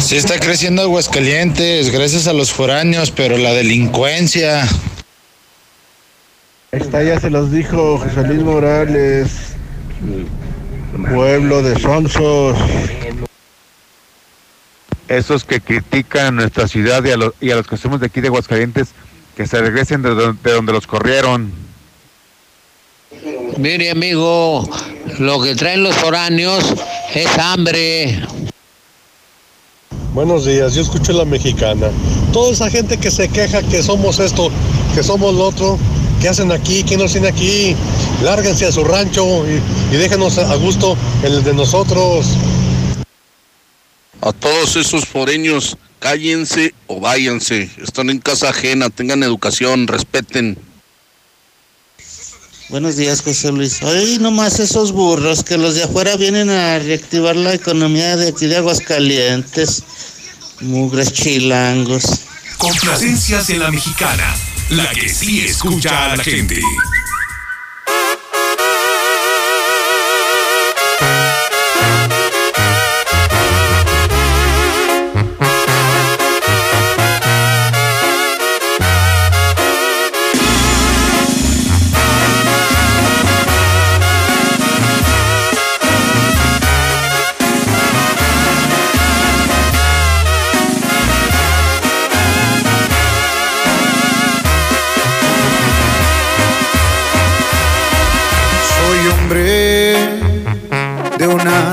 [0.00, 4.66] Sí está creciendo Aguascalientes gracias a los foráneos, pero la delincuencia.
[6.72, 9.28] Esta ya se los dijo José Luis Morales,
[11.10, 12.56] pueblo de Sonsos.
[15.06, 18.22] Esos que critican nuestra ciudad y a, los, y a los que somos de aquí
[18.22, 18.88] de Aguascalientes,
[19.36, 21.52] que se regresen de donde, de donde los corrieron.
[23.58, 24.66] Mire, amigo,
[25.18, 26.72] lo que traen los foráneos
[27.14, 28.18] es hambre.
[30.14, 31.88] Buenos días, yo escucho la mexicana.
[32.32, 34.50] Toda esa gente que se queja que somos esto,
[34.94, 35.78] que somos lo otro,
[36.22, 36.84] ¿qué hacen aquí?
[36.84, 37.76] ¿Qué nos tiene aquí?
[38.22, 39.60] Lárguense a su rancho y,
[39.92, 42.26] y déjenos a gusto el de nosotros.
[44.20, 47.68] A todos esos foreños, cállense o váyanse.
[47.82, 50.56] Están en casa ajena, tengan educación, respeten.
[52.68, 53.82] Buenos días, José Luis.
[53.82, 58.46] Hoy nomás esos burros que los de afuera vienen a reactivar la economía de aquí
[58.46, 59.82] de Aguascalientes.
[60.60, 62.04] Mugres chilangos.
[62.58, 64.24] Complacencias en la mexicana,
[64.72, 66.60] la que sí escucha a la gente.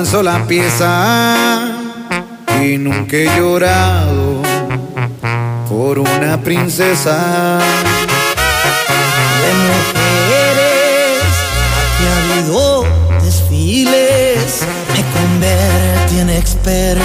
[0.10, 1.68] Sola pieza
[2.64, 4.42] y nunca he llorado
[5.70, 7.60] por una princesa.
[9.42, 11.22] De mujeres,
[11.80, 12.86] aquí ha habido
[13.24, 14.62] desfiles.
[14.94, 17.04] Me convertí en experto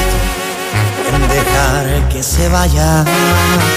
[1.15, 3.05] en dejar que se vaya.